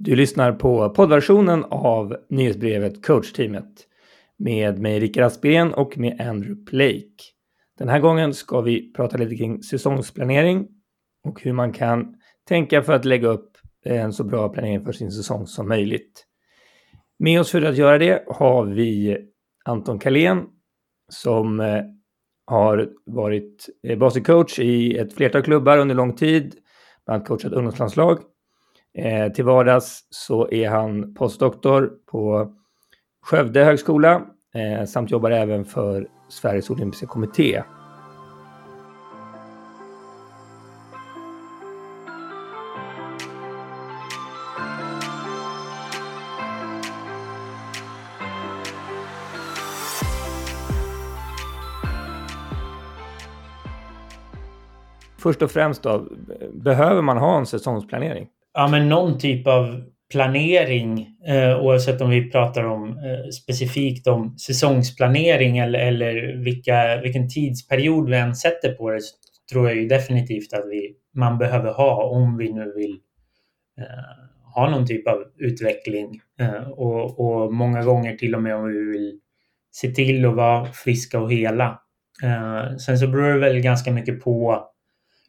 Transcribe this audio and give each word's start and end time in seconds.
Du 0.00 0.16
lyssnar 0.16 0.52
på 0.52 0.90
poddversionen 0.90 1.64
av 1.64 2.16
nyhetsbrevet 2.28 3.06
Coachteamet 3.06 3.86
med 4.36 4.78
mig 4.78 5.00
Rickard 5.00 5.24
Aspgren 5.24 5.74
och 5.74 5.98
med 5.98 6.20
Andrew 6.20 6.64
Blake. 6.64 7.22
Den 7.78 7.88
här 7.88 7.98
gången 7.98 8.34
ska 8.34 8.60
vi 8.60 8.92
prata 8.92 9.16
lite 9.16 9.36
kring 9.36 9.62
säsongsplanering 9.62 10.68
och 11.24 11.42
hur 11.42 11.52
man 11.52 11.72
kan 11.72 12.14
tänka 12.48 12.82
för 12.82 12.92
att 12.92 13.04
lägga 13.04 13.28
upp 13.28 13.56
en 13.84 14.12
så 14.12 14.24
bra 14.24 14.48
planering 14.48 14.84
för 14.84 14.92
sin 14.92 15.10
säsong 15.10 15.46
som 15.46 15.68
möjligt. 15.68 16.26
Med 17.18 17.40
oss 17.40 17.50
för 17.50 17.62
att 17.62 17.76
göra 17.76 17.98
det 17.98 18.24
har 18.26 18.66
vi 18.66 19.18
Anton 19.64 19.98
Kalén 19.98 20.44
som 21.08 21.60
eh, 21.60 21.82
har 22.46 22.88
varit 23.06 23.66
eh, 23.82 23.98
basketcoach 23.98 24.58
i 24.58 24.98
ett 24.98 25.12
flertal 25.12 25.42
klubbar 25.42 25.78
under 25.78 25.94
lång 25.94 26.16
tid, 26.16 26.54
bland 27.04 27.16
annat 27.16 27.28
coachat 27.28 27.52
ungdomslandslag 27.52 28.18
Eh, 28.94 29.32
till 29.32 29.44
vardags 29.44 30.06
så 30.10 30.48
är 30.50 30.68
han 30.68 31.14
postdoktor 31.14 31.92
på 32.10 32.52
Skövde 33.22 33.64
högskola 33.64 34.22
eh, 34.54 34.84
samt 34.86 35.10
jobbar 35.10 35.30
även 35.30 35.64
för 35.64 36.08
Sveriges 36.28 36.70
olympiska 36.70 37.06
kommitté. 37.06 37.62
Först 55.18 55.42
och 55.42 55.50
främst 55.50 55.82
då, 55.82 56.06
behöver 56.52 57.02
man 57.02 57.18
ha 57.18 57.38
en 57.38 57.46
säsongsplanering? 57.46 58.28
Ja, 58.54 58.68
men 58.68 58.88
någon 58.88 59.18
typ 59.18 59.46
av 59.46 59.82
planering 60.12 61.06
eh, 61.26 61.60
oavsett 61.60 62.00
om 62.00 62.10
vi 62.10 62.30
pratar 62.30 62.64
om 62.64 62.88
eh, 62.88 63.28
specifikt 63.30 64.06
om 64.06 64.38
säsongsplanering 64.38 65.58
eller, 65.58 65.78
eller 65.78 66.44
vilka, 66.44 67.00
vilken 67.02 67.28
tidsperiod 67.28 68.10
vi 68.10 68.16
än 68.16 68.34
sätter 68.34 68.72
på 68.72 68.90
det 68.90 69.00
så 69.00 69.14
tror 69.52 69.68
jag 69.68 69.76
ju 69.76 69.88
definitivt 69.88 70.52
att 70.52 70.64
vi, 70.70 70.94
man 71.14 71.38
behöver 71.38 71.72
ha 71.72 72.04
om 72.04 72.36
vi 72.36 72.52
nu 72.52 72.72
vill 72.76 72.98
eh, 73.78 74.54
ha 74.54 74.70
någon 74.70 74.86
typ 74.86 75.08
av 75.08 75.24
utveckling 75.38 76.20
eh, 76.40 76.68
och, 76.70 77.20
och 77.20 77.54
många 77.54 77.82
gånger 77.82 78.16
till 78.16 78.34
och 78.34 78.42
med 78.42 78.56
om 78.56 78.68
vi 78.68 78.92
vill 78.92 79.20
se 79.70 79.88
till 79.88 80.26
att 80.26 80.34
vara 80.34 80.66
friska 80.72 81.20
och 81.20 81.32
hela. 81.32 81.80
Eh, 82.22 82.76
sen 82.76 82.98
så 82.98 83.08
beror 83.08 83.32
det 83.32 83.38
väl 83.38 83.60
ganska 83.60 83.92
mycket 83.92 84.20
på 84.20 84.64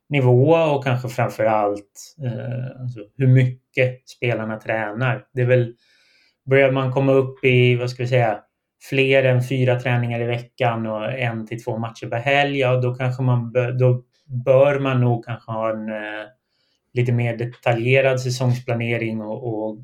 nivå 0.10 0.54
och 0.54 0.84
kanske 0.84 1.10
framför 1.10 1.46
allt 1.46 2.16
eh, 2.26 2.82
alltså 2.82 3.00
hur 3.18 3.28
mycket 3.28 4.10
spelarna 4.10 4.58
tränar. 4.58 5.26
Det 5.34 5.42
är 5.42 5.46
väl, 5.46 5.74
börjar 6.50 6.72
man 6.72 6.94
komma 6.94 7.12
upp 7.12 7.44
i, 7.44 7.76
vad 7.76 7.90
ska 7.90 8.04
vi 8.04 8.10
säga, 8.10 8.40
fler 8.90 9.24
än 9.24 9.44
fyra 9.44 9.80
träningar 9.80 10.22
i 10.22 10.26
veckan 10.26 10.86
och 10.86 11.12
en 11.12 11.48
till 11.48 11.64
två 11.64 11.78
matcher 11.78 12.08
per 12.08 12.20
helg, 12.20 12.60
ja 12.60 12.82
då 12.82 12.96
kanske 12.96 13.24
man 13.24 13.54
då 13.80 14.04
bör 14.46 14.80
man 14.80 15.02
nog 15.02 15.26
kanske 15.26 15.52
ha 15.52 15.70
en 15.70 15.90
eh, 15.90 16.26
lite 16.94 17.12
mer 17.12 17.38
detaljerad 17.38 18.22
säsongsplanering 18.22 19.22
och, 19.22 19.48
och 19.48 19.78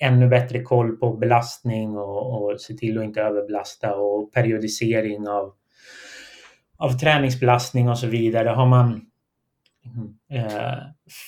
ännu 0.00 0.28
bättre 0.28 0.62
koll 0.62 0.96
på 0.96 1.16
belastning 1.16 1.96
och, 1.96 2.52
och 2.52 2.60
se 2.60 2.74
till 2.74 2.98
att 2.98 3.04
inte 3.04 3.22
överbelasta 3.22 3.94
och 3.94 4.32
periodisering 4.32 5.28
av, 5.28 5.52
av 6.78 6.90
träningsbelastning 6.98 7.88
och 7.88 7.98
så 7.98 8.06
vidare. 8.06 8.48
Har 8.48 8.66
man 8.66 9.09
Mm. 9.86 10.44
Eh, 10.44 10.78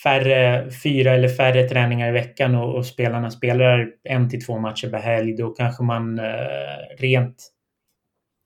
färre, 0.02 0.70
fyra 0.82 1.12
eller 1.12 1.28
färre 1.28 1.68
träningar 1.68 2.08
i 2.08 2.12
veckan 2.12 2.54
och, 2.54 2.76
och, 2.76 2.86
spelarna 2.86 3.30
spelar 3.30 3.90
en 4.02 4.30
till 4.30 4.44
två 4.44 4.58
matcher 4.58 4.90
per 4.90 4.98
helg, 4.98 5.36
då 5.36 5.50
kanske 5.50 5.82
man 5.82 6.18
eh, 6.18 6.96
rent 6.98 7.52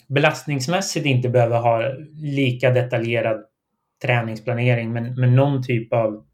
belastningsmässigt 0.08 1.06
inte 1.06 1.28
behöver 1.28 1.58
ha 1.58 1.92
lika 2.14 2.70
detaljerad 2.70 3.44
träningsplanering, 4.02 4.92
men, 4.92 5.14
men 5.14 5.34
någon 5.34 5.62
typ 5.62 5.92
av, 5.92 6.26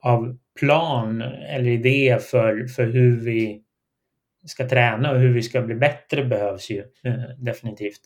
av 0.00 0.38
plan 0.60 1.22
eller 1.22 1.70
idé 1.70 2.18
för, 2.20 2.66
för 2.66 2.86
hur 2.86 3.20
vi 3.20 3.62
ska 4.46 4.68
träna 4.68 5.10
och 5.10 5.20
hur 5.20 5.32
vi 5.32 5.42
ska 5.42 5.62
bli 5.62 5.74
bättre 5.74 6.24
behövs 6.24 6.70
ju 6.70 6.78
eh, 7.04 7.14
definitivt. 7.38 8.00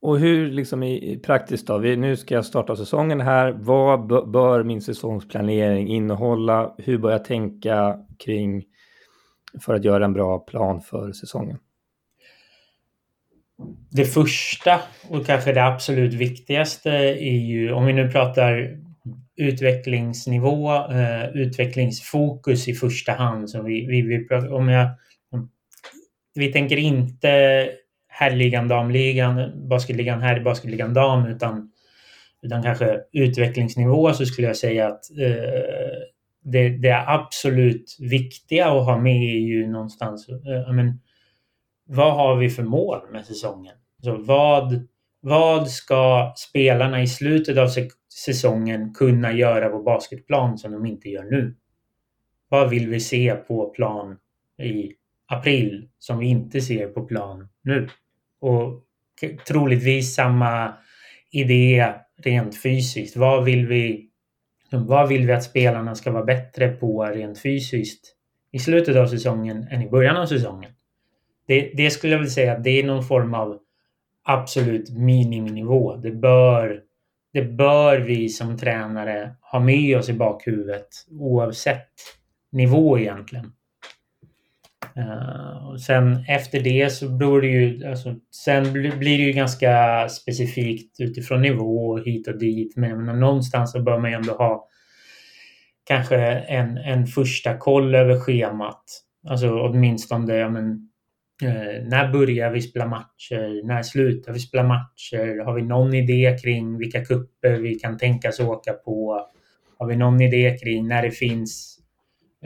Och 0.00 0.18
hur 0.18 0.50
liksom 0.50 0.82
i, 0.82 1.12
i 1.12 1.18
praktiskt 1.18 1.66
då? 1.66 1.78
Vi, 1.78 1.96
nu 1.96 2.16
ska 2.16 2.34
jag 2.34 2.44
starta 2.44 2.76
säsongen 2.76 3.20
här. 3.20 3.52
Vad 3.52 4.06
bör 4.30 4.62
min 4.62 4.80
säsongsplanering 4.80 5.88
innehålla? 5.88 6.74
Hur 6.78 6.98
bör 6.98 7.10
jag 7.10 7.24
tänka 7.24 7.98
kring 8.24 8.64
för 9.60 9.74
att 9.74 9.84
göra 9.84 10.04
en 10.04 10.12
bra 10.12 10.38
plan 10.38 10.80
för 10.80 11.12
säsongen? 11.12 11.58
Det 13.90 14.04
första 14.04 14.80
och 15.10 15.26
kanske 15.26 15.52
det 15.52 15.64
absolut 15.64 16.14
viktigaste 16.14 16.90
är 16.90 17.38
ju 17.38 17.72
om 17.72 17.86
vi 17.86 17.92
nu 17.92 18.10
pratar 18.10 18.78
utvecklingsnivå, 19.36 20.74
eh, 20.74 21.28
utvecklingsfokus 21.34 22.68
i 22.68 22.74
första 22.74 23.12
hand. 23.12 23.50
Så 23.50 23.62
vi, 23.62 23.86
vi, 23.86 24.02
vi, 24.02 24.48
om 24.48 24.68
jag, 24.68 24.88
vi 26.34 26.52
tänker 26.52 26.76
inte 26.76 27.28
herrligan, 28.18 28.68
damligan, 28.68 29.68
basketligan 29.68 30.22
herr, 30.22 30.40
basketligan 30.40 30.94
dam 30.94 31.26
utan, 31.26 31.70
utan 32.42 32.62
kanske 32.62 33.00
utvecklingsnivå 33.12 34.12
så 34.12 34.26
skulle 34.26 34.46
jag 34.46 34.56
säga 34.56 34.86
att 34.86 35.10
eh, 35.10 35.98
det, 36.44 36.68
det 36.68 37.04
absolut 37.06 37.96
viktiga 38.00 38.66
att 38.66 38.84
ha 38.84 38.98
med 38.98 39.22
är 39.22 39.40
ju 39.40 39.66
någonstans 39.66 40.28
eh, 40.28 40.72
men, 40.72 41.00
vad 41.88 42.14
har 42.14 42.36
vi 42.36 42.50
för 42.50 42.62
mål 42.62 43.00
med 43.12 43.26
säsongen? 43.26 43.74
Så 44.02 44.16
vad, 44.16 44.86
vad 45.20 45.70
ska 45.70 46.32
spelarna 46.36 47.02
i 47.02 47.06
slutet 47.06 47.58
av 47.58 47.68
säsongen 48.24 48.94
kunna 48.94 49.32
göra 49.32 49.68
på 49.68 49.82
basketplan 49.82 50.58
som 50.58 50.72
de 50.72 50.86
inte 50.86 51.08
gör 51.08 51.24
nu? 51.24 51.56
Vad 52.48 52.70
vill 52.70 52.88
vi 52.88 53.00
se 53.00 53.34
på 53.34 53.70
plan 53.70 54.16
i 54.62 54.92
april 55.26 55.88
som 55.98 56.18
vi 56.18 56.26
inte 56.26 56.60
ser 56.60 56.88
på 56.88 57.04
plan 57.04 57.48
nu? 57.62 57.88
Och 58.40 58.82
troligtvis 59.48 60.14
samma 60.14 60.74
idé 61.30 61.92
rent 62.22 62.62
fysiskt. 62.62 63.16
Vad 63.16 63.44
vill 63.44 63.66
vi, 63.66 64.08
vad 64.70 65.08
vill 65.08 65.26
vi 65.26 65.32
att 65.32 65.44
spelarna 65.44 65.94
ska 65.94 66.10
vara 66.10 66.24
bättre 66.24 66.68
på 66.68 67.04
rent 67.04 67.42
fysiskt 67.42 68.14
i 68.52 68.58
slutet 68.58 68.96
av 68.96 69.06
säsongen 69.06 69.66
än 69.70 69.82
i 69.82 69.90
början 69.90 70.16
av 70.16 70.26
säsongen? 70.26 70.70
Det, 71.46 71.72
det 71.74 71.90
skulle 71.90 72.12
jag 72.12 72.18
vilja 72.18 72.32
säga 72.32 72.52
att 72.52 72.64
det 72.64 72.80
är 72.80 72.84
någon 72.84 73.04
form 73.04 73.34
av 73.34 73.58
absolut 74.24 74.90
miniminivå. 74.90 75.96
Det 75.96 76.10
bör, 76.10 76.82
det 77.32 77.42
bör 77.42 77.98
vi 77.98 78.28
som 78.28 78.58
tränare 78.58 79.34
ha 79.40 79.60
med 79.60 79.96
oss 79.98 80.08
i 80.08 80.12
bakhuvudet 80.12 80.88
oavsett 81.10 81.92
nivå 82.52 82.98
egentligen. 82.98 83.52
Uh, 84.98 85.76
sen 85.76 86.24
efter 86.28 86.60
det 86.60 86.92
så 86.92 87.08
beror 87.08 87.40
det 87.40 87.46
ju, 87.46 87.86
alltså, 87.86 88.14
sen 88.30 88.72
blir 88.72 89.18
det 89.18 89.24
ju 89.24 89.32
ganska 89.32 90.08
specifikt 90.08 91.00
utifrån 91.00 91.42
nivå 91.42 91.88
och 91.88 92.00
hit 92.00 92.28
och 92.28 92.38
dit. 92.38 92.76
Men, 92.76 93.04
men 93.04 93.20
någonstans 93.20 93.72
så 93.72 93.82
bör 93.82 93.98
man 93.98 94.10
ju 94.10 94.16
ändå 94.16 94.32
ha 94.32 94.68
kanske 95.84 96.16
en, 96.26 96.76
en 96.78 97.06
första 97.06 97.56
koll 97.56 97.94
över 97.94 98.20
schemat. 98.20 98.84
Alltså 99.28 99.60
åtminstone, 99.60 100.34
ja, 100.34 100.48
men, 100.48 100.88
uh, 101.44 101.88
när 101.88 102.12
börjar 102.12 102.50
vi 102.50 102.62
spela 102.62 102.86
matcher? 102.86 103.66
När 103.66 103.82
slutar 103.82 104.32
vi 104.32 104.38
spela 104.38 104.62
matcher? 104.62 105.44
Har 105.44 105.54
vi 105.54 105.62
någon 105.62 105.94
idé 105.94 106.36
kring 106.42 106.78
vilka 106.78 107.04
kupper 107.04 107.52
vi 107.52 107.74
kan 107.74 107.98
tänkas 107.98 108.40
åka 108.40 108.72
på? 108.72 109.26
Har 109.78 109.86
vi 109.86 109.96
någon 109.96 110.20
idé 110.20 110.58
kring 110.62 110.88
när 110.88 111.02
det 111.02 111.10
finns 111.10 111.75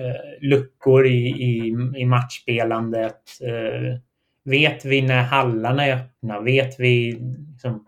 Eh, 0.01 0.49
luckor 0.49 1.07
i, 1.07 1.29
i, 1.29 1.77
i 1.97 2.05
matchspelandet? 2.05 3.21
Eh, 3.47 3.99
vet 4.45 4.85
vi 4.85 5.03
när 5.03 5.23
hallarna 5.23 5.87
är 5.87 5.97
öppna? 5.97 6.41
Vet 6.41 6.81
vi... 6.81 7.13
Liksom, 7.53 7.87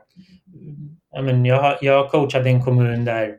jag, 1.12 1.24
men 1.24 1.44
jag, 1.44 1.62
har, 1.62 1.78
jag 1.80 2.02
har 2.02 2.08
coachat 2.08 2.46
i 2.46 2.50
en 2.50 2.62
kommun 2.62 3.04
där, 3.04 3.34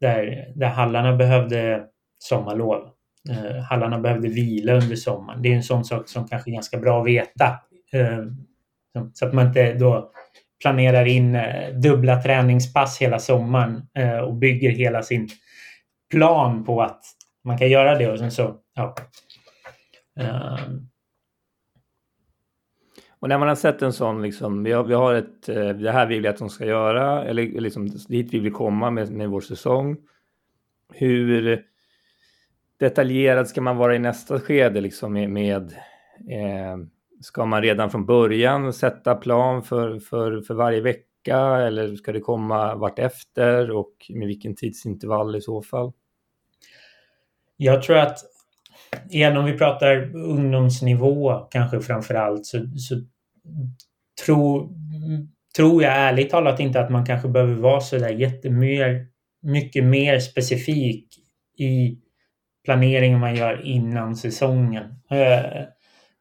där, 0.00 0.52
där 0.54 0.68
hallarna 0.68 1.16
behövde 1.16 1.84
sommarlov. 2.18 2.88
Eh, 3.30 3.62
hallarna 3.62 3.98
behövde 3.98 4.28
vila 4.28 4.72
under 4.72 4.96
sommaren. 4.96 5.42
Det 5.42 5.48
är 5.48 5.56
en 5.56 5.62
sån 5.62 5.84
sak 5.84 6.08
som 6.08 6.28
kanske 6.28 6.50
är 6.50 6.54
ganska 6.54 6.78
bra 6.78 7.00
att 7.00 7.06
veta. 7.06 7.60
Eh, 7.92 8.18
liksom, 8.94 9.10
så 9.14 9.26
att 9.26 9.34
man 9.34 9.46
inte 9.46 9.74
då 9.74 10.10
planerar 10.60 11.06
in 11.06 11.34
eh, 11.34 11.74
dubbla 11.74 12.22
träningspass 12.22 12.98
hela 12.98 13.18
sommaren 13.18 13.82
eh, 13.94 14.18
och 14.18 14.34
bygger 14.34 14.70
hela 14.70 15.02
sin 15.02 15.28
plan 16.10 16.64
på 16.64 16.82
att 16.82 17.04
man 17.44 17.58
kan 17.58 17.68
göra 17.68 17.98
det 17.98 18.12
och 18.12 18.18
sen 18.18 18.30
så, 18.30 18.56
ja. 18.74 18.94
Um. 20.20 20.90
Och 23.18 23.28
när 23.28 23.38
man 23.38 23.48
har 23.48 23.54
sett 23.54 23.82
en 23.82 23.92
sån, 23.92 24.22
liksom, 24.22 24.64
vi 24.64 24.72
har, 24.72 24.84
vi 24.84 24.94
har 24.94 25.14
ett, 25.14 25.48
eh, 25.48 25.68
det 25.68 25.90
här 25.90 26.06
vill 26.06 26.22
vi 26.22 26.28
att 26.28 26.38
de 26.38 26.48
ska 26.48 26.66
göra, 26.66 27.24
eller 27.24 27.60
liksom 27.60 27.88
dit 28.08 28.34
vi 28.34 28.38
vill 28.38 28.52
komma 28.52 28.90
med, 28.90 29.12
med 29.12 29.28
vår 29.28 29.40
säsong. 29.40 29.96
Hur, 30.92 31.64
detaljerad 32.80 33.48
ska 33.48 33.60
man 33.60 33.76
vara 33.76 33.96
i 33.96 33.98
nästa 33.98 34.40
skede 34.40 34.80
liksom 34.80 35.12
med, 35.12 35.30
med 35.30 35.72
eh, 36.30 36.76
ska 37.20 37.44
man 37.44 37.62
redan 37.62 37.90
från 37.90 38.06
början 38.06 38.72
sätta 38.72 39.14
plan 39.14 39.62
för, 39.62 39.98
för, 39.98 40.40
för 40.40 40.54
varje 40.54 40.80
vecka 40.80 41.38
eller 41.38 41.96
ska 41.96 42.12
det 42.12 42.20
komma 42.20 42.74
vartefter 42.74 43.70
och 43.70 43.94
med 44.08 44.26
vilken 44.26 44.56
tidsintervall 44.56 45.36
i 45.36 45.40
så 45.40 45.62
fall? 45.62 45.92
Jag 47.56 47.82
tror 47.82 47.96
att 47.96 48.18
igen 49.10 49.36
om 49.36 49.44
vi 49.44 49.58
pratar 49.58 50.16
ungdomsnivå 50.16 51.48
kanske 51.50 51.80
framför 51.80 52.14
allt 52.14 52.46
så, 52.46 52.58
så 52.76 52.94
tror, 54.24 54.68
tror 55.56 55.82
jag 55.82 55.92
ärligt 55.92 56.30
talat 56.30 56.60
inte 56.60 56.80
att 56.80 56.90
man 56.90 57.06
kanske 57.06 57.28
behöver 57.28 57.54
vara 57.54 57.80
så 57.80 57.98
där 57.98 58.10
jättemycket 58.10 59.14
mycket 59.44 59.84
mer 59.84 60.18
specifik 60.18 61.08
i 61.58 61.98
planeringen 62.64 63.20
man 63.20 63.34
gör 63.34 63.66
innan 63.66 64.16
säsongen. 64.16 64.84
Eh, 65.10 65.62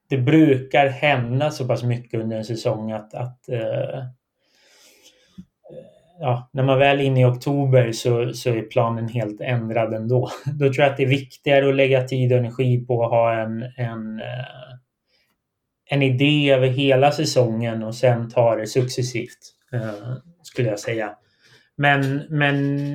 det 0.09 0.17
brukar 0.17 0.87
hända 0.87 1.51
så 1.51 1.67
pass 1.67 1.83
mycket 1.83 2.21
under 2.21 2.37
en 2.37 2.45
säsong 2.45 2.91
att, 2.91 3.13
att 3.13 3.49
eh, 3.49 4.03
ja, 6.19 6.49
när 6.53 6.63
man 6.63 6.79
väl 6.79 6.99
är 6.99 7.03
inne 7.03 7.21
i 7.21 7.25
oktober 7.25 7.91
så, 7.91 8.33
så 8.33 8.49
är 8.49 8.61
planen 8.61 9.07
helt 9.07 9.41
ändrad 9.41 9.93
ändå. 9.93 10.29
Då 10.45 10.73
tror 10.73 10.79
jag 10.79 10.91
att 10.91 10.97
det 10.97 11.03
är 11.03 11.07
viktigare 11.07 11.69
att 11.69 11.75
lägga 11.75 12.03
tid 12.03 12.31
och 12.31 12.37
energi 12.37 12.85
på 12.85 13.03
att 13.03 13.11
ha 13.11 13.33
en, 13.33 13.63
en, 13.77 14.19
eh, 14.19 14.75
en 15.89 16.01
idé 16.01 16.51
över 16.51 16.67
hela 16.67 17.11
säsongen 17.11 17.83
och 17.83 17.95
sen 17.95 18.29
ta 18.29 18.55
det 18.55 18.67
successivt, 18.67 19.39
eh, 19.73 20.13
skulle 20.41 20.69
jag 20.69 20.79
säga. 20.79 21.15
Men, 21.75 22.21
men 22.29 22.87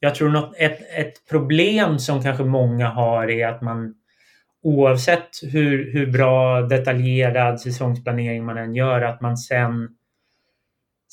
jag 0.00 0.14
tror 0.14 0.28
något, 0.28 0.54
ett, 0.56 0.80
ett 0.96 1.28
problem 1.30 1.98
som 1.98 2.22
kanske 2.22 2.44
många 2.44 2.88
har 2.88 3.30
är 3.30 3.46
att 3.48 3.62
man 3.62 3.94
oavsett 4.62 5.28
hur, 5.42 5.92
hur 5.92 6.06
bra 6.06 6.62
detaljerad 6.62 7.60
säsongsplanering 7.60 8.44
man 8.44 8.58
än 8.58 8.74
gör, 8.74 9.02
att 9.02 9.20
man 9.20 9.36
sen, 9.36 9.88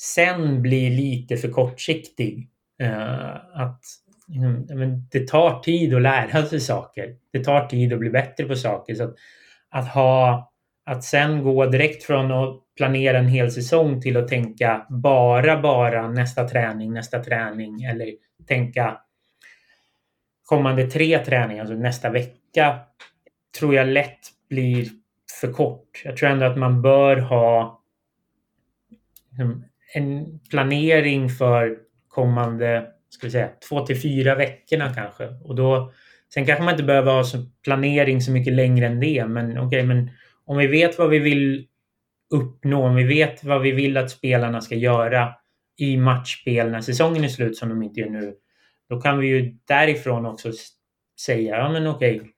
sen 0.00 0.62
blir 0.62 0.90
lite 0.90 1.36
för 1.36 1.48
kortsiktig. 1.48 2.48
Eh, 2.82 3.34
att 3.54 3.80
liksom, 4.26 4.66
men, 4.78 5.08
det 5.10 5.28
tar 5.28 5.60
tid 5.60 5.94
att 5.94 6.02
lära 6.02 6.46
sig 6.46 6.60
saker. 6.60 7.16
Det 7.32 7.44
tar 7.44 7.66
tid 7.66 7.92
att 7.92 7.98
bli 7.98 8.10
bättre 8.10 8.44
på 8.44 8.56
saker. 8.56 8.94
Så 8.94 9.04
att, 9.04 9.14
att, 9.68 9.88
ha, 9.88 10.52
att 10.84 11.04
sen 11.04 11.42
gå 11.42 11.66
direkt 11.66 12.04
från 12.04 12.32
att 12.32 12.60
planera 12.76 13.18
en 13.18 13.28
hel 13.28 13.52
säsong 13.52 14.00
till 14.00 14.16
att 14.16 14.28
tänka 14.28 14.86
bara, 14.88 15.60
bara 15.60 16.08
nästa 16.08 16.48
träning, 16.48 16.92
nästa 16.92 17.24
träning 17.24 17.82
eller 17.82 18.12
tänka 18.46 19.00
kommande 20.44 20.90
tre 20.90 21.18
träningar, 21.18 21.60
alltså 21.60 21.74
nästa 21.74 22.10
vecka 22.10 22.78
tror 23.58 23.74
jag 23.74 23.88
lätt 23.88 24.20
blir 24.48 24.88
för 25.40 25.52
kort. 25.52 26.02
Jag 26.04 26.16
tror 26.16 26.28
ändå 26.28 26.46
att 26.46 26.58
man 26.58 26.82
bör 26.82 27.16
ha 27.16 27.80
liksom, 29.30 29.64
en 29.94 30.40
planering 30.50 31.28
för 31.28 31.76
kommande 32.08 32.86
ska 33.10 33.26
vi 33.26 33.30
säga, 33.30 33.50
två 33.68 33.86
till 33.86 34.00
fyra 34.00 34.34
veckorna 34.34 34.94
kanske. 34.94 35.26
Och 35.26 35.54
då, 35.54 35.92
sen 36.34 36.46
kanske 36.46 36.64
man 36.64 36.74
inte 36.74 36.84
behöver 36.84 37.12
ha 37.12 37.24
så 37.24 37.38
planering 37.64 38.20
så 38.20 38.32
mycket 38.32 38.52
längre 38.52 38.86
än 38.86 39.00
det. 39.00 39.26
Men 39.26 39.50
okej, 39.50 39.66
okay, 39.66 39.82
men 39.82 40.10
om 40.44 40.56
vi 40.56 40.66
vet 40.66 40.98
vad 40.98 41.10
vi 41.10 41.18
vill 41.18 41.66
uppnå, 42.34 42.86
om 42.86 42.94
vi 42.94 43.04
vet 43.04 43.44
vad 43.44 43.62
vi 43.62 43.70
vill 43.70 43.96
att 43.96 44.10
spelarna 44.10 44.60
ska 44.60 44.74
göra 44.74 45.34
i 45.78 45.96
matchspel 45.96 46.70
när 46.70 46.80
säsongen 46.80 47.24
är 47.24 47.28
slut 47.28 47.56
som 47.56 47.68
de 47.68 47.82
inte 47.82 48.00
gör 48.00 48.10
nu. 48.10 48.34
Då 48.88 49.00
kan 49.00 49.18
vi 49.18 49.26
ju 49.26 49.58
därifrån 49.68 50.26
också 50.26 50.52
säga, 51.20 51.56
ja 51.56 51.72
men 51.72 51.86
okej, 51.86 52.16
okay, 52.16 52.30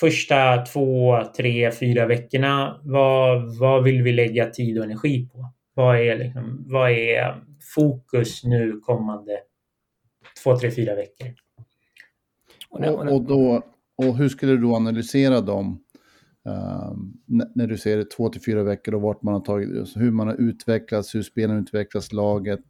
första 0.00 0.56
två, 0.56 1.22
tre, 1.36 1.72
fyra 1.72 2.06
veckorna, 2.06 2.80
vad, 2.82 3.58
vad 3.58 3.84
vill 3.84 4.02
vi 4.02 4.12
lägga 4.12 4.50
tid 4.50 4.78
och 4.78 4.84
energi 4.84 5.28
på? 5.32 5.53
Vad 5.74 5.96
är, 5.96 6.18
liksom, 6.18 6.64
vad 6.66 6.90
är 6.90 7.44
fokus 7.74 8.44
nu 8.44 8.80
kommande 8.80 9.40
två, 10.42 10.56
tre, 10.56 10.70
fyra 10.70 10.94
veckor? 10.94 11.28
Och, 12.70 13.12
och, 13.12 13.22
då, 13.22 13.62
och 13.96 14.16
hur 14.16 14.28
skulle 14.28 14.56
du 14.56 14.66
analysera 14.66 15.40
dem 15.40 15.84
uh, 16.48 16.92
när 17.54 17.66
du 17.66 17.78
ser 17.78 18.04
två 18.04 18.28
till 18.28 18.42
fyra 18.42 18.62
veckor 18.62 18.94
och 18.94 19.02
vart 19.02 19.22
man 19.22 19.34
har 19.34 19.40
tagit, 19.40 19.78
alltså 19.78 19.98
hur 19.98 20.10
man 20.10 20.26
har 20.26 20.34
utvecklats, 20.34 21.14
hur 21.14 21.22
spelarna 21.22 21.60
utvecklas, 21.60 22.12
laget. 22.12 22.64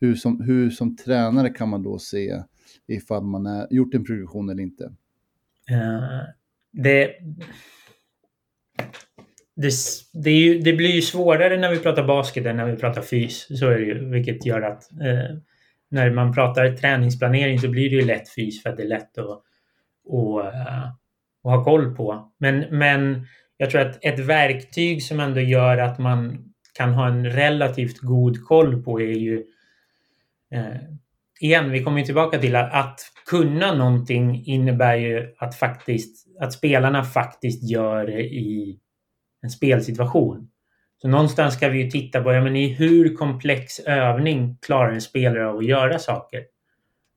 Hur 0.00 0.14
som, 0.14 0.40
hur 0.40 0.70
som 0.70 0.96
tränare 0.96 1.48
kan 1.48 1.68
man 1.68 1.82
då 1.82 1.98
se 1.98 2.42
ifall 2.86 3.22
man 3.22 3.46
har 3.46 3.66
gjort 3.70 3.94
en 3.94 4.04
progression 4.04 4.50
eller 4.50 4.62
inte? 4.62 4.84
Uh, 5.70 6.22
det, 6.72 7.10
det, 9.62 9.72
det, 10.12 10.30
ju, 10.30 10.58
det, 10.58 10.72
blir 10.72 10.90
ju 10.90 11.02
svårare 11.02 11.56
när 11.56 11.70
vi 11.70 11.78
pratar 11.78 12.04
basket 12.04 12.46
än 12.46 12.56
när 12.56 12.66
vi 12.66 12.76
pratar 12.76 13.02
fys. 13.02 13.58
Så 13.58 13.66
är 13.68 13.78
det 13.78 13.84
ju, 13.84 14.10
vilket 14.10 14.46
gör 14.46 14.62
att 14.62 14.92
eh, 14.92 15.36
när 15.90 16.10
man 16.10 16.34
pratar 16.34 16.76
träningsplanering 16.76 17.58
så 17.58 17.68
blir 17.68 17.90
det 17.90 17.96
ju 17.96 18.04
lätt 18.04 18.28
fys 18.28 18.62
för 18.62 18.70
att 18.70 18.76
det 18.76 18.82
är 18.82 18.88
lätt 18.88 19.18
att, 19.18 19.42
och, 20.04 20.46
eh, 20.46 20.84
att 21.44 21.50
ha 21.50 21.64
koll 21.64 21.96
på. 21.96 22.32
Men, 22.38 22.64
men 22.70 23.26
jag 23.56 23.70
tror 23.70 23.80
att 23.80 24.04
ett 24.04 24.18
verktyg 24.18 25.02
som 25.02 25.20
ändå 25.20 25.40
gör 25.40 25.78
att 25.78 25.98
man 25.98 26.44
kan 26.74 26.94
ha 26.94 27.08
en 27.08 27.26
relativt 27.26 27.98
god 27.98 28.44
koll 28.44 28.82
på 28.82 29.00
är 29.00 29.18
ju 29.18 29.44
eh, 30.54 30.76
igen, 31.40 31.70
vi 31.70 31.82
kommer 31.82 32.02
tillbaka 32.02 32.38
till 32.38 32.56
att, 32.56 32.72
att 32.72 33.00
kunna 33.26 33.74
någonting 33.74 34.44
innebär 34.44 34.96
ju 34.96 35.34
att 35.38 35.54
faktiskt 35.54 36.26
att 36.40 36.52
spelarna 36.52 37.04
faktiskt 37.04 37.70
gör 37.70 38.06
det 38.06 38.20
i 38.20 38.78
en 39.42 39.50
spelsituation. 39.50 40.48
Så 41.02 41.08
någonstans 41.08 41.54
ska 41.54 41.68
vi 41.68 41.82
ju 41.82 41.90
titta 41.90 42.22
på, 42.22 42.32
ja 42.32 42.40
men 42.40 42.56
i 42.56 42.68
hur 42.68 43.14
komplex 43.14 43.80
övning 43.80 44.58
klarar 44.62 44.92
en 44.92 45.00
spelare 45.00 45.48
av 45.48 45.56
att 45.58 45.66
göra 45.66 45.98
saker? 45.98 46.42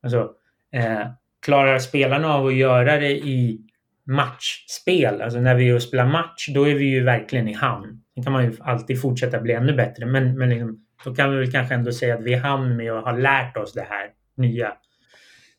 Alltså, 0.04 0.32
eh, 0.74 1.08
klarar 1.46 1.80
spelarna 1.80 2.34
av 2.34 2.46
att 2.46 2.56
göra 2.56 2.98
det 2.98 3.12
i 3.12 3.62
matchspel? 4.04 5.22
Alltså 5.22 5.40
när 5.40 5.56
vi 5.56 5.70
är 5.70 5.76
och 5.76 5.84
spelar 5.84 6.06
match, 6.06 6.48
då 6.54 6.68
är 6.68 6.76
vi 6.76 6.86
ju 6.86 7.04
verkligen 7.04 7.48
i 7.48 7.54
hamn. 7.54 8.02
Sen 8.14 8.24
kan 8.24 8.34
man 8.34 8.44
ju 8.44 8.54
alltid 8.60 9.02
fortsätta 9.02 9.42
bli 9.42 9.54
ännu 9.54 9.74
bättre, 9.74 10.06
men, 10.06 10.38
men 10.38 10.50
liksom, 10.50 10.86
då 11.06 11.16
kan 11.16 11.32
vi 11.32 11.38
väl 11.38 11.52
kanske 11.52 11.76
ändå 11.76 11.92
säga 11.92 12.16
att 12.16 12.24
vi 12.24 12.34
är 12.34 12.38
i 12.38 12.40
hamn 12.40 12.78
med 12.78 12.92
att 12.92 13.04
ha 13.04 13.12
lärt 13.12 13.58
oss 13.58 13.74
det 13.74 13.88
här 13.90 14.10
nya. 14.36 14.74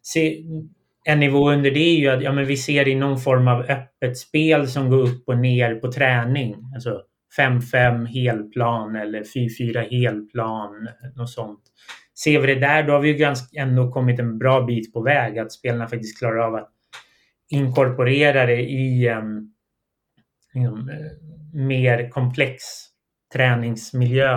Se, 0.02 0.42
en 1.04 1.20
nivå 1.20 1.50
under 1.50 1.70
det 1.70 1.80
är 1.80 1.96
ju 1.96 2.08
att 2.08 2.22
ja, 2.22 2.32
men 2.32 2.46
vi 2.46 2.56
ser 2.56 2.88
i 2.88 2.94
någon 2.94 3.20
form 3.20 3.48
av 3.48 3.60
öppet 3.60 4.18
spel 4.18 4.68
som 4.68 4.90
går 4.90 5.00
upp 5.00 5.28
och 5.28 5.38
ner 5.38 5.74
på 5.74 5.92
träning. 5.92 6.56
Alltså 6.74 7.02
5-5 7.38 8.06
helplan 8.06 8.96
eller 8.96 9.22
4-4 9.22 9.90
helplan. 9.90 10.88
Något 11.16 11.30
sånt. 11.30 11.60
Ser 12.24 12.40
vi 12.40 12.54
det 12.54 12.60
där, 12.60 12.82
då 12.82 12.92
har 12.92 13.00
vi 13.00 13.08
ju 13.08 13.14
ganska, 13.14 13.60
ändå 13.60 13.92
kommit 13.92 14.20
en 14.20 14.38
bra 14.38 14.60
bit 14.60 14.92
på 14.92 15.02
väg. 15.02 15.38
Att 15.38 15.52
spelarna 15.52 15.88
faktiskt 15.88 16.18
klarar 16.18 16.38
av 16.38 16.54
att 16.54 16.70
inkorporera 17.50 18.46
det 18.46 18.60
i 18.60 19.08
en 19.08 19.52
liksom, 20.54 20.88
eh, 20.88 21.60
mer 21.60 22.10
komplex 22.10 22.62
träningsmiljö. 23.32 24.34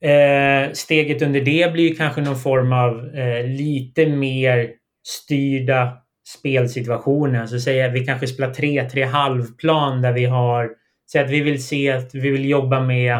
Eh, 0.00 0.72
steget 0.72 1.22
under 1.22 1.40
det 1.40 1.72
blir 1.72 1.94
kanske 1.94 2.20
någon 2.20 2.36
form 2.36 2.72
av 2.72 3.14
eh, 3.14 3.46
lite 3.46 4.06
mer 4.06 4.81
styrda 5.02 5.98
spelsituationen. 6.38 7.48
Så 7.48 7.60
säger 7.60 7.90
vi 7.90 8.06
kanske 8.06 8.26
spelar 8.26 8.54
3, 8.54 8.88
3 8.88 9.04
halvplan 9.04 10.02
där 10.02 10.12
vi 10.12 10.24
har... 10.24 10.70
Säg 11.12 11.22
att 11.22 11.30
vi 11.30 11.40
vill 11.40 11.64
se 11.64 11.92
att 11.92 12.14
vi 12.14 12.30
vill 12.30 12.48
jobba 12.48 12.80
med 12.80 13.14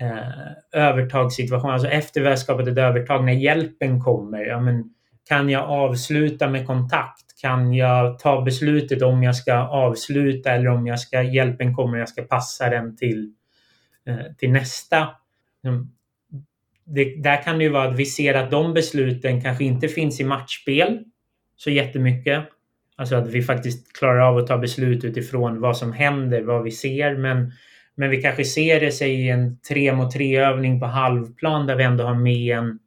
eh, 0.00 0.80
övertagssituationer. 0.82 1.74
Alltså 1.74 1.88
efter 1.88 2.20
vi 2.20 2.28
har 2.28 2.36
skapat 2.36 2.68
ett 2.68 2.78
övertag, 2.78 3.24
när 3.24 3.32
hjälpen 3.32 4.00
kommer. 4.00 4.40
Ja, 4.46 4.60
men, 4.60 4.94
kan 5.28 5.50
jag 5.50 5.70
avsluta 5.70 6.48
med 6.48 6.66
kontakt? 6.66 7.40
Kan 7.40 7.74
jag 7.74 8.18
ta 8.18 8.42
beslutet 8.42 9.02
om 9.02 9.22
jag 9.22 9.36
ska 9.36 9.54
avsluta 9.54 10.50
eller 10.50 10.68
om 10.68 10.86
jag 10.86 11.00
ska, 11.00 11.22
hjälpen 11.22 11.74
kommer 11.74 11.92
och 11.92 12.00
jag 12.00 12.08
ska 12.08 12.22
passa 12.22 12.70
den 12.70 12.96
till, 12.96 13.32
eh, 14.06 14.32
till 14.38 14.52
nästa? 14.52 15.08
Mm. 15.64 15.90
Det, 16.86 17.22
där 17.22 17.42
kan 17.42 17.58
det 17.58 17.64
ju 17.64 17.70
vara 17.70 17.88
att 17.88 17.98
vi 17.98 18.06
ser 18.06 18.34
att 18.34 18.50
de 18.50 18.74
besluten 18.74 19.40
kanske 19.40 19.64
inte 19.64 19.88
finns 19.88 20.20
i 20.20 20.24
matchspel 20.24 21.04
så 21.56 21.70
jättemycket. 21.70 22.44
Alltså 22.96 23.16
att 23.16 23.28
vi 23.28 23.42
faktiskt 23.42 23.96
klarar 23.98 24.20
av 24.20 24.36
att 24.36 24.46
ta 24.46 24.58
beslut 24.58 25.04
utifrån 25.04 25.60
vad 25.60 25.76
som 25.76 25.92
händer, 25.92 26.42
vad 26.42 26.62
vi 26.62 26.70
ser. 26.70 27.16
Men, 27.16 27.52
men 27.94 28.10
vi 28.10 28.22
kanske 28.22 28.44
ser 28.44 28.80
det 28.80 28.92
sig 28.92 29.12
i 29.12 29.28
en 29.28 29.58
tre 29.60 29.92
mot 29.92 30.12
tre 30.12 30.36
övning 30.36 30.80
på 30.80 30.86
halvplan 30.86 31.66
där 31.66 31.76
vi 31.76 31.84
ändå 31.84 32.04
har 32.04 32.14
med 32.14 32.58
en 32.58 32.78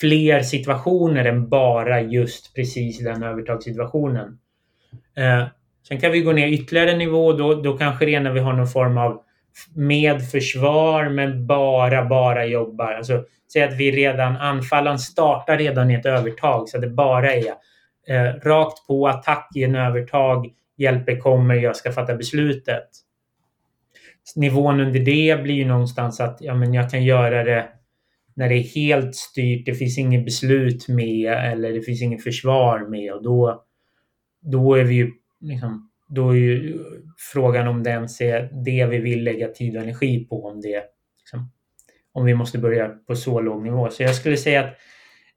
fler 0.00 0.40
situationer 0.40 1.24
än 1.24 1.48
bara 1.48 2.00
just 2.00 2.54
precis 2.54 2.98
den 2.98 3.22
övertagssituationen. 3.22 4.38
Eh, 5.16 5.46
sen 5.88 6.00
kan 6.00 6.12
vi 6.12 6.20
gå 6.20 6.32
ner 6.32 6.48
ytterligare 6.48 6.90
en 6.90 6.98
nivå. 6.98 7.32
Då, 7.32 7.54
då 7.54 7.78
kanske 7.78 8.06
det 8.06 8.14
är 8.14 8.20
när 8.20 8.32
vi 8.32 8.40
har 8.40 8.52
någon 8.52 8.68
form 8.68 8.98
av 8.98 9.22
med 9.74 10.30
försvar 10.30 11.08
men 11.08 11.46
bara, 11.46 12.04
bara 12.04 12.46
jobbar. 12.46 12.92
Alltså, 12.92 13.24
säg 13.52 13.62
att 13.62 13.76
vi 13.76 13.90
redan, 13.90 14.36
anfallaren 14.36 14.98
startar 14.98 15.58
redan 15.58 15.90
i 15.90 15.94
ett 15.94 16.06
övertag 16.06 16.68
så 16.68 16.76
att 16.76 16.82
det 16.82 16.88
bara 16.88 17.32
är 17.34 17.54
Eh, 18.08 18.48
rakt 18.48 18.86
på, 18.86 19.08
attack 19.08 19.50
i 19.54 19.64
en 19.64 19.74
övertag, 19.74 20.52
hjälper 20.76 21.16
kommer, 21.16 21.54
jag 21.54 21.76
ska 21.76 21.92
fatta 21.92 22.14
beslutet. 22.14 22.88
Nivån 24.36 24.80
under 24.80 25.00
det 25.00 25.42
blir 25.42 25.54
ju 25.54 25.64
någonstans 25.64 26.20
att 26.20 26.38
ja, 26.40 26.54
men 26.54 26.74
jag 26.74 26.90
kan 26.90 27.04
göra 27.04 27.44
det 27.44 27.68
när 28.34 28.48
det 28.48 28.54
är 28.54 28.74
helt 28.74 29.14
styrt, 29.14 29.66
det 29.66 29.74
finns 29.74 29.98
inget 29.98 30.24
beslut 30.24 30.88
med 30.88 31.52
eller 31.52 31.72
det 31.72 31.82
finns 31.82 32.02
inget 32.02 32.22
försvar 32.22 32.88
med 32.88 33.12
och 33.12 33.22
då, 33.22 33.64
då 34.42 34.74
är 34.74 34.84
vi 34.84 34.94
ju 34.94 35.10
liksom, 35.40 35.90
då 36.14 36.30
är 36.30 36.34
ju 36.34 36.78
frågan 37.32 37.68
om 37.68 37.82
det 37.82 37.90
ens 37.90 38.20
är 38.20 38.48
det 38.64 38.86
vi 38.86 38.98
vill 38.98 39.24
lägga 39.24 39.48
tid 39.48 39.76
och 39.76 39.82
energi 39.82 40.24
på 40.24 40.46
om 40.46 40.60
det 40.60 40.82
liksom, 41.18 41.50
om 42.12 42.24
vi 42.24 42.34
måste 42.34 42.58
börja 42.58 42.88
på 42.88 43.16
så 43.16 43.40
låg 43.40 43.62
nivå. 43.62 43.90
Så 43.90 44.02
jag 44.02 44.14
skulle 44.14 44.36
säga 44.36 44.64
att 44.64 44.74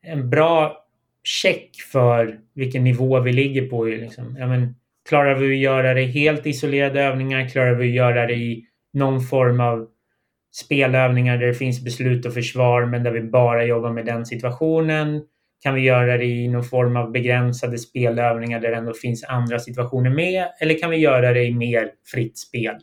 en 0.02 0.30
bra 0.30 0.86
check 1.24 1.76
för 1.92 2.40
vilken 2.54 2.84
nivå 2.84 3.20
vi 3.20 3.34
ligger 3.34 3.70
på 3.70 3.90
är 3.90 3.98
liksom, 3.98 4.36
ja, 4.40 4.48
men, 4.48 4.76
klarar 5.10 5.36
vi 5.36 5.52
att 5.52 5.62
göra 5.62 5.94
det 5.94 6.06
helt 6.06 6.46
isolerade 6.46 7.02
övningar? 7.02 7.50
Klarar 7.50 7.76
vi 7.76 7.88
att 7.88 7.96
göra 7.96 8.28
det 8.28 8.36
i 8.36 8.66
någon 8.94 9.22
form 9.22 9.60
av 9.60 9.88
spelövningar 10.52 11.38
där 11.38 11.48
det 11.48 11.54
finns 11.54 11.84
beslut 11.84 12.26
och 12.26 12.34
försvar 12.34 12.86
men 12.86 13.04
där 13.04 13.12
vi 13.12 13.22
bara 13.22 13.66
jobbar 13.66 13.92
med 13.92 14.06
den 14.06 14.26
situationen? 14.26 15.22
Kan 15.66 15.76
vi 15.76 15.82
göra 15.82 16.18
det 16.18 16.26
i 16.26 16.48
någon 16.48 16.64
form 16.64 16.98
av 16.98 17.12
begränsade 17.12 17.78
spelövningar 17.78 18.60
där 18.60 18.72
det 18.72 18.78
ändå 18.78 18.94
finns 18.94 19.24
andra 19.24 19.60
situationer 19.60 20.10
med? 20.10 20.48
Eller 20.60 20.80
kan 20.80 20.90
vi 20.90 20.98
göra 20.98 21.34
det 21.34 21.46
i 21.46 21.54
mer 21.54 21.92
fritt 22.14 22.38
spel? 22.38 22.76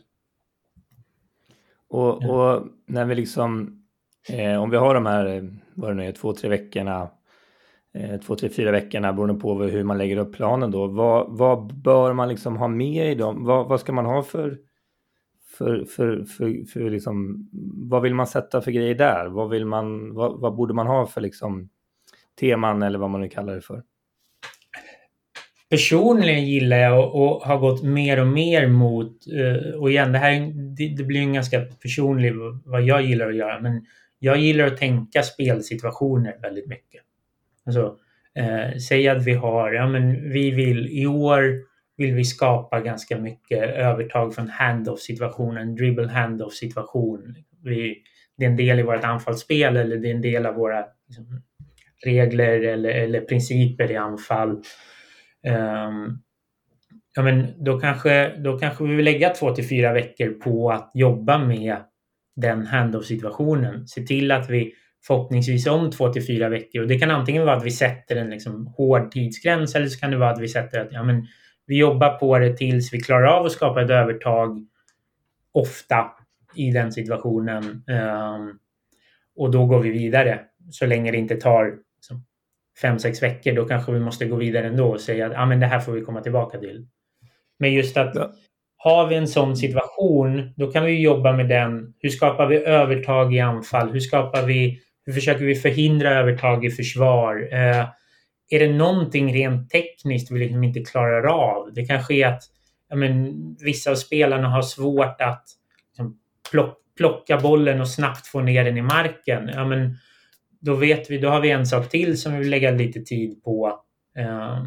Och, 1.89 2.29
och 2.29 2.67
när 2.87 3.05
vi 3.05 3.15
liksom, 3.15 3.81
eh, 4.29 4.61
om 4.61 4.69
vi 4.69 4.77
har 4.77 4.93
de 4.93 5.05
här, 5.05 5.53
vad 5.73 5.89
det 5.89 5.93
nu 5.93 6.07
är, 6.07 6.11
två, 6.11 6.33
tre 6.33 6.49
veckorna, 6.49 7.09
eh, 7.93 8.19
två, 8.19 8.35
tre, 8.35 8.49
fyra 8.49 8.71
veckorna 8.71 9.13
beroende 9.13 9.41
på 9.41 9.63
hur 9.63 9.83
man 9.83 9.97
lägger 9.97 10.17
upp 10.17 10.35
planen 10.35 10.71
då. 10.71 10.87
Vad, 10.87 11.37
vad 11.37 11.75
bör 11.75 12.13
man 12.13 12.29
liksom 12.29 12.57
ha 12.57 12.67
med 12.67 13.11
i 13.11 13.15
dem? 13.15 13.45
Vad, 13.45 13.67
vad 13.67 13.79
ska 13.79 13.93
man 13.93 14.05
ha 14.05 14.23
för 14.23 14.57
för, 15.57 15.85
för, 15.85 16.23
för, 16.23 16.65
för 16.65 16.89
liksom, 16.89 17.49
vad 17.89 18.01
vill 18.01 18.15
man 18.15 18.27
sätta 18.27 18.61
för 18.61 18.71
grejer 18.71 18.95
där? 18.95 19.27
Vad, 19.27 19.49
vill 19.49 19.65
man, 19.65 20.13
vad, 20.13 20.39
vad 20.39 20.55
borde 20.55 20.73
man 20.73 20.87
ha 20.87 21.05
för 21.05 21.21
liksom, 21.21 21.69
teman 22.39 22.83
eller 22.83 22.99
vad 22.99 23.09
man 23.09 23.21
nu 23.21 23.29
kallar 23.29 23.55
det 23.55 23.61
för? 23.61 23.83
Personligen 25.69 26.45
gillar 26.45 26.77
jag 26.77 27.15
och 27.15 27.41
har 27.41 27.57
gått 27.57 27.83
mer 27.83 28.19
och 28.19 28.27
mer 28.27 28.67
mot, 28.67 29.17
eh, 29.27 29.73
och 29.73 29.91
igen 29.91 30.11
det 30.11 30.17
här 30.17 30.53
det 30.97 31.03
blir 31.03 31.19
en 31.19 31.33
ganska 31.33 31.61
personlig 31.61 32.33
vad 32.65 32.81
jag 32.81 33.01
gillar 33.01 33.29
att 33.29 33.35
göra, 33.35 33.59
men 33.59 33.85
jag 34.19 34.37
gillar 34.37 34.65
att 34.65 34.77
tänka 34.77 35.23
spelsituationer 35.23 36.37
väldigt 36.41 36.67
mycket. 36.67 37.01
Alltså, 37.65 37.97
eh, 38.35 38.77
säg 38.77 39.07
att 39.07 39.25
vi 39.25 39.33
har, 39.33 39.71
ja 39.71 39.87
men 39.87 40.31
vi 40.31 40.51
vill 40.51 40.87
i 40.87 41.05
år 41.05 41.63
vill 41.97 42.13
vi 42.13 42.23
skapa 42.23 42.79
ganska 42.79 43.17
mycket 43.17 43.63
övertag 43.63 44.35
från 44.35 44.49
handoff 44.49 44.99
situationen, 44.99 45.75
dribble 45.75 46.07
handoff 46.07 46.53
situation. 46.53 47.35
Vi, 47.63 48.01
det 48.37 48.45
är 48.45 48.49
en 48.49 48.57
del 48.57 48.79
i 48.79 48.83
vårt 48.83 49.03
anfallsspel 49.03 49.77
eller 49.77 49.97
det 49.97 50.07
är 50.07 50.15
en 50.15 50.21
del 50.21 50.45
av 50.45 50.55
våra 50.55 50.85
liksom, 51.07 51.41
regler 52.05 52.61
eller, 52.61 52.89
eller 52.89 53.21
principer 53.21 53.91
i 53.91 53.95
anfall. 53.95 54.49
Um, 54.49 56.21
ja, 57.15 57.21
men 57.21 57.63
då, 57.63 57.79
kanske, 57.79 58.37
då 58.37 58.59
kanske 58.59 58.83
vi 58.83 58.95
vill 58.95 59.05
lägga 59.05 59.29
två 59.29 59.55
till 59.55 59.67
fyra 59.67 59.93
veckor 59.93 60.29
på 60.29 60.71
att 60.71 60.91
jobba 60.93 61.37
med 61.37 61.75
den 62.35 62.65
handoff 62.65 63.05
situationen. 63.05 63.87
Se 63.87 64.01
till 64.01 64.31
att 64.31 64.49
vi 64.49 64.73
förhoppningsvis 65.07 65.67
om 65.67 65.91
två 65.91 66.13
till 66.13 66.27
fyra 66.27 66.49
veckor. 66.49 66.81
Och 66.81 66.87
det 66.87 66.99
kan 66.99 67.11
antingen 67.11 67.45
vara 67.45 67.55
att 67.55 67.65
vi 67.65 67.71
sätter 67.71 68.15
en 68.15 68.29
liksom 68.29 68.67
hård 68.67 69.11
tidsgräns 69.11 69.75
eller 69.75 69.87
så 69.87 69.99
kan 69.99 70.11
det 70.11 70.17
vara 70.17 70.29
att 70.29 70.41
vi 70.41 70.47
sätter 70.47 70.79
att 70.79 70.91
ja, 70.91 71.03
men 71.03 71.27
vi 71.65 71.77
jobbar 71.77 72.09
på 72.09 72.39
det 72.39 72.57
tills 72.57 72.93
vi 72.93 73.01
klarar 73.01 73.27
av 73.27 73.45
att 73.45 73.51
skapa 73.51 73.81
ett 73.81 73.89
övertag 73.89 74.67
ofta 75.51 76.11
i 76.55 76.71
den 76.71 76.91
situationen. 76.91 77.63
Um, 77.63 78.59
och 79.35 79.51
då 79.51 79.65
går 79.65 79.79
vi 79.79 79.89
vidare. 79.89 80.39
Så 80.71 80.85
länge 80.85 81.11
det 81.11 81.17
inte 81.17 81.35
tar 81.35 81.73
liksom, 82.03 82.25
fem, 82.81 82.99
sex 82.99 83.23
veckor, 83.23 83.53
då 83.53 83.65
kanske 83.65 83.91
vi 83.91 83.99
måste 83.99 84.25
gå 84.25 84.35
vidare 84.35 84.67
ändå 84.67 84.91
och 84.91 85.01
säga 85.01 85.27
att 85.27 85.33
ah, 85.35 85.45
men 85.45 85.59
det 85.59 85.65
här 85.65 85.79
får 85.79 85.91
vi 85.91 86.01
komma 86.01 86.21
tillbaka 86.21 86.57
till. 86.59 86.87
Men 87.59 87.73
just 87.73 87.97
att 87.97 88.15
ja. 88.15 88.31
har 88.77 89.07
vi 89.07 89.15
en 89.15 89.27
sån 89.27 89.57
situation, 89.57 90.53
då 90.55 90.71
kan 90.71 90.85
vi 90.85 91.01
jobba 91.01 91.33
med 91.33 91.49
den. 91.49 91.93
Hur 91.99 92.09
skapar 92.09 92.47
vi 92.47 92.55
övertag 92.57 93.35
i 93.35 93.39
anfall? 93.39 93.91
Hur 93.91 93.99
skapar 93.99 94.41
vi 94.45 94.79
hur 95.05 95.13
försöker 95.13 95.45
vi 95.45 95.55
förhindra 95.55 96.09
övertag 96.09 96.65
i 96.65 96.69
försvar? 96.69 97.35
Uh, 97.53 97.87
är 98.49 98.59
det 98.59 98.73
någonting 98.73 99.33
rent 99.33 99.69
tekniskt 99.69 100.31
vi 100.31 100.39
liksom 100.39 100.63
inte 100.63 100.79
klarar 100.79 101.23
av? 101.23 101.73
Det 101.73 101.85
kanske 101.85 102.13
är 102.13 102.27
att 102.27 102.43
ja, 102.89 102.95
men, 102.95 103.33
vissa 103.59 103.91
av 103.91 103.95
spelarna 103.95 104.49
har 104.49 104.61
svårt 104.61 105.21
att 105.21 105.45
liksom, 105.89 106.17
plocka 106.97 107.37
bollen 107.37 107.81
och 107.81 107.89
snabbt 107.89 108.27
få 108.27 108.41
ner 108.41 108.63
den 108.63 108.77
i 108.77 108.81
marken. 108.81 109.51
Ja, 109.53 109.65
men, 109.65 109.97
då 110.65 110.75
vet 110.75 111.11
vi, 111.11 111.17
då 111.17 111.29
har 111.29 111.41
vi 111.41 111.51
en 111.51 111.65
sak 111.65 111.89
till 111.89 112.21
som 112.21 112.33
vi 112.33 112.39
vill 112.39 112.49
lägga 112.49 112.71
lite 112.71 113.01
tid 113.01 113.43
på. 113.43 113.79
Eh, 114.17 114.63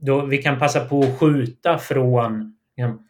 då 0.00 0.26
vi 0.26 0.38
kan 0.38 0.58
passa 0.58 0.84
på 0.84 1.00
att 1.00 1.18
skjuta 1.18 1.78
från 1.78 2.56
liksom, 2.76 3.06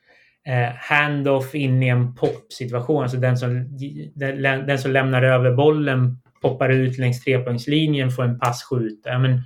eh, 0.46 0.74
handoff 0.76 1.54
in 1.54 1.82
i 1.82 1.88
en 1.88 2.14
pop-situation. 2.14 3.02
Alltså 3.02 3.16
den 3.16 3.36
som, 3.36 3.78
den, 4.14 4.42
den, 4.42 4.78
som 4.78 4.90
lämnar 4.90 5.22
över 5.22 5.52
bollen 5.52 6.18
poppar 6.42 6.68
ut 6.68 6.98
längs 6.98 7.24
trepoängslinjen, 7.24 8.10
får 8.10 8.22
en 8.22 8.38
pass 8.38 8.64
skjuta. 8.64 9.10
Ja, 9.10 9.18
men, 9.18 9.42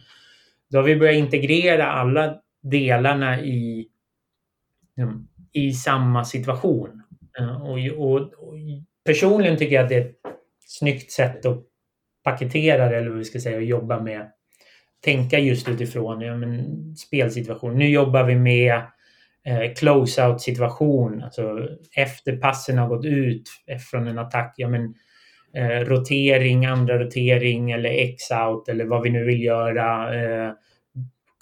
då 0.70 0.78
har 0.78 0.82
vi 0.82 0.96
börjat 0.96 1.16
integrera 1.16 1.86
alla 1.86 2.36
delarna 2.62 3.40
i, 3.40 3.88
liksom, 4.96 5.28
i 5.52 5.72
samma 5.72 6.24
situation. 6.24 7.02
Eh, 7.38 7.62
och, 7.62 7.78
och, 7.78 8.20
och, 8.20 8.54
personligen 9.04 9.56
tycker 9.56 9.74
jag 9.74 9.82
att 9.82 9.88
det 9.88 9.96
är 9.96 10.04
ett 10.04 10.16
snyggt 10.66 11.12
sätt 11.12 11.46
att 11.46 11.71
paketerar 12.24 12.92
eller 12.92 13.08
vad 13.08 13.18
vi 13.18 13.24
ska 13.24 13.40
säga, 13.40 13.56
och 13.56 13.62
jobba 13.62 14.00
med. 14.00 14.30
Tänka 15.04 15.38
just 15.38 15.68
utifrån 15.68 16.20
ja, 16.20 16.36
men, 16.36 16.66
spelsituation. 16.96 17.78
Nu 17.78 17.88
jobbar 17.88 18.24
vi 18.24 18.34
med 18.34 18.74
eh, 19.46 19.72
close-out 19.76 20.38
situation. 20.40 21.22
Alltså 21.22 21.68
efter 21.96 22.36
passen 22.36 22.78
har 22.78 22.88
gått 22.88 23.04
ut 23.04 23.42
från 23.90 24.08
en 24.08 24.18
attack. 24.18 24.54
Ja, 24.56 24.68
men, 24.68 24.94
eh, 25.56 25.84
rotering, 25.84 26.66
andra 26.66 26.98
rotering 26.98 27.70
eller 27.70 27.90
X-out 27.90 28.68
eller 28.68 28.84
vad 28.84 29.02
vi 29.02 29.10
nu 29.10 29.24
vill 29.24 29.42
göra. 29.42 30.14
Eh, 30.14 30.52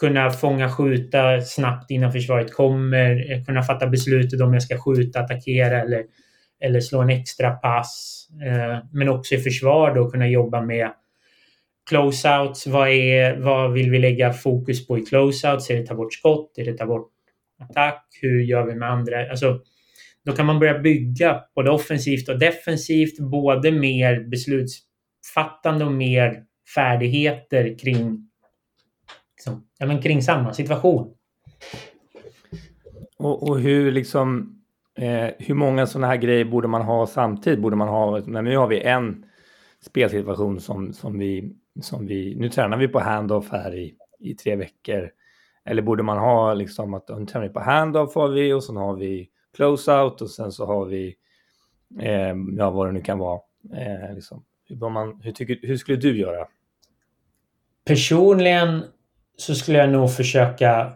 kunna 0.00 0.30
fånga 0.30 0.70
skjuta 0.70 1.40
snabbt 1.40 1.90
innan 1.90 2.12
försvaret 2.12 2.54
kommer. 2.54 3.32
Eh, 3.32 3.44
kunna 3.44 3.62
fatta 3.62 3.86
beslutet 3.86 4.40
om 4.40 4.52
jag 4.52 4.62
ska 4.62 4.78
skjuta, 4.78 5.20
attackera 5.20 5.80
eller, 5.80 6.04
eller 6.60 6.80
slå 6.80 7.00
en 7.00 7.10
extra 7.10 7.50
pass. 7.50 8.28
Eh, 8.46 8.78
men 8.92 9.08
också 9.08 9.34
i 9.34 9.38
försvar 9.38 9.94
då 9.94 10.10
kunna 10.10 10.28
jobba 10.28 10.60
med 10.60 10.92
closeouts. 11.88 12.66
Vad, 12.66 12.88
vad 13.38 13.72
vill 13.72 13.90
vi 13.90 13.98
lägga 13.98 14.32
fokus 14.32 14.86
på 14.86 14.98
i 14.98 15.06
closeouts? 15.06 15.70
Är 15.70 15.76
det 15.76 15.86
ta 15.86 15.94
bort 15.94 16.14
skott? 16.14 16.58
Är 16.58 16.64
det 16.64 16.76
ta 16.76 16.86
bort 16.86 17.10
attack? 17.58 18.06
Hur 18.22 18.40
gör 18.40 18.66
vi 18.66 18.74
med 18.74 18.90
andra? 18.90 19.30
Alltså, 19.30 19.60
då 20.24 20.32
kan 20.32 20.46
man 20.46 20.58
börja 20.58 20.78
bygga 20.78 21.40
både 21.54 21.70
offensivt 21.70 22.28
och 22.28 22.38
defensivt, 22.38 23.18
både 23.18 23.72
mer 23.72 24.28
beslutsfattande 24.28 25.84
och 25.84 25.92
mer 25.92 26.44
färdigheter 26.74 27.78
kring, 27.78 28.30
liksom, 29.36 29.66
ja, 29.78 29.86
men 29.86 30.02
kring 30.02 30.22
samma 30.22 30.52
situation. 30.54 31.14
Och, 33.18 33.48
och 33.48 33.60
hur 33.60 33.92
liksom 33.92 34.59
eh, 35.00 35.30
hur 35.38 35.54
många 35.54 35.86
sådana 35.86 36.06
här 36.06 36.16
grejer 36.16 36.44
borde 36.44 36.68
man 36.68 36.82
ha 36.82 37.06
samtidigt? 37.06 37.60
Borde 37.60 37.76
man 37.76 37.88
ha, 37.88 38.20
men 38.26 38.44
nu 38.44 38.56
har 38.56 38.66
vi 38.66 38.80
en 38.80 39.24
spelsituation 39.80 40.60
som, 40.60 40.92
som, 40.92 41.18
vi, 41.18 41.56
som 41.80 42.06
vi, 42.06 42.34
nu 42.34 42.48
tränar 42.48 42.76
vi 42.76 42.88
på 42.88 43.00
handoff 43.00 43.50
här 43.50 43.74
i, 43.74 43.94
i 44.18 44.34
tre 44.34 44.56
veckor. 44.56 45.10
Eller 45.64 45.82
borde 45.82 46.02
man 46.02 46.18
ha 46.18 46.54
liksom 46.54 46.94
att 46.94 47.08
nu 47.08 47.26
tränar 47.26 47.46
vi 47.46 47.52
på 47.52 47.60
handoff 47.60 48.14
har 48.14 48.28
vi 48.28 48.52
och 48.52 48.64
sen 48.64 48.76
har 48.76 48.96
vi 48.96 49.28
close-out 49.56 50.22
och 50.22 50.30
sen 50.30 50.52
så 50.52 50.66
har 50.66 50.84
vi, 50.84 51.14
eh, 52.00 52.34
ja 52.56 52.70
vad 52.70 52.88
det 52.88 52.92
nu 52.92 53.00
kan 53.00 53.18
vara. 53.18 53.40
Eh, 53.74 54.14
liksom. 54.14 54.44
hur, 54.68 54.88
man, 54.88 55.20
hur, 55.22 55.32
tycker, 55.32 55.58
hur 55.62 55.76
skulle 55.76 55.98
du 55.98 56.18
göra? 56.18 56.46
Personligen 57.84 58.84
så 59.36 59.54
skulle 59.54 59.78
jag 59.78 59.90
nog 59.90 60.12
försöka 60.12 60.92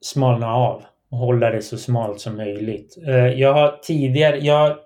smalna 0.00 0.54
av 0.54 0.84
och 1.10 1.18
hålla 1.18 1.50
det 1.50 1.62
så 1.62 1.78
smalt 1.78 2.20
som 2.20 2.36
möjligt. 2.36 2.98
Eh, 3.06 3.26
jag 3.26 3.52
har 3.52 3.80
tidigare, 3.82 4.38
jag, 4.38 4.76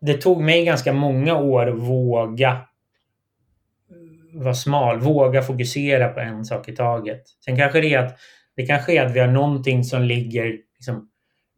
det 0.00 0.14
tog 0.14 0.42
mig 0.42 0.64
ganska 0.64 0.92
många 0.92 1.36
år 1.38 1.68
att 1.68 1.78
våga 1.78 2.58
vara 4.32 4.54
smal, 4.54 4.98
våga 4.98 5.42
fokusera 5.42 6.08
på 6.08 6.20
en 6.20 6.44
sak 6.44 6.68
i 6.68 6.76
taget. 6.76 7.22
Sen 7.44 7.56
kanske 7.56 7.80
det 7.80 7.94
är 7.94 7.98
att 7.98 8.18
det 8.56 8.66
kanske 8.66 8.92
är 8.92 9.06
att 9.06 9.12
vi 9.12 9.20
har 9.20 9.28
någonting 9.28 9.84
som 9.84 10.02
ligger 10.02 10.56
liksom, 10.74 11.08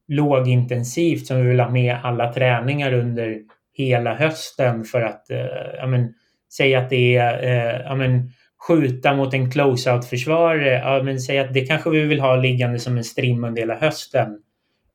lågintensivt 0.09 1.27
som 1.27 1.37
vi 1.37 1.49
vill 1.49 1.61
ha 1.61 1.69
med 1.69 1.99
alla 2.03 2.33
träningar 2.33 2.93
under 2.93 3.41
hela 3.73 4.15
hösten 4.15 4.85
för 4.85 5.03
att 5.03 5.31
eh, 5.31 5.47
ja, 5.77 5.87
men, 5.87 6.15
säga 6.53 6.79
att 6.79 6.91
det 6.91 7.17
är 7.17 7.43
eh, 7.43 7.81
ja, 7.81 7.95
men, 7.95 8.31
skjuta 8.61 9.15
mot 9.15 9.35
en 9.35 9.51
close-out-försvarare, 9.51 10.73
ja 10.73 11.03
men 11.03 11.21
säg 11.21 11.39
att 11.39 11.55
det 11.55 11.61
kanske 11.61 11.91
vi 11.91 12.01
vill 12.01 12.21
ha 12.21 12.37
liggande 12.37 12.79
som 12.79 12.97
en 12.97 13.05
strim 13.05 13.45
under 13.45 13.63
hela 13.63 13.75
hösten. 13.75 14.39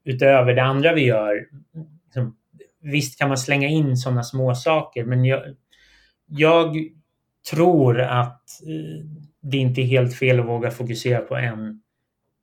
Utöver 0.06 0.54
det 0.54 0.64
andra 0.64 0.94
vi 0.94 1.06
gör. 1.06 1.48
Liksom, 2.06 2.36
visst 2.82 3.20
kan 3.20 3.28
man 3.28 3.38
slänga 3.38 3.68
in 3.68 3.98
sådana 3.98 4.24
små 4.24 4.56
saker 4.56 5.06
men 5.06 5.26
jag, 5.26 5.42
jag 6.28 6.76
tror 7.52 8.02
att 8.02 8.44
eh, 8.68 9.06
det 9.42 9.58
inte 9.58 9.82
är 9.82 9.86
helt 9.86 10.16
fel 10.16 10.40
att 10.40 10.46
våga 10.46 10.72
fokusera 10.72 11.20
på 11.20 11.36
en, 11.36 11.82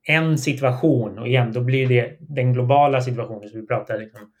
en 0.07 0.37
situation. 0.37 1.19
Och 1.19 1.27
igen, 1.27 1.51
då 1.51 1.61
blir 1.61 1.87
det 1.87 2.17
den 2.19 2.53
globala 2.53 3.01
situationen 3.01 3.49
som 3.49 3.61
vi 3.61 3.67
pratar 3.67 3.97
liksom, 3.97 4.31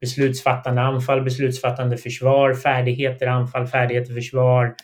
beslutsfattande 0.00 0.82
anfall, 0.82 1.22
beslutsfattande 1.22 1.96
försvar, 1.96 2.54
färdigheter 2.54 3.26
anfall, 3.26 3.66
färdigheter 3.66 4.14
försvar. 4.14 4.74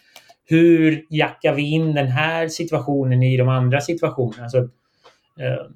Hur 0.51 1.07
jackar 1.11 1.55
vi 1.55 1.71
in 1.71 1.95
den 1.95 2.07
här 2.07 2.49
situationen 2.49 3.23
i 3.23 3.37
de 3.37 3.49
andra 3.49 3.81
situationerna? 3.81 4.43
Alltså, 4.43 4.59
eh, 5.41 5.67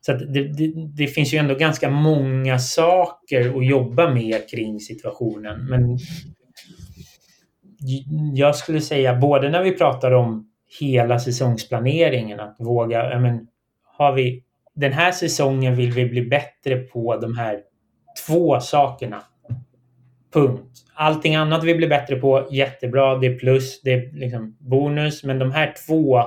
så 0.00 0.12
det, 0.12 0.48
det, 0.52 0.72
det, 0.96 1.06
finns 1.06 1.34
ju 1.34 1.38
ändå 1.38 1.54
ganska 1.54 1.90
många 1.90 2.58
saker 2.58 3.58
att 3.58 3.66
jobba 3.66 4.10
med 4.10 4.50
kring 4.50 4.80
situationen. 4.80 5.66
Men 5.66 5.98
jag 8.34 8.56
skulle 8.56 8.80
säga 8.80 9.14
både 9.14 9.50
när 9.50 9.62
vi 9.62 9.72
pratar 9.72 10.12
om 10.12 10.50
hela 10.80 11.18
säsongsplaneringen, 11.18 12.40
att 12.40 12.56
våga, 12.58 13.18
men, 13.20 13.46
har 13.96 14.12
vi 14.12 14.42
den 14.74 14.92
här 14.92 15.12
säsongen 15.12 15.76
vill 15.76 15.92
vi 15.92 16.06
bli 16.06 16.22
bättre 16.22 16.76
på 16.76 17.16
de 17.16 17.38
här 17.38 17.60
två 18.26 18.60
sakerna. 18.60 19.22
Punkt. 20.36 20.84
Allting 20.94 21.34
annat 21.34 21.64
vi 21.64 21.74
blir 21.74 21.88
bättre 21.88 22.16
på, 22.16 22.48
jättebra, 22.50 23.18
det 23.18 23.26
är 23.26 23.38
plus, 23.38 23.80
det 23.82 23.92
är 23.92 24.12
liksom 24.12 24.56
bonus. 24.60 25.24
Men 25.24 25.38
de 25.38 25.50
här 25.52 25.74
två 25.86 26.22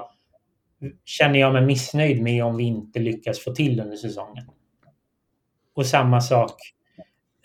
känner 1.05 1.39
jag 1.39 1.53
mig 1.53 1.65
missnöjd 1.65 2.21
med 2.21 2.43
om 2.43 2.57
vi 2.57 2.63
inte 2.63 2.99
lyckas 2.99 3.39
få 3.39 3.55
till 3.55 3.79
under 3.79 3.97
säsongen. 3.97 4.45
Och 5.75 5.85
samma 5.85 6.21
sak 6.21 6.51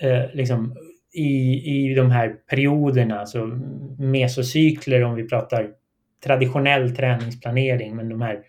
eh, 0.00 0.24
liksom, 0.34 0.76
i, 1.12 1.54
i 1.90 1.94
de 1.94 2.10
här 2.10 2.28
perioderna, 2.28 3.20
alltså 3.20 3.46
mesocykler 3.98 5.04
om 5.04 5.14
vi 5.14 5.28
pratar 5.28 5.70
traditionell 6.24 6.96
träningsplanering, 6.96 7.96
men 7.96 8.08
de 8.08 8.22
här 8.22 8.40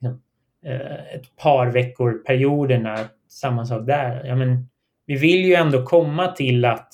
liksom, 0.00 0.22
eh, 0.66 1.14
ett 1.14 1.36
par 1.36 1.66
veckor 1.66 2.12
perioderna, 2.12 2.98
samma 3.28 3.66
sak 3.66 3.86
där. 3.86 4.24
Ja, 4.24 4.36
men, 4.36 4.68
vi 5.06 5.16
vill 5.16 5.44
ju 5.44 5.54
ändå 5.54 5.82
komma 5.82 6.32
till 6.32 6.64
att 6.64 6.88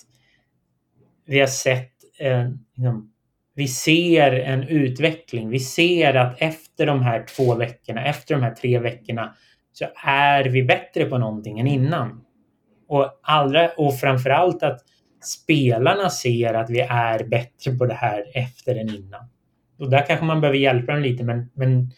vi 1.26 1.40
har 1.40 1.46
sett 1.46 1.92
en, 2.18 2.64
liksom, 2.74 3.12
vi 3.54 3.68
ser 3.68 4.32
en 4.32 4.62
utveckling. 4.62 5.50
Vi 5.50 5.60
ser 5.60 6.14
att 6.14 6.42
efter 6.42 6.86
de 6.86 7.02
här 7.02 7.26
två 7.36 7.54
veckorna, 7.54 8.04
efter 8.04 8.34
de 8.34 8.42
här 8.42 8.54
tre 8.54 8.78
veckorna, 8.78 9.34
så 9.72 9.86
är 10.04 10.44
vi 10.44 10.62
bättre 10.62 11.04
på 11.04 11.18
någonting 11.18 11.60
än 11.60 11.66
innan. 11.66 12.24
Och, 12.88 13.20
allra, 13.22 13.68
och 13.68 13.98
framförallt 13.98 14.62
att 14.62 14.80
spelarna 15.24 16.10
ser 16.10 16.54
att 16.54 16.70
vi 16.70 16.80
är 16.80 17.24
bättre 17.24 17.72
på 17.72 17.86
det 17.86 17.94
här 17.94 18.24
efter 18.34 18.76
än 18.76 18.94
innan. 18.94 19.28
Och 19.78 19.90
där 19.90 20.06
kanske 20.06 20.24
man 20.24 20.40
behöver 20.40 20.58
hjälpa 20.58 20.92
dem 20.92 21.02
lite, 21.02 21.24
men, 21.24 21.50
men 21.54 21.90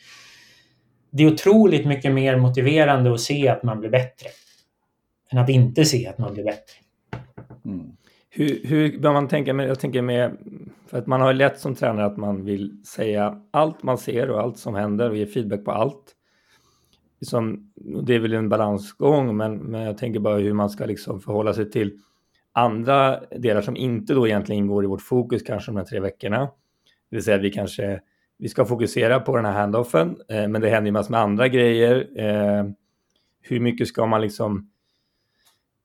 det 1.10 1.22
är 1.22 1.32
otroligt 1.32 1.86
mycket 1.86 2.12
mer 2.12 2.36
motiverande 2.36 3.14
att 3.14 3.20
se 3.20 3.48
att 3.48 3.62
man 3.62 3.80
blir 3.80 3.90
bättre 3.90 4.28
än 5.32 5.38
att 5.38 5.48
inte 5.48 5.84
se 5.84 6.06
att 6.06 6.18
man 6.18 6.34
blir 6.34 6.44
bättre. 6.44 6.74
Mm. 7.64 7.96
Hur, 8.36 8.60
hur 8.64 8.98
bör 8.98 9.12
man 9.12 9.28
tänka 9.28 9.54
med, 9.54 9.68
jag 9.68 9.80
tänker 9.80 10.02
med, 10.02 10.36
för 10.86 10.98
att 10.98 11.06
man 11.06 11.20
har 11.20 11.32
lätt 11.32 11.58
som 11.58 11.74
tränare 11.74 12.06
att 12.06 12.16
man 12.16 12.44
vill 12.44 12.84
säga 12.84 13.40
allt 13.50 13.82
man 13.82 13.98
ser 13.98 14.30
och 14.30 14.40
allt 14.40 14.58
som 14.58 14.74
händer 14.74 15.10
och 15.10 15.16
ge 15.16 15.26
feedback 15.26 15.64
på 15.64 15.72
allt. 15.72 16.14
Som, 17.20 17.72
det 17.76 18.14
är 18.14 18.18
väl 18.18 18.32
en 18.32 18.48
balansgång, 18.48 19.36
men, 19.36 19.56
men 19.56 19.82
jag 19.82 19.98
tänker 19.98 20.20
bara 20.20 20.38
hur 20.38 20.52
man 20.52 20.70
ska 20.70 20.84
liksom 20.84 21.20
förhålla 21.20 21.54
sig 21.54 21.70
till 21.70 21.98
andra 22.52 23.20
delar 23.20 23.60
som 23.60 23.76
inte 23.76 24.14
då 24.14 24.26
egentligen 24.26 24.64
ingår 24.64 24.84
i 24.84 24.86
vårt 24.86 25.02
fokus 25.02 25.42
kanske 25.42 25.70
de 25.70 25.76
här 25.76 25.84
tre 25.84 26.00
veckorna. 26.00 26.40
Det 27.10 27.16
vill 27.16 27.24
säga 27.24 27.36
att 27.36 27.42
vi 27.42 27.50
kanske 27.50 28.00
vi 28.38 28.48
ska 28.48 28.64
fokusera 28.64 29.20
på 29.20 29.36
den 29.36 29.44
här 29.44 29.52
handoffen, 29.52 30.16
eh, 30.28 30.48
men 30.48 30.60
det 30.60 30.68
händer 30.68 30.88
ju 30.88 30.92
massor 30.92 31.10
med 31.10 31.20
andra 31.20 31.48
grejer. 31.48 32.08
Eh, 32.16 32.64
hur 33.40 33.60
mycket 33.60 33.88
ska 33.88 34.06
man 34.06 34.20
liksom 34.20 34.70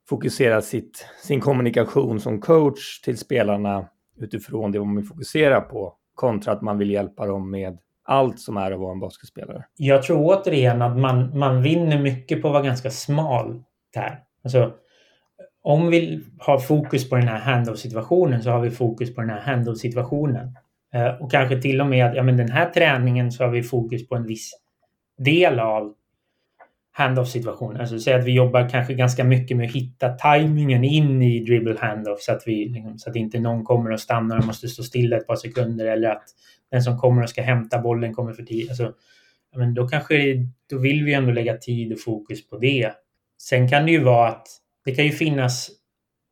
fokusera 0.09 0.61
sitt, 0.61 1.05
sin 1.23 1.41
kommunikation 1.41 2.19
som 2.19 2.41
coach 2.41 3.01
till 3.01 3.17
spelarna 3.17 3.85
utifrån 4.17 4.71
det 4.71 4.79
man 4.79 4.95
vill 4.95 5.05
fokusera 5.05 5.61
på 5.61 5.93
kontra 6.15 6.53
att 6.53 6.61
man 6.61 6.77
vill 6.77 6.91
hjälpa 6.91 7.25
dem 7.25 7.51
med 7.51 7.77
allt 8.03 8.39
som 8.39 8.57
är 8.57 8.71
att 8.71 8.79
vara 8.79 8.91
en 8.91 8.99
basketspelare. 8.99 9.65
Jag 9.75 10.03
tror 10.03 10.25
återigen 10.25 10.81
att 10.81 10.97
man, 10.97 11.39
man 11.39 11.61
vinner 11.61 12.01
mycket 12.01 12.41
på 12.41 12.47
att 12.47 12.53
vara 12.53 12.63
ganska 12.63 12.89
smal 12.89 13.63
där. 13.93 14.19
Alltså, 14.43 14.73
om 15.63 15.89
vi 15.89 16.23
har 16.37 16.59
fokus 16.59 17.09
på 17.09 17.15
den 17.15 17.27
här 17.27 17.39
handoff-situationen 17.39 18.43
så 18.43 18.49
har 18.49 18.59
vi 18.59 18.71
fokus 18.71 19.15
på 19.15 19.21
den 19.21 19.29
här 19.29 19.39
handoff-situationen. 19.39 20.55
Eh, 20.93 21.21
och 21.21 21.31
kanske 21.31 21.61
till 21.61 21.81
och 21.81 21.87
med, 21.87 22.15
ja 22.15 22.23
men 22.23 22.37
den 22.37 22.51
här 22.51 22.69
träningen 22.69 23.31
så 23.31 23.43
har 23.43 23.51
vi 23.51 23.63
fokus 23.63 24.07
på 24.07 24.15
en 24.15 24.27
viss 24.27 24.51
del 25.17 25.59
av 25.59 25.93
handoff 26.99 27.29
situation. 27.29 27.77
Alltså 27.77 27.99
säg 27.99 28.13
att 28.13 28.25
vi 28.25 28.31
jobbar 28.31 28.69
kanske 28.69 28.93
ganska 28.93 29.23
mycket 29.23 29.57
med 29.57 29.67
att 29.67 29.75
hitta 29.75 30.09
tajmingen 30.09 30.83
in 30.83 31.21
i 31.21 31.39
dribble 31.39 31.77
handoff 31.79 32.21
så 32.21 32.31
att, 32.31 32.43
vi, 32.45 32.69
liksom, 32.69 32.97
så 32.97 33.09
att 33.09 33.15
inte 33.15 33.39
någon 33.39 33.63
kommer 33.63 33.91
och 33.91 33.99
stannar 33.99 34.37
och 34.37 34.45
måste 34.45 34.67
stå 34.67 34.83
stilla 34.83 35.17
ett 35.17 35.27
par 35.27 35.35
sekunder 35.35 35.85
eller 35.85 36.09
att 36.09 36.23
den 36.71 36.81
som 36.81 36.97
kommer 36.97 37.23
och 37.23 37.29
ska 37.29 37.41
hämta 37.41 37.79
bollen 37.79 38.13
kommer 38.13 38.33
för 38.33 38.43
tidigt. 38.43 38.69
Alltså, 38.69 38.93
men 39.55 39.73
då 39.73 39.87
kanske 39.87 40.45
då 40.69 40.77
vill 40.77 41.03
vi 41.03 41.13
ändå 41.13 41.31
lägga 41.31 41.57
tid 41.57 41.93
och 41.93 41.99
fokus 41.99 42.47
på 42.49 42.57
det. 42.57 42.91
Sen 43.41 43.69
kan 43.69 43.85
det 43.85 43.91
ju 43.91 44.03
vara 44.03 44.29
att 44.29 44.47
det 44.85 44.95
kan 44.95 45.05
ju 45.05 45.11
finnas 45.11 45.69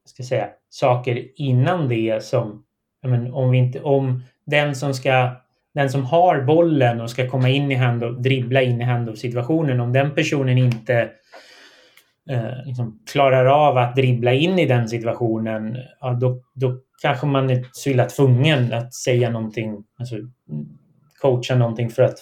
ska 0.05 0.23
säga, 0.23 0.49
saker 0.69 1.41
innan 1.41 1.89
det 1.89 2.23
som 2.23 2.63
men, 3.07 3.33
om, 3.33 3.51
vi 3.51 3.57
inte, 3.57 3.81
om 3.81 4.23
den 4.45 4.75
som 4.75 4.93
ska 4.93 5.35
den 5.77 5.89
som 5.89 6.05
har 6.05 6.41
bollen 6.41 7.01
och 7.01 7.09
ska 7.09 7.29
komma 7.29 7.49
in 7.49 7.71
i 7.71 7.75
hand 7.75 8.03
och 8.03 8.21
dribbla 8.21 8.61
in 8.61 8.81
i 8.81 8.83
hand 8.83 9.17
situationen, 9.17 9.79
om 9.79 9.93
den 9.93 10.15
personen 10.15 10.57
inte 10.57 11.09
eh, 12.29 12.65
liksom 12.65 12.99
klarar 13.11 13.45
av 13.45 13.77
att 13.77 13.95
dribbla 13.95 14.33
in 14.33 14.59
i 14.59 14.65
den 14.65 14.89
situationen, 14.89 15.77
ja, 15.99 16.13
då, 16.13 16.41
då 16.53 16.77
kanske 17.01 17.25
man 17.25 17.49
är 17.49 17.65
så 17.71 17.89
illa 17.89 18.05
tvungen 18.05 18.73
att 18.73 18.93
säga 18.93 19.29
någonting, 19.29 19.83
alltså 19.99 20.15
coacha 21.21 21.55
någonting 21.55 21.89
för 21.89 22.03
att 22.03 22.17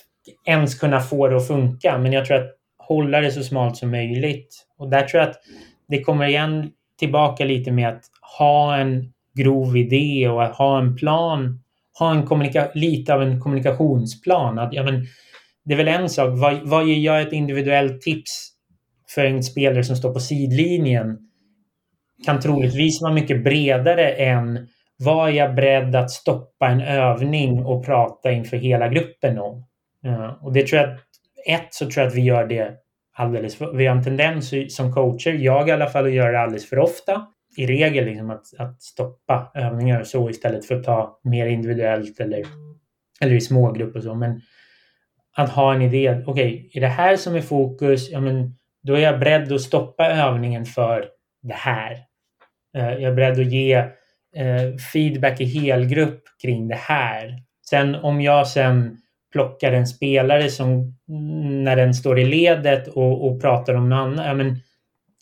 ens 0.45 0.79
kunna 0.79 0.99
få 0.99 1.27
det 1.27 1.37
att 1.37 1.47
funka. 1.47 1.97
Men 1.97 2.13
jag 2.13 2.25
tror 2.25 2.37
att 2.37 2.55
hålla 2.77 3.21
det 3.21 3.31
så 3.31 3.43
smalt 3.43 3.77
som 3.77 3.91
möjligt. 3.91 4.65
Och 4.77 4.89
där 4.89 5.01
tror 5.01 5.21
jag 5.21 5.29
att 5.29 5.37
det 5.87 6.03
kommer 6.03 6.27
igen 6.27 6.71
tillbaka 6.99 7.45
lite 7.45 7.71
med 7.71 7.89
att 7.89 8.03
ha 8.37 8.77
en 8.77 9.13
grov 9.35 9.77
idé 9.77 10.29
och 10.29 10.43
att 10.43 10.55
ha 10.55 10.79
en 10.79 10.95
plan 10.95 11.59
ha 11.99 12.11
en 12.11 12.25
kommunika 12.25 12.71
lite 12.73 13.13
av 13.13 13.21
en 13.21 13.39
kommunikationsplan. 13.39 14.59
Att, 14.59 14.73
ja, 14.73 14.83
men, 14.83 15.05
det 15.65 15.73
är 15.73 15.77
väl 15.77 15.87
en 15.87 16.09
sak, 16.09 16.29
vad, 16.33 16.69
vad 16.69 16.87
ger 16.87 16.99
jag 16.99 17.21
ett 17.21 17.33
individuellt 17.33 18.01
tips 18.01 18.49
för 19.15 19.25
en 19.25 19.43
spelare 19.43 19.83
som 19.83 19.95
står 19.95 20.13
på 20.13 20.19
sidlinjen? 20.19 21.17
Kan 22.25 22.39
troligtvis 22.39 23.01
vara 23.01 23.13
mycket 23.13 23.43
bredare 23.43 24.11
än 24.11 24.67
vad 24.97 25.29
är 25.29 25.33
jag 25.33 25.55
beredd 25.55 25.95
att 25.95 26.11
stoppa 26.11 26.67
en 26.67 26.81
övning 26.81 27.65
och 27.65 27.85
prata 27.85 28.31
inför 28.31 28.57
hela 28.57 28.87
gruppen 28.87 29.39
om? 29.39 29.65
Uh, 30.05 30.43
och 30.43 30.53
det 30.53 30.67
tror 30.67 30.81
jag, 30.81 30.89
ett 31.47 31.67
så 31.73 31.85
tror 31.85 32.03
jag 32.03 32.07
att 32.07 32.17
vi 32.17 32.21
gör 32.21 32.47
det 32.47 32.73
alldeles 33.13 33.55
för, 33.55 33.73
Vi 33.73 33.85
har 33.85 33.95
en 33.95 34.03
tendens 34.03 34.53
som 34.69 34.93
coacher, 34.93 35.31
jag 35.31 35.69
i 35.69 35.71
alla 35.71 35.87
fall, 35.87 36.05
att 36.05 36.11
göra 36.11 36.31
det 36.31 36.39
alldeles 36.39 36.69
för 36.69 36.79
ofta 36.79 37.27
i 37.57 37.65
regel 37.65 38.05
liksom 38.05 38.29
att, 38.29 38.45
att 38.57 38.81
stoppa 38.81 39.51
övningar 39.55 39.99
och 39.99 40.07
så 40.07 40.29
istället 40.29 40.65
för 40.65 40.75
att 40.75 40.83
ta 40.83 41.19
mer 41.23 41.47
individuellt 41.47 42.19
eller, 42.19 42.43
eller 43.21 43.33
i 43.33 43.41
smågrupper 43.41 43.97
och 43.97 44.03
så. 44.03 44.15
Men 44.15 44.41
att 45.35 45.49
ha 45.49 45.73
en 45.73 45.81
idé. 45.81 46.23
Okej, 46.25 46.53
okay, 46.53 46.69
är 46.73 46.81
det 46.81 46.87
här 46.87 47.17
som 47.17 47.35
är 47.35 47.41
fokus? 47.41 48.09
Ja, 48.11 48.19
men 48.19 48.55
då 48.83 48.93
är 48.93 48.99
jag 48.99 49.19
beredd 49.19 49.51
att 49.51 49.61
stoppa 49.61 50.07
övningen 50.07 50.65
för 50.65 51.05
det 51.41 51.53
här. 51.53 51.91
Eh, 52.77 52.89
jag 52.89 53.03
är 53.03 53.13
beredd 53.13 53.39
att 53.39 53.51
ge 53.51 53.73
eh, 54.35 54.75
feedback 54.93 55.41
i 55.41 55.45
helgrupp 55.45 56.23
kring 56.41 56.67
det 56.67 56.75
här. 56.75 57.39
Sen 57.69 57.95
om 57.95 58.21
jag 58.21 58.47
sen 58.47 58.97
plockar 59.31 59.71
en 59.71 59.87
spelare 59.87 60.49
som 60.49 60.69
mm, 61.09 61.63
när 61.63 61.75
den 61.75 61.93
står 61.93 62.19
i 62.19 62.25
ledet 62.25 62.87
och, 62.87 63.27
och 63.27 63.41
pratar 63.41 63.73
om 63.73 63.89
något 63.89 63.97
annat. 63.97 64.25
Ja, 64.25 64.33
men 64.33 64.59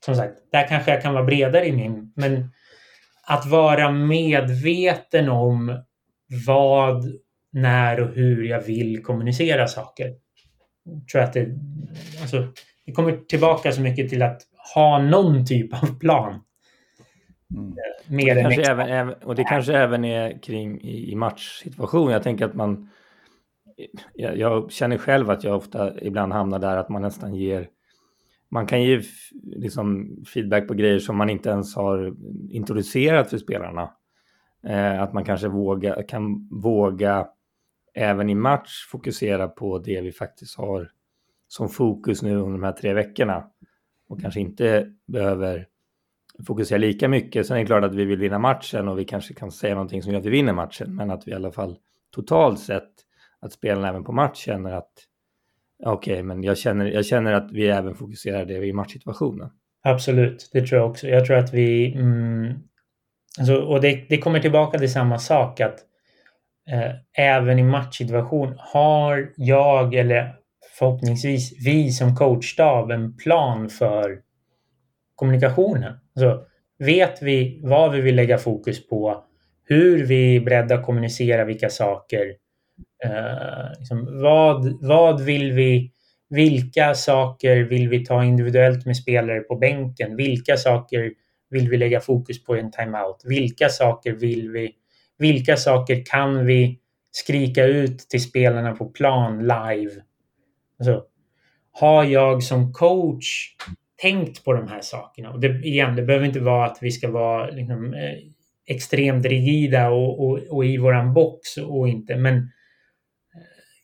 som 0.05 0.15
sagt, 0.15 0.33
där 0.51 0.67
kanske 0.67 0.91
jag 0.91 1.01
kan 1.01 1.13
vara 1.13 1.23
bredare 1.23 1.67
i 1.67 1.71
min, 1.71 2.13
men 2.15 2.49
att 3.27 3.45
vara 3.45 3.91
medveten 3.91 5.29
om 5.29 5.83
vad, 6.47 7.03
när 7.51 7.99
och 7.99 8.15
hur 8.15 8.43
jag 8.43 8.61
vill 8.61 9.03
kommunicera 9.03 9.67
saker. 9.67 10.15
Jag 10.83 11.07
tror 11.07 11.21
att 11.21 11.33
det, 11.33 11.47
alltså, 12.21 12.47
det 12.85 12.91
kommer 12.91 13.17
tillbaka 13.17 13.71
så 13.71 13.81
mycket 13.81 14.09
till 14.09 14.21
att 14.21 14.41
ha 14.75 14.99
någon 14.99 15.45
typ 15.45 15.83
av 15.83 15.99
plan. 15.99 16.41
Mm. 17.55 17.73
Mer 18.07 18.29
och, 18.29 18.35
det 18.35 18.41
kanske 18.41 18.71
även, 18.71 18.87
även, 18.87 19.13
och 19.13 19.35
det 19.35 19.43
kanske 19.43 19.77
även 19.77 20.05
är 20.05 20.41
kring 20.41 20.81
i, 20.81 21.11
i 21.11 21.15
matchsituation. 21.15 22.11
Jag 22.11 22.23
tänker 22.23 22.45
att 22.45 22.53
man 22.53 22.89
jag, 24.13 24.37
jag, 24.37 24.71
känner 24.71 24.97
själv 24.97 25.29
att 25.29 25.43
jag 25.43 25.55
ofta 25.55 26.01
ibland 26.01 26.33
hamnar 26.33 26.59
där 26.59 26.77
att 26.77 26.89
man 26.89 27.01
nästan 27.01 27.35
ger 27.35 27.67
man 28.53 28.67
kan 28.67 28.83
ge 28.83 29.01
liksom, 29.43 30.17
feedback 30.33 30.67
på 30.67 30.73
grejer 30.73 30.99
som 30.99 31.17
man 31.17 31.29
inte 31.29 31.49
ens 31.49 31.75
har 31.75 32.15
introducerat 32.49 33.29
för 33.29 33.37
spelarna. 33.37 33.91
Eh, 34.67 35.01
att 35.01 35.13
man 35.13 35.25
kanske 35.25 35.47
våga, 35.47 36.03
kan 36.03 36.49
våga 36.51 37.27
även 37.93 38.29
i 38.29 38.35
match 38.35 38.87
fokusera 38.91 39.47
på 39.47 39.79
det 39.79 40.01
vi 40.01 40.11
faktiskt 40.11 40.57
har 40.57 40.91
som 41.47 41.69
fokus 41.69 42.21
nu 42.21 42.35
under 42.35 42.51
de 42.51 42.63
här 42.63 42.71
tre 42.71 42.93
veckorna. 42.93 43.43
Och 44.07 44.21
kanske 44.21 44.39
inte 44.39 44.93
behöver 45.07 45.67
fokusera 46.47 46.77
lika 46.77 47.07
mycket. 47.07 47.47
Sen 47.47 47.57
är 47.57 47.61
det 47.61 47.65
klart 47.65 47.83
att 47.83 47.95
vi 47.95 48.05
vill 48.05 48.19
vinna 48.19 48.39
matchen 48.39 48.87
och 48.87 48.99
vi 48.99 49.05
kanske 49.05 49.33
kan 49.33 49.51
säga 49.51 49.75
någonting 49.75 50.03
som 50.03 50.11
gör 50.11 50.19
att 50.19 50.25
vi 50.25 50.29
vinner 50.29 50.53
matchen. 50.53 50.95
Men 50.95 51.11
att 51.11 51.27
vi 51.27 51.31
i 51.31 51.35
alla 51.35 51.51
fall 51.51 51.77
totalt 52.11 52.59
sett, 52.59 52.91
att 53.39 53.53
spelarna 53.53 53.89
även 53.89 54.03
på 54.03 54.11
match 54.11 54.37
känner 54.37 54.71
att 54.71 54.93
okej, 55.85 56.13
okay, 56.13 56.23
men 56.23 56.43
jag 56.43 56.57
känner, 56.57 56.85
jag 56.85 57.05
känner 57.05 57.33
att 57.33 57.51
vi 57.51 57.67
även 57.67 57.95
fokuserar 57.95 58.45
det 58.45 58.53
i 58.53 58.73
matchsituationen. 58.73 59.49
Absolut, 59.83 60.49
det 60.53 60.67
tror 60.67 60.81
jag 60.81 60.89
också. 60.89 61.07
Jag 61.07 61.25
tror 61.25 61.37
att 61.37 61.53
vi... 61.53 61.95
Mm, 61.95 62.53
alltså, 63.39 63.55
och 63.55 63.81
det, 63.81 64.05
det 64.09 64.17
kommer 64.17 64.39
tillbaka 64.39 64.79
till 64.79 64.91
samma 64.91 65.17
sak 65.19 65.59
att 65.59 65.79
eh, 66.71 67.25
även 67.25 67.59
i 67.59 67.63
matchsituation 67.63 68.55
har 68.57 69.31
jag 69.35 69.93
eller 69.93 70.35
förhoppningsvis 70.79 71.65
vi 71.65 71.91
som 71.91 72.15
coachstab 72.15 72.91
en 72.91 73.17
plan 73.17 73.69
för 73.69 74.19
kommunikationen. 75.15 75.93
Alltså, 76.15 76.45
vet 76.79 77.21
vi 77.21 77.61
vad 77.63 77.91
vi 77.91 78.01
vill 78.01 78.15
lägga 78.15 78.37
fokus 78.37 78.87
på, 78.87 79.23
hur 79.65 80.05
vi 80.05 80.35
är 80.35 80.41
beredda 80.41 80.75
att 80.75 80.85
kommunicera 80.85 81.45
vilka 81.45 81.69
saker, 81.69 82.35
eh, 83.03 83.79
liksom, 83.79 84.21
vad, 84.21 84.87
vad 84.87 85.21
vill 85.21 85.51
vi, 85.51 85.91
vilka 86.29 86.93
saker 86.93 87.63
vill 87.63 87.89
vi 87.89 88.05
ta 88.05 88.23
individuellt 88.23 88.85
med 88.85 88.97
spelare 88.97 89.39
på 89.39 89.55
bänken, 89.55 90.15
vilka 90.15 90.57
saker 90.57 91.11
vill 91.49 91.69
vi 91.69 91.77
lägga 91.77 91.99
fokus 91.99 92.43
på 92.43 92.57
i 92.57 92.59
en 92.59 92.71
timeout, 92.71 93.21
vilka 93.25 93.69
saker 93.69 94.11
vill 94.11 94.49
vi, 94.49 94.71
vilka 95.17 95.57
saker 95.57 96.05
kan 96.05 96.45
vi 96.45 96.79
skrika 97.11 97.65
ut 97.65 97.97
till 97.97 98.23
spelarna 98.23 98.75
på 98.75 98.85
plan 98.85 99.39
live. 99.39 99.91
Alltså, 100.79 101.03
har 101.71 102.03
jag 102.03 102.43
som 102.43 102.73
coach 102.73 103.55
tänkt 104.01 104.43
på 104.43 104.53
de 104.53 104.67
här 104.67 104.81
sakerna. 104.81 105.31
Och 105.31 105.39
det, 105.39 105.47
igen, 105.47 105.95
det 105.95 106.03
behöver 106.03 106.25
inte 106.25 106.39
vara 106.39 106.65
att 106.65 106.77
vi 106.81 106.91
ska 106.91 107.11
vara 107.11 107.49
liksom, 107.49 107.93
eh, 107.93 108.17
extremt 108.65 109.25
rigida 109.25 109.89
och, 109.89 110.25
och, 110.25 110.39
och, 110.49 110.65
i 110.65 110.77
våran 110.77 111.13
box 111.13 111.57
och 111.57 111.89
inte, 111.89 112.15
men 112.15 112.51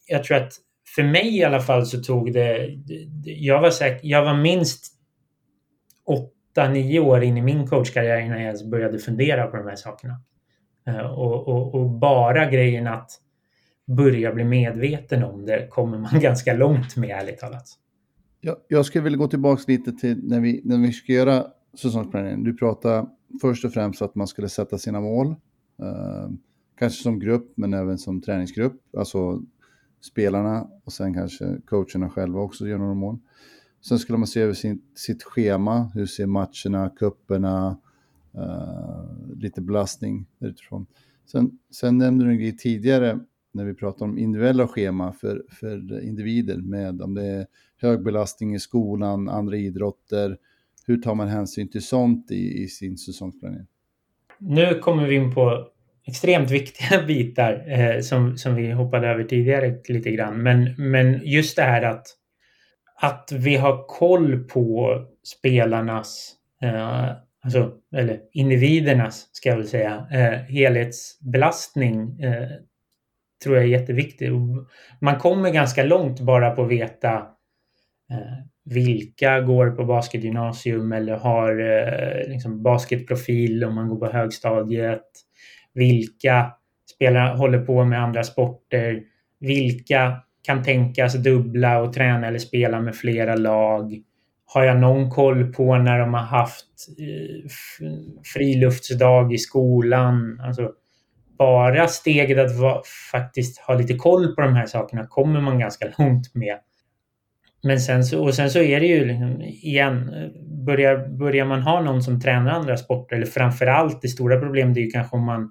jag 0.10 0.24
tror 0.24 0.38
att 0.38 0.54
för 0.96 1.04
mig 1.04 1.38
i 1.38 1.44
alla 1.44 1.60
fall 1.60 1.86
så 1.86 2.02
tog 2.02 2.34
det... 2.34 2.78
Jag 3.24 3.62
var, 3.62 3.70
säk, 3.70 4.00
jag 4.04 4.26
var 4.26 4.38
minst 4.38 4.94
åtta, 6.06 6.70
nio 6.70 7.00
år 7.00 7.24
in 7.24 7.38
i 7.38 7.42
min 7.42 7.68
coachkarriär 7.68 8.20
innan 8.20 8.42
jag 8.42 8.70
började 8.70 9.00
fundera 9.00 9.48
på 9.48 9.58
de 9.58 9.68
här 9.68 9.76
sakerna. 9.76 10.22
Eh, 10.88 11.06
och, 11.06 11.48
och, 11.48 11.76
och, 11.76 11.90
bara 11.90 12.52
grejen 12.52 12.88
att 12.88 13.12
börja 13.88 14.34
bli 14.34 14.44
medveten 14.44 15.24
om 15.24 15.46
det 15.46 15.68
kommer 15.70 15.98
man 15.98 16.20
ganska 16.22 16.54
långt 16.54 16.96
med 16.96 17.10
ärligt 17.10 17.40
talat. 17.40 17.66
Jag, 18.42 18.56
jag 18.68 18.86
skulle 18.86 19.04
vilja 19.04 19.18
gå 19.18 19.28
tillbaka 19.28 19.64
lite 19.68 19.92
till 19.92 20.20
när 20.24 20.40
vi, 20.40 20.62
när 20.64 20.78
vi 20.78 20.94
ska 20.94 21.14
göra 21.14 21.46
säsongsplanering. 21.82 22.44
Du 22.44 22.58
pratade 22.58 23.08
först 23.42 23.66
och 23.66 23.74
främst 23.74 24.02
att 24.02 24.16
man 24.16 24.28
skulle 24.28 24.50
sätta 24.50 24.78
sina 24.78 25.02
mål. 25.02 25.28
Eh, 25.82 26.30
kanske 26.80 27.04
som 27.04 27.20
grupp, 27.20 27.54
men 27.56 27.74
även 27.74 27.98
som 27.98 28.22
träningsgrupp. 28.22 28.82
Alltså 28.98 29.42
spelarna 30.02 30.68
och 30.84 30.94
sen 30.94 31.14
kanske 31.14 31.58
coacherna 31.66 32.10
själva 32.10 32.40
också 32.40 32.68
gör 32.68 32.78
några 32.78 32.94
mål. 32.94 33.18
Sen 33.82 34.00
skulle 34.00 34.18
man 34.18 34.28
se 34.28 34.42
över 34.42 34.54
sin, 34.54 34.82
sitt 34.96 35.24
schema. 35.24 35.92
Hur 35.94 36.06
ser 36.06 36.26
matcherna, 36.26 36.90
kupperna, 36.90 37.78
uh, 38.36 38.44
eh, 38.44 39.36
lite 39.36 39.62
belastning 39.62 40.26
utifrån. 40.40 40.86
Sen, 41.26 41.52
sen 41.72 41.98
nämnde 41.98 42.26
du 42.26 42.32
en 42.32 42.38
grej 42.38 42.58
tidigare 42.58 43.20
när 43.52 43.66
vi 43.66 43.74
pratade 43.74 44.12
om 44.12 44.18
individuella 44.18 44.68
schema 44.68 45.14
för, 45.14 45.44
för 45.50 46.04
individer 46.04 46.58
med 46.58 47.02
om 47.02 47.14
det 47.14 47.26
är 47.26 47.48
hög 47.78 48.04
belastning 48.04 48.56
i 48.56 48.60
skolan, 48.60 49.30
andra 49.30 49.58
idrotter. 49.58 50.38
Hur 50.86 50.98
tar 50.98 51.16
man 51.16 51.28
hänsyn 51.28 51.68
till 51.68 51.84
sånt 51.84 52.32
i, 52.32 52.64
i 52.64 52.68
sin 52.68 52.98
säsongsplanering? 52.98 53.68
Nu 54.38 54.80
kommer 54.80 55.08
vi 55.08 55.16
in 55.16 55.34
på 55.34 55.68
extremt 56.10 56.52
viktiga 56.52 57.02
bitar 57.08 57.64
eh, 57.68 58.02
som, 58.02 58.38
som 58.38 58.56
vi 58.56 58.72
hoppade 58.72 59.08
över 59.08 59.24
tidigare 59.24 59.76
lite 59.88 60.12
grann. 60.12 60.44
Men, 60.44 60.76
men 60.78 61.22
just 61.24 61.56
det 61.56 61.64
här 61.64 61.82
att, 61.82 62.08
att 63.02 63.32
vi 63.32 63.56
har 63.56 63.84
koll 63.88 64.44
på 64.44 64.96
spelarnas, 65.24 66.36
eh, 66.64 67.10
alltså, 67.44 67.72
eller 67.96 68.20
individernas 68.34 69.30
ska 69.32 69.50
jag 69.50 69.58
väl 69.58 69.68
säga, 69.68 70.08
eh, 70.12 70.40
helhetsbelastning 70.40 72.20
eh, 72.22 72.50
tror 73.44 73.56
jag 73.56 73.66
är 73.66 73.70
jätteviktigt. 73.70 74.32
Man 75.02 75.20
kommer 75.20 75.50
ganska 75.50 75.84
långt 75.84 76.20
bara 76.20 76.52
på 76.52 76.64
att 76.64 76.72
veta 76.72 77.14
eh, 78.12 78.46
vilka 78.66 79.42
går 79.42 79.72
på 79.72 79.86
basketgymnasium 79.86 80.92
eller 80.92 81.18
har 81.18 81.60
eh, 81.60 82.32
liksom 82.32 82.64
basketprofil 82.64 83.64
om 83.64 83.76
man 83.76 83.90
går 83.90 83.98
på 83.98 84.14
högstadiet. 84.14 85.06
Vilka 85.74 86.54
spelare 86.96 87.38
håller 87.38 87.66
på 87.66 87.86
med 87.86 88.04
andra 88.04 88.24
sporter. 88.24 89.02
Vilka 89.40 90.22
kan 90.44 90.64
tänkas 90.64 91.14
dubbla 91.14 91.80
och 91.80 91.94
träna 91.94 92.28
eller 92.28 92.40
spela 92.40 92.82
med 92.82 92.96
flera 92.96 93.36
lag. 93.36 94.02
Har 94.46 94.64
jag 94.64 94.80
någon 94.80 95.10
koll 95.10 95.54
på 95.54 95.78
när 95.78 96.00
de 96.00 96.14
har 96.14 96.22
haft 96.22 96.66
eh, 97.00 97.50
friluftsdag 98.34 99.34
i 99.34 99.38
skolan? 99.38 100.42
Alltså, 100.44 100.72
bara 101.38 101.88
steget 101.88 102.38
att 102.38 102.60
va, 102.60 102.82
faktiskt 103.12 103.60
ha 103.60 103.74
lite 103.74 103.96
koll 103.96 104.36
på 104.36 104.42
de 104.42 104.56
här 104.56 104.66
sakerna 104.66 105.08
kommer 105.08 105.42
man 105.42 105.60
ganska 105.60 105.88
långt 105.98 106.36
med. 106.36 106.58
Men 107.64 107.80
sen 107.80 108.04
så, 108.04 108.24
och 108.24 108.34
sen 108.34 108.50
så 108.50 108.60
är 108.60 108.80
det 108.80 108.88
ju 108.88 109.06
liksom, 109.06 109.42
igen, 109.42 110.12
börjar, 110.66 111.08
börjar 111.08 111.46
man 111.46 111.62
ha 111.62 111.82
någon 111.82 112.04
som 112.04 112.22
tränar 112.22 112.52
andra 112.52 112.78
sporter, 112.78 113.16
eller 113.16 113.26
framförallt 113.26 114.02
det 114.02 114.08
stora 114.08 114.40
problemet 114.40 114.78
är 114.78 114.82
ju 114.82 114.90
kanske 114.90 115.16
om 115.16 115.24
man 115.24 115.50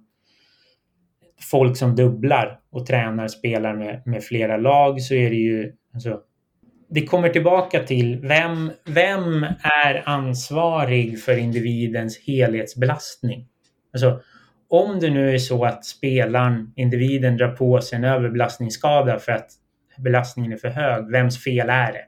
folk 1.40 1.76
som 1.76 1.96
dubblar 1.96 2.60
och 2.70 2.86
tränar, 2.86 3.28
spelar 3.28 3.76
med, 3.76 4.02
med 4.06 4.24
flera 4.24 4.56
lag 4.56 5.02
så 5.02 5.14
är 5.14 5.30
det 5.30 5.36
ju 5.36 5.72
alltså, 5.94 6.20
det 6.90 7.06
kommer 7.06 7.28
tillbaka 7.28 7.82
till 7.82 8.20
vem, 8.20 8.70
vem 8.84 9.46
är 9.84 10.02
ansvarig 10.06 11.22
för 11.22 11.38
individens 11.38 12.18
helhetsbelastning? 12.26 13.46
Alltså, 13.92 14.20
om 14.68 15.00
det 15.00 15.10
nu 15.10 15.34
är 15.34 15.38
så 15.38 15.64
att 15.64 15.84
spelaren, 15.84 16.72
individen, 16.76 17.36
drar 17.36 17.48
på 17.48 17.80
sig 17.80 17.96
en 17.96 18.04
överbelastningsskada 18.04 19.18
för 19.18 19.32
att 19.32 19.50
belastningen 19.98 20.52
är 20.52 20.56
för 20.56 20.68
hög, 20.68 21.10
vems 21.10 21.44
fel 21.44 21.68
är 21.70 21.92
det? 21.92 22.04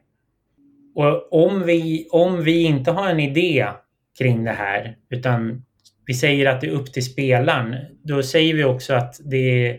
Och 0.94 1.32
om 1.32 1.62
vi, 1.62 2.08
om 2.10 2.44
vi 2.44 2.62
inte 2.62 2.90
har 2.90 3.10
en 3.10 3.20
idé 3.20 3.66
kring 4.18 4.44
det 4.44 4.50
här, 4.50 4.96
utan 5.10 5.64
vi 6.10 6.14
säger 6.14 6.46
att 6.46 6.60
det 6.60 6.66
är 6.66 6.70
upp 6.70 6.92
till 6.92 7.04
spelaren, 7.04 7.76
då 8.02 8.22
säger 8.22 8.54
vi 8.54 8.64
också 8.64 8.94
att 8.94 9.20
det 9.24 9.76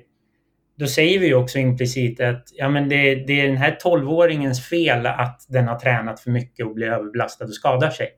då 0.78 0.88
säger 0.88 1.20
vi 1.20 1.34
också 1.34 1.60
implicit 1.60 2.22
att 2.22 2.44
ja, 2.54 2.70
men 2.70 2.90
det, 2.90 3.16
det 3.16 3.42
är 3.42 3.48
den 3.48 3.58
här 3.58 3.72
tolvåringens 3.72 4.70
fel 4.70 5.06
att 5.06 5.46
den 5.50 5.68
har 5.68 5.80
tränat 5.80 6.20
för 6.20 6.32
mycket 6.32 6.66
och 6.66 6.74
blir 6.74 6.88
överbelastad 6.88 7.46
och 7.46 7.54
skadar 7.54 7.90
sig. 7.90 8.10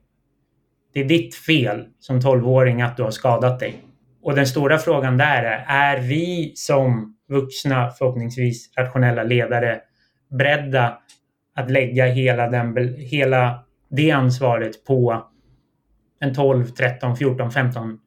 Det 0.93 0.99
är 0.99 1.06
ditt 1.06 1.36
fel 1.36 1.86
som 1.99 2.21
tolvåring 2.21 2.82
att 2.82 2.97
du 2.97 3.04
har 3.04 3.12
skadat 3.12 3.60
dig. 3.60 3.84
Och 4.23 4.36
den 4.36 4.47
stora 4.47 4.78
frågan 4.78 5.17
där 5.17 5.43
är, 5.43 5.65
är 5.67 6.02
vi 6.02 6.52
som 6.56 7.15
vuxna, 7.30 7.89
förhoppningsvis 7.89 8.78
rationella 8.78 9.23
ledare 9.23 9.80
beredda 10.38 10.97
att 11.56 11.71
lägga 11.71 12.06
hela, 12.06 12.49
den, 12.49 12.95
hela 12.97 13.65
det 13.89 14.12
ansvaret 14.12 14.86
på 14.86 15.23
en 16.19 16.34
12, 16.34 16.65
13, 16.65 17.17
14, 17.17 17.52
15, 17.52 17.99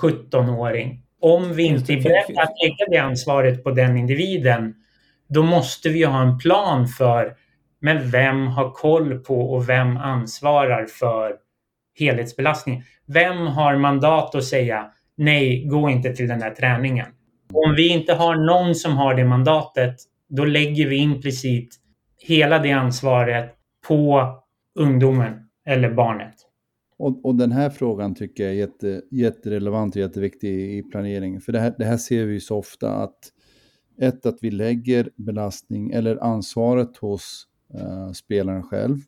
17-åring? 0.00 1.02
Om 1.20 1.54
vi 1.54 1.62
inte 1.62 1.92
är 1.92 2.02
beredda 2.02 2.42
att 2.42 2.54
lägga 2.64 2.86
det 2.90 2.98
ansvaret 2.98 3.64
på 3.64 3.70
den 3.70 3.96
individen, 3.96 4.74
då 5.28 5.42
måste 5.42 5.88
vi 5.88 6.04
ha 6.04 6.22
en 6.22 6.38
plan 6.38 6.88
för 6.88 7.34
men 7.80 8.10
vem 8.10 8.46
har 8.46 8.70
koll 8.70 9.18
på 9.18 9.40
och 9.40 9.68
vem 9.68 9.96
ansvarar 9.96 10.86
för 10.86 11.32
helhetsbelastningen? 11.98 12.82
Vem 13.06 13.46
har 13.46 13.76
mandat 13.76 14.34
att 14.34 14.44
säga 14.44 14.90
nej, 15.16 15.64
gå 15.66 15.90
inte 15.90 16.12
till 16.12 16.28
den 16.28 16.38
där 16.38 16.50
träningen. 16.50 17.06
Om 17.52 17.74
vi 17.76 17.88
inte 17.88 18.14
har 18.14 18.34
någon 18.34 18.74
som 18.74 18.96
har 18.96 19.14
det 19.14 19.24
mandatet, 19.24 19.96
då 20.28 20.44
lägger 20.44 20.86
vi 20.86 20.96
implicit 20.96 21.76
hela 22.18 22.58
det 22.58 22.72
ansvaret 22.72 23.54
på 23.88 24.26
ungdomen 24.78 25.48
eller 25.66 25.90
barnet. 25.90 26.34
Och, 27.00 27.24
och 27.24 27.34
den 27.34 27.52
här 27.52 27.70
frågan 27.70 28.14
tycker 28.14 28.44
jag 28.44 28.52
är 28.52 28.56
jätte, 28.56 29.02
jätterelevant 29.10 29.96
och 29.96 30.00
jätteviktig 30.00 30.78
i 30.78 30.82
planeringen. 30.82 31.40
För 31.40 31.52
det 31.52 31.60
här, 31.60 31.74
det 31.78 31.84
här 31.84 31.96
ser 31.96 32.24
vi 32.24 32.32
ju 32.32 32.40
så 32.40 32.56
ofta 32.56 32.94
att 32.94 33.32
ett 34.00 34.26
att 34.26 34.38
vi 34.40 34.50
lägger 34.50 35.10
belastning 35.16 35.90
eller 35.90 36.24
ansvaret 36.24 36.96
hos 36.96 37.46
uh, 37.74 38.12
spelaren 38.12 38.62
själv. 38.62 38.98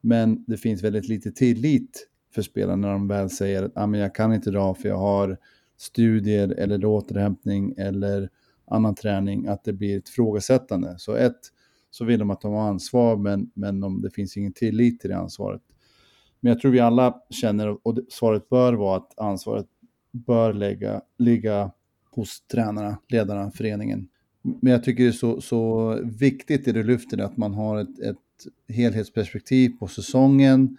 Men 0.00 0.44
det 0.46 0.56
finns 0.56 0.82
väldigt 0.82 1.08
lite 1.08 1.32
tillit 1.32 2.08
för 2.34 2.42
spelarna 2.42 2.86
när 2.86 2.92
de 2.92 3.08
väl 3.08 3.30
säger 3.30 3.62
att 3.62 3.72
ah, 3.74 3.96
jag 3.96 4.14
kan 4.14 4.34
inte 4.34 4.50
dra 4.50 4.74
för 4.74 4.88
jag 4.88 4.98
har 4.98 5.36
studier 5.76 6.48
eller 6.48 6.84
återhämtning 6.84 7.74
eller 7.76 8.30
annan 8.70 8.94
träning, 8.94 9.46
att 9.46 9.64
det 9.64 9.72
blir 9.72 9.98
ett 9.98 10.08
frågesättande. 10.08 10.94
Så 10.98 11.14
ett, 11.14 11.40
så 11.90 12.04
vill 12.04 12.18
de 12.18 12.30
att 12.30 12.40
de 12.40 12.52
har 12.52 12.68
ansvar, 12.68 13.16
men, 13.16 13.50
men 13.54 13.80
de, 13.80 14.02
det 14.02 14.10
finns 14.10 14.36
ingen 14.36 14.52
tillit 14.52 15.00
till 15.00 15.10
det 15.10 15.16
ansvaret. 15.16 15.62
Men 16.40 16.50
jag 16.52 16.60
tror 16.60 16.72
vi 16.72 16.80
alla 16.80 17.20
känner, 17.30 17.86
och 17.86 17.98
svaret 18.08 18.48
bör 18.48 18.72
vara 18.72 18.96
att 18.96 19.18
ansvaret 19.18 19.66
bör 20.10 20.52
lägga, 20.52 21.00
ligga 21.18 21.70
hos 22.10 22.40
tränarna, 22.40 22.98
ledarna, 23.08 23.50
föreningen. 23.50 24.08
Men 24.42 24.72
jag 24.72 24.84
tycker 24.84 25.02
det 25.02 25.10
är 25.10 25.12
så, 25.12 25.40
så 25.40 25.92
viktigt 26.04 26.68
i 26.68 26.72
det 26.72 26.82
lyfter 26.82 27.20
att 27.20 27.36
man 27.36 27.54
har 27.54 27.78
ett, 27.78 27.98
ett 27.98 28.16
helhetsperspektiv 28.68 29.70
på 29.78 29.86
säsongen, 29.86 30.76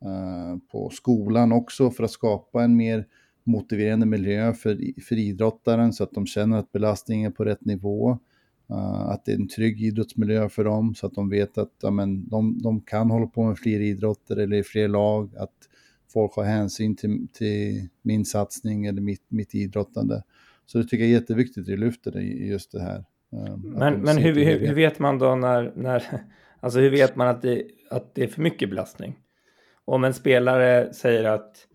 eh, 0.00 0.58
på 0.72 0.90
skolan 0.90 1.52
också 1.52 1.90
för 1.90 2.04
att 2.04 2.10
skapa 2.10 2.64
en 2.64 2.76
mer 2.76 3.06
motiverande 3.44 4.06
miljö 4.06 4.52
för, 4.52 5.00
för 5.02 5.18
idrottaren 5.18 5.92
så 5.92 6.04
att 6.04 6.12
de 6.12 6.26
känner 6.26 6.58
att 6.58 6.72
belastningen 6.72 7.30
är 7.30 7.34
på 7.34 7.44
rätt 7.44 7.64
nivå. 7.64 8.18
Uh, 8.72 9.08
att 9.08 9.24
det 9.24 9.32
är 9.32 9.36
en 9.36 9.48
trygg 9.48 9.82
idrottsmiljö 9.82 10.48
för 10.48 10.64
dem 10.64 10.94
så 10.94 11.06
att 11.06 11.14
de 11.14 11.30
vet 11.30 11.58
att 11.58 11.72
ja, 11.82 11.90
men, 11.90 12.28
de, 12.28 12.62
de 12.62 12.80
kan 12.80 13.10
hålla 13.10 13.26
på 13.26 13.44
med 13.44 13.58
fler 13.58 13.80
idrotter 13.80 14.36
eller 14.36 14.62
fler 14.62 14.88
lag. 14.88 15.36
Att 15.36 15.54
folk 16.12 16.36
har 16.36 16.44
hänsyn 16.44 16.96
till, 16.96 17.26
till 17.32 17.88
min 18.02 18.24
satsning 18.24 18.86
eller 18.86 19.00
mitt, 19.00 19.24
mitt 19.28 19.54
idrottande. 19.54 20.22
Så 20.66 20.78
det 20.78 20.84
tycker 20.84 21.04
jag 21.04 21.08
är 21.08 21.20
jätteviktigt 21.20 21.62
att 21.62 21.68
vi 21.68 21.76
lyfter 21.76 22.20
just 22.20 22.72
det 22.72 22.82
här. 22.82 23.04
Uh, 23.32 23.56
men 23.56 24.00
men 24.00 24.18
hur, 24.18 24.34
hur, 24.34 24.58
hur, 24.58 24.74
vet 24.74 24.98
man 24.98 25.18
då 25.18 25.34
när, 25.34 25.72
när 25.76 26.04
alltså 26.60 26.80
hur 26.80 26.90
vet 26.90 27.16
man 27.16 27.28
att 27.28 27.42
det, 27.42 27.64
att 27.90 28.14
det 28.14 28.24
är 28.24 28.28
för 28.28 28.42
mycket 28.42 28.70
belastning? 28.70 29.18
Om 29.84 30.04
en 30.04 30.14
spelare 30.14 30.94
säger 30.94 31.24
att 31.24 31.66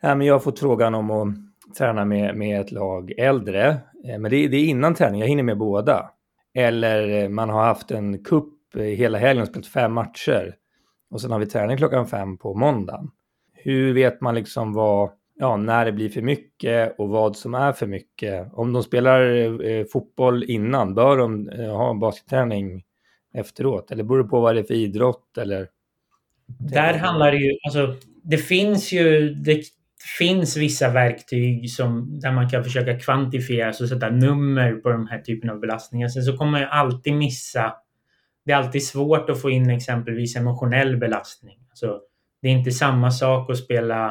Ja, 0.00 0.14
men 0.14 0.26
jag 0.26 0.34
har 0.34 0.40
fått 0.40 0.58
frågan 0.58 0.94
om 0.94 1.10
att 1.10 1.28
träna 1.74 2.04
med, 2.04 2.36
med 2.36 2.60
ett 2.60 2.72
lag 2.72 3.12
äldre. 3.18 3.68
Eh, 4.04 4.18
men 4.18 4.30
det, 4.30 4.48
det 4.48 4.56
är 4.56 4.64
innan 4.64 4.94
träning, 4.94 5.20
jag 5.20 5.28
hinner 5.28 5.42
med 5.42 5.58
båda. 5.58 6.10
Eller 6.54 7.22
eh, 7.22 7.28
man 7.28 7.50
har 7.50 7.64
haft 7.64 7.90
en 7.90 8.24
kupp 8.24 8.76
eh, 8.76 8.82
hela 8.82 9.18
helgen 9.18 9.42
och 9.42 9.48
spelat 9.48 9.66
fem 9.66 9.92
matcher. 9.92 10.54
Och 11.10 11.20
sen 11.20 11.30
har 11.30 11.38
vi 11.38 11.46
träning 11.46 11.76
klockan 11.76 12.06
fem 12.06 12.38
på 12.38 12.54
måndagen. 12.54 13.10
Hur 13.52 13.94
vet 13.94 14.20
man 14.20 14.34
liksom 14.34 14.72
vad, 14.72 15.10
ja, 15.34 15.56
när 15.56 15.84
det 15.84 15.92
blir 15.92 16.08
för 16.08 16.22
mycket 16.22 16.94
och 16.98 17.08
vad 17.08 17.36
som 17.36 17.54
är 17.54 17.72
för 17.72 17.86
mycket? 17.86 18.48
Om 18.52 18.72
de 18.72 18.82
spelar 18.82 19.20
eh, 19.70 19.84
fotboll 19.84 20.44
innan, 20.44 20.94
bör 20.94 21.16
de 21.16 21.48
eh, 21.48 21.76
ha 21.76 21.94
basketträning 21.94 22.82
efteråt? 23.34 23.90
Eller 23.90 24.04
beror 24.04 24.22
det 24.22 24.28
på 24.28 24.40
vad 24.40 24.54
det 24.54 24.60
är 24.60 24.64
för 24.64 24.74
idrott? 24.74 25.38
Eller? 25.38 25.68
Där 26.72 26.94
handlar 26.94 27.32
det 27.32 27.38
ju, 27.38 27.58
alltså 27.66 27.94
det 28.22 28.38
finns 28.38 28.92
ju, 28.92 29.34
det 29.34 29.62
finns 30.18 30.56
vissa 30.56 30.90
verktyg 30.90 31.70
som, 31.70 32.20
där 32.20 32.32
man 32.32 32.50
kan 32.50 32.64
försöka 32.64 32.98
kvantifiera, 32.98 33.66
alltså 33.66 33.88
sätta 33.88 34.10
nummer 34.10 34.72
på 34.72 34.88
de 34.88 35.06
här 35.06 35.18
typen 35.18 35.50
av 35.50 35.60
belastningar. 35.60 36.08
Sen 36.08 36.22
så 36.22 36.36
kommer 36.36 36.50
man 36.50 36.60
ju 36.60 36.66
alltid 36.66 37.14
missa. 37.14 37.74
Det 38.44 38.52
är 38.52 38.56
alltid 38.56 38.86
svårt 38.86 39.30
att 39.30 39.42
få 39.42 39.50
in 39.50 39.70
exempelvis 39.70 40.36
emotionell 40.36 40.96
belastning. 40.96 41.58
Alltså, 41.70 42.00
det 42.42 42.48
är 42.48 42.52
inte 42.52 42.70
samma 42.70 43.10
sak 43.10 43.50
att 43.50 43.58
spela 43.58 44.06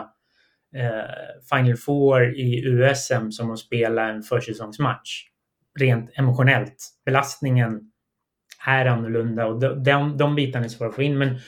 eh, 0.76 1.54
Final 1.54 1.78
Four 1.78 2.36
i 2.36 2.64
USM 2.66 3.32
som 3.32 3.52
att 3.52 3.60
spela 3.60 4.10
en 4.10 4.24
försäsongsmatch. 4.24 5.26
Rent 5.80 6.12
emotionellt. 6.14 6.90
Belastningen 7.06 7.92
är 8.68 8.86
annorlunda 8.86 9.46
och 9.46 9.60
de, 9.60 9.84
de, 9.84 10.18
de 10.18 10.36
bitarna 10.36 10.66
är 10.66 10.70
svåra 10.70 10.90
att 10.90 10.96
få 10.96 11.02
in. 11.02 11.18
Men 11.18 11.40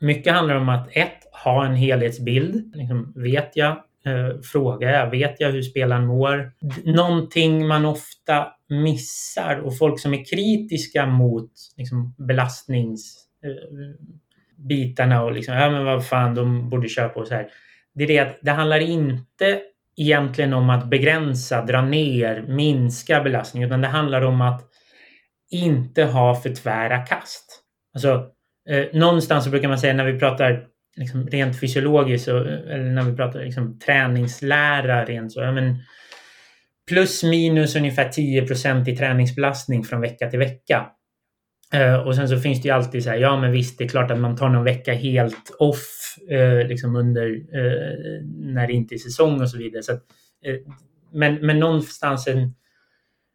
mycket 0.00 0.32
handlar 0.32 0.54
om 0.54 0.68
att 0.68 0.88
ett, 0.90 1.18
ha 1.44 1.66
en 1.66 1.74
helhetsbild. 1.74 2.76
Liksom, 2.76 3.12
vet 3.16 3.56
jag 3.56 3.82
eh, 4.06 4.40
frågar 4.40 4.90
jag, 4.90 5.10
vet 5.10 5.40
jag 5.40 5.52
hur 5.52 5.62
spelaren 5.62 6.06
mår? 6.06 6.52
Någonting 6.84 7.66
man 7.66 7.84
ofta 7.84 8.46
missar 8.68 9.56
och 9.56 9.78
folk 9.78 10.00
som 10.00 10.14
är 10.14 10.24
kritiska 10.24 11.06
mot 11.06 11.50
liksom, 11.76 12.14
belastningsbitarna 12.18 15.14
eh, 15.14 15.22
och 15.22 15.32
liksom, 15.32 15.54
ja 15.54 15.70
men 15.70 15.84
vad 15.84 16.06
fan, 16.06 16.34
de 16.34 16.70
borde 16.70 16.88
köra 16.88 17.08
på 17.08 17.24
så 17.24 17.34
här. 17.34 17.48
Det 17.94 18.04
är 18.04 18.08
det 18.08 18.18
att 18.18 18.38
det 18.42 18.50
handlar 18.50 18.80
inte 18.80 19.60
egentligen 19.96 20.52
om 20.52 20.70
att 20.70 20.90
begränsa, 20.90 21.64
dra 21.64 21.82
ner, 21.82 22.44
minska 22.48 23.22
belastning, 23.22 23.62
utan 23.62 23.80
det 23.80 23.88
handlar 23.88 24.22
om 24.22 24.40
att 24.40 24.64
inte 25.50 26.04
ha 26.04 26.34
för 26.34 26.54
tvära 26.54 26.98
kast. 26.98 27.62
Alltså, 27.94 28.26
eh, 28.68 28.86
någonstans 28.92 29.44
så 29.44 29.50
brukar 29.50 29.68
man 29.68 29.78
säga 29.78 29.94
när 29.94 30.12
vi 30.12 30.18
pratar 30.18 30.66
liksom 30.98 31.26
rent 31.26 31.60
fysiologiskt, 31.60 32.28
eller 32.28 32.90
när 32.90 33.02
vi 33.02 33.16
pratar 33.16 33.40
liksom 33.40 33.78
träningslära 33.78 35.04
rent 35.04 35.32
så, 35.32 35.40
ja, 35.40 35.52
men 35.52 35.76
plus 36.88 37.22
minus 37.22 37.76
ungefär 37.76 38.08
10 38.08 38.46
procent 38.46 38.88
i 38.88 38.96
träningsbelastning 38.96 39.84
från 39.84 40.00
vecka 40.00 40.30
till 40.30 40.38
vecka. 40.38 40.86
Uh, 41.74 41.94
och 41.94 42.16
sen 42.16 42.28
så 42.28 42.38
finns 42.38 42.62
det 42.62 42.68
ju 42.68 42.74
alltid 42.74 43.04
så 43.04 43.10
här, 43.10 43.16
ja 43.16 43.40
men 43.40 43.52
visst 43.52 43.78
det 43.78 43.84
är 43.84 43.88
klart 43.88 44.10
att 44.10 44.18
man 44.18 44.36
tar 44.36 44.48
någon 44.48 44.64
vecka 44.64 44.92
helt 44.92 45.56
off 45.58 46.16
uh, 46.32 46.68
liksom 46.68 46.96
under 46.96 47.28
uh, 47.30 48.24
när 48.54 48.66
det 48.66 48.72
inte 48.72 48.94
är 48.94 48.98
säsong 48.98 49.40
och 49.40 49.50
så 49.50 49.58
vidare. 49.58 49.82
Så 49.82 49.92
att, 49.92 50.02
men, 51.12 51.46
men 51.46 51.58
någonstans 51.58 52.26
en, 52.26 52.54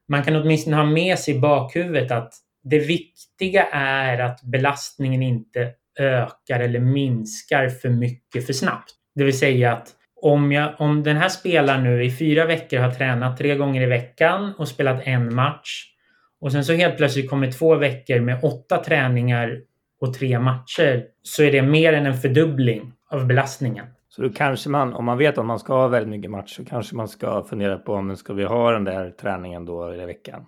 man 0.09 0.23
kan 0.23 0.35
åtminstone 0.35 0.75
ha 0.75 0.85
med 0.85 1.19
sig 1.19 1.35
i 1.35 1.39
bakhuvudet 1.39 2.11
att 2.11 2.33
det 2.63 2.79
viktiga 2.79 3.63
är 3.71 4.19
att 4.19 4.41
belastningen 4.41 5.21
inte 5.21 5.71
ökar 5.99 6.59
eller 6.59 6.79
minskar 6.79 7.69
för 7.69 7.89
mycket 7.89 8.45
för 8.45 8.53
snabbt. 8.53 8.91
Det 9.15 9.23
vill 9.23 9.39
säga 9.39 9.73
att 9.73 9.87
om, 10.21 10.51
jag, 10.51 10.73
om 10.77 11.03
den 11.03 11.17
här 11.17 11.29
spelaren 11.29 11.83
nu 11.83 12.03
i 12.03 12.11
fyra 12.11 12.45
veckor 12.45 12.77
har 12.79 12.91
tränat 12.91 13.37
tre 13.37 13.55
gånger 13.55 13.81
i 13.81 13.85
veckan 13.85 14.53
och 14.57 14.67
spelat 14.67 15.01
en 15.03 15.35
match 15.35 15.93
och 16.41 16.51
sen 16.51 16.65
så 16.65 16.73
helt 16.73 16.97
plötsligt 16.97 17.29
kommer 17.29 17.51
två 17.51 17.75
veckor 17.75 18.19
med 18.19 18.39
åtta 18.43 18.83
träningar 18.83 19.61
och 20.01 20.13
tre 20.13 20.39
matcher 20.39 21.05
så 21.23 21.43
är 21.43 21.51
det 21.51 21.61
mer 21.61 21.93
än 21.93 22.05
en 22.05 22.13
fördubbling 22.13 22.93
av 23.09 23.27
belastningen. 23.27 23.85
Så 24.09 24.21
då 24.21 24.29
kanske 24.29 24.69
man, 24.69 24.93
om 24.93 25.05
man 25.05 25.17
vet 25.17 25.37
att 25.37 25.45
man 25.45 25.59
ska 25.59 25.73
ha 25.73 25.87
väldigt 25.87 26.09
mycket 26.09 26.31
match, 26.31 26.55
så 26.55 26.65
kanske 26.65 26.95
man 26.95 27.07
ska 27.07 27.43
fundera 27.43 27.77
på 27.77 27.93
om 27.93 28.15
ska 28.15 28.33
vi 28.33 28.43
ha 28.43 28.71
den 28.71 28.83
där 28.83 29.11
träningen 29.11 29.65
då 29.65 29.95
i 29.95 30.05
veckan? 30.05 30.45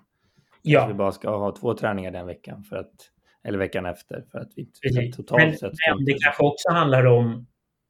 Ja. 0.61 0.79
Kanske 0.79 0.93
vi 0.93 0.97
bara 0.97 1.11
ska 1.11 1.37
ha 1.37 1.55
två 1.55 1.73
träningar 1.73 2.11
den 2.11 2.27
veckan 2.27 2.63
för 2.63 2.75
att 2.75 2.93
eller 3.45 3.57
veckan 3.57 3.85
efter. 3.85 4.23
För 4.31 4.39
att 4.39 4.51
vi 4.81 5.11
totalt 5.11 5.43
men, 5.43 5.57
sett 5.57 5.71
men 5.95 6.05
det 6.05 6.17
kanske 6.23 6.43
också 6.43 6.71
handlar 6.71 7.05
om 7.05 7.47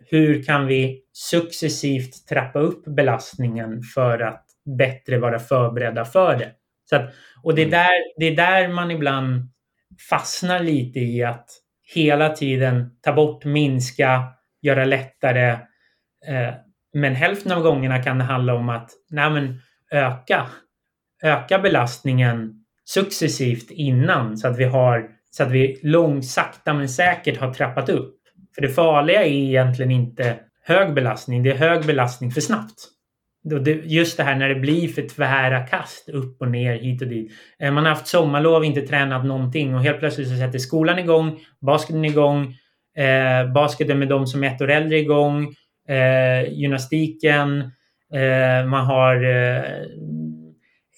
hur 0.09 0.43
kan 0.43 0.67
vi 0.67 1.01
successivt 1.13 2.27
trappa 2.29 2.59
upp 2.59 2.85
belastningen 2.85 3.81
för 3.95 4.19
att 4.19 4.45
bättre 4.77 5.17
vara 5.17 5.39
förberedda 5.39 6.05
för 6.05 6.37
det. 6.37 6.51
Så 6.89 6.95
att, 6.95 7.13
och 7.43 7.55
det 7.55 7.61
är, 7.61 7.65
mm. 7.65 7.71
där, 7.71 7.89
det 8.17 8.25
är 8.25 8.35
där 8.35 8.73
man 8.73 8.91
ibland 8.91 9.49
fastnar 10.09 10.59
lite 10.59 10.99
i 10.99 11.23
att 11.23 11.49
hela 11.93 12.29
tiden 12.29 12.91
ta 13.01 13.13
bort, 13.13 13.45
minska, 13.45 14.23
göra 14.61 14.85
lättare. 14.85 15.49
Eh, 16.27 16.53
men 16.93 17.15
hälften 17.15 17.51
av 17.51 17.61
gångerna 17.61 18.03
kan 18.03 18.17
det 18.17 18.23
handla 18.23 18.53
om 18.55 18.69
att 18.69 18.91
nej 19.09 19.29
men, 19.31 19.61
öka, 19.91 20.47
öka 21.23 21.59
belastningen 21.59 22.65
successivt 22.85 23.71
innan 23.71 24.37
så 24.37 24.47
att 24.47 24.57
vi 24.57 24.63
har 24.63 25.14
så 25.37 25.43
att 25.43 25.51
vi 25.51 25.79
långsakta 25.83 26.73
men 26.73 26.89
säkert 26.89 27.37
har 27.37 27.53
trappat 27.53 27.89
upp. 27.89 28.15
För 28.55 28.61
det 28.61 28.69
farliga 28.69 29.23
är 29.23 29.31
egentligen 29.31 29.91
inte 29.91 30.35
hög 30.63 30.93
belastning, 30.93 31.43
det 31.43 31.51
är 31.51 31.55
hög 31.55 31.85
belastning 31.85 32.31
för 32.31 32.41
snabbt. 32.41 32.73
Just 33.83 34.17
det 34.17 34.23
här 34.23 34.35
när 34.35 34.49
det 34.49 34.55
blir 34.55 34.87
för 34.87 35.01
tvära 35.01 35.67
kast 35.67 36.09
upp 36.09 36.41
och 36.41 36.51
ner 36.51 36.75
hit 36.75 37.01
och 37.01 37.07
dit. 37.07 37.31
Eh, 37.59 37.71
man 37.71 37.83
har 37.83 37.89
haft 37.89 38.07
sommarlov, 38.07 38.65
inte 38.65 38.81
tränat 38.81 39.25
någonting 39.25 39.75
och 39.75 39.83
helt 39.83 39.99
plötsligt 39.99 40.29
så 40.29 40.35
sätter 40.35 40.59
skolan 40.59 40.99
igång, 40.99 41.39
basketen 41.61 42.05
igång, 42.05 42.55
eh, 42.97 43.51
basketen 43.53 43.99
med 43.99 44.07
de 44.07 44.27
som 44.27 44.43
är 44.43 44.47
ett 44.47 44.61
år 44.61 44.71
äldre 44.71 44.99
igång, 44.99 45.53
eh, 45.89 46.53
gymnastiken, 46.53 47.59
eh, 48.13 48.67
man 48.67 48.85
har 48.85 49.23
eh, 49.23 49.63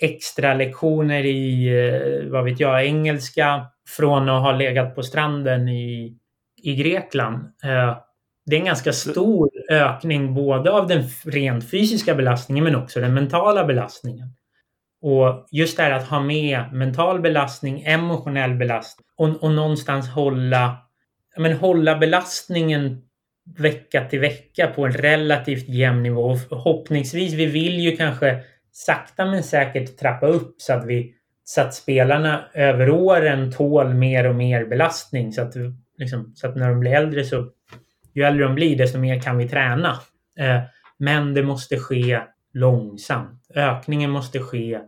extra 0.01 0.53
lektioner 0.53 1.25
i, 1.25 1.67
eh, 1.67 2.31
vad 2.31 2.43
vet 2.43 2.59
jag, 2.59 2.85
engelska 2.85 3.65
från 3.87 4.29
att 4.29 4.41
ha 4.41 4.51
legat 4.51 4.95
på 4.95 5.03
stranden 5.03 5.69
i, 5.69 6.17
i 6.63 6.75
Grekland. 6.75 7.35
Eh, 7.63 7.97
det 8.45 8.55
är 8.55 8.59
en 8.59 8.65
ganska 8.65 8.93
stor 8.93 9.49
ökning 9.69 10.33
både 10.33 10.71
av 10.71 10.87
den 10.87 11.03
rent 11.25 11.71
fysiska 11.71 12.15
belastningen 12.15 12.63
men 12.63 12.75
också 12.75 12.99
den 12.99 13.13
mentala 13.13 13.65
belastningen. 13.65 14.33
Och 15.01 15.47
just 15.51 15.77
det 15.77 15.83
här 15.83 15.91
att 15.91 16.07
ha 16.07 16.19
med 16.19 16.73
mental 16.73 17.21
belastning, 17.21 17.83
emotionell 17.85 18.55
belastning 18.55 19.05
och, 19.17 19.43
och 19.43 19.51
någonstans 19.51 20.09
hålla, 20.09 20.77
men 21.37 21.53
hålla 21.53 21.97
belastningen 21.97 23.01
vecka 23.57 24.05
till 24.05 24.19
vecka 24.19 24.67
på 24.67 24.85
en 24.85 24.93
relativt 24.93 25.69
jämn 25.69 26.03
nivå. 26.03 26.21
Och 26.21 26.41
förhoppningsvis, 26.41 27.33
vi 27.33 27.45
vill 27.45 27.79
ju 27.79 27.97
kanske 27.97 28.43
sakta 28.71 29.25
men 29.25 29.43
säkert 29.43 29.97
trappa 29.97 30.27
upp 30.27 30.55
så 30.57 30.73
att 30.73 30.85
vi 30.85 31.13
så 31.49 31.61
att 31.61 31.73
spelarna 31.73 32.45
över 32.53 32.89
åren 32.89 33.51
tål 33.51 33.93
mer 33.93 34.29
och 34.29 34.35
mer 34.35 34.65
belastning. 34.65 35.33
Så 35.33 35.41
att, 35.41 35.53
liksom, 35.97 36.33
så 36.35 36.47
att 36.47 36.55
när 36.55 36.69
de 36.69 36.79
blir 36.79 36.91
äldre 36.91 37.23
så 37.23 37.49
ju 38.13 38.23
äldre 38.23 38.43
de 38.43 38.55
blir 38.55 38.77
desto 38.77 38.99
mer 38.99 39.21
kan 39.21 39.37
vi 39.37 39.49
träna. 39.49 39.99
Eh, 40.39 40.61
men 40.97 41.33
det 41.33 41.43
måste 41.43 41.77
ske 41.77 42.21
långsamt. 42.53 43.47
Ökningen 43.55 44.09
måste 44.11 44.39
ske 44.39 44.79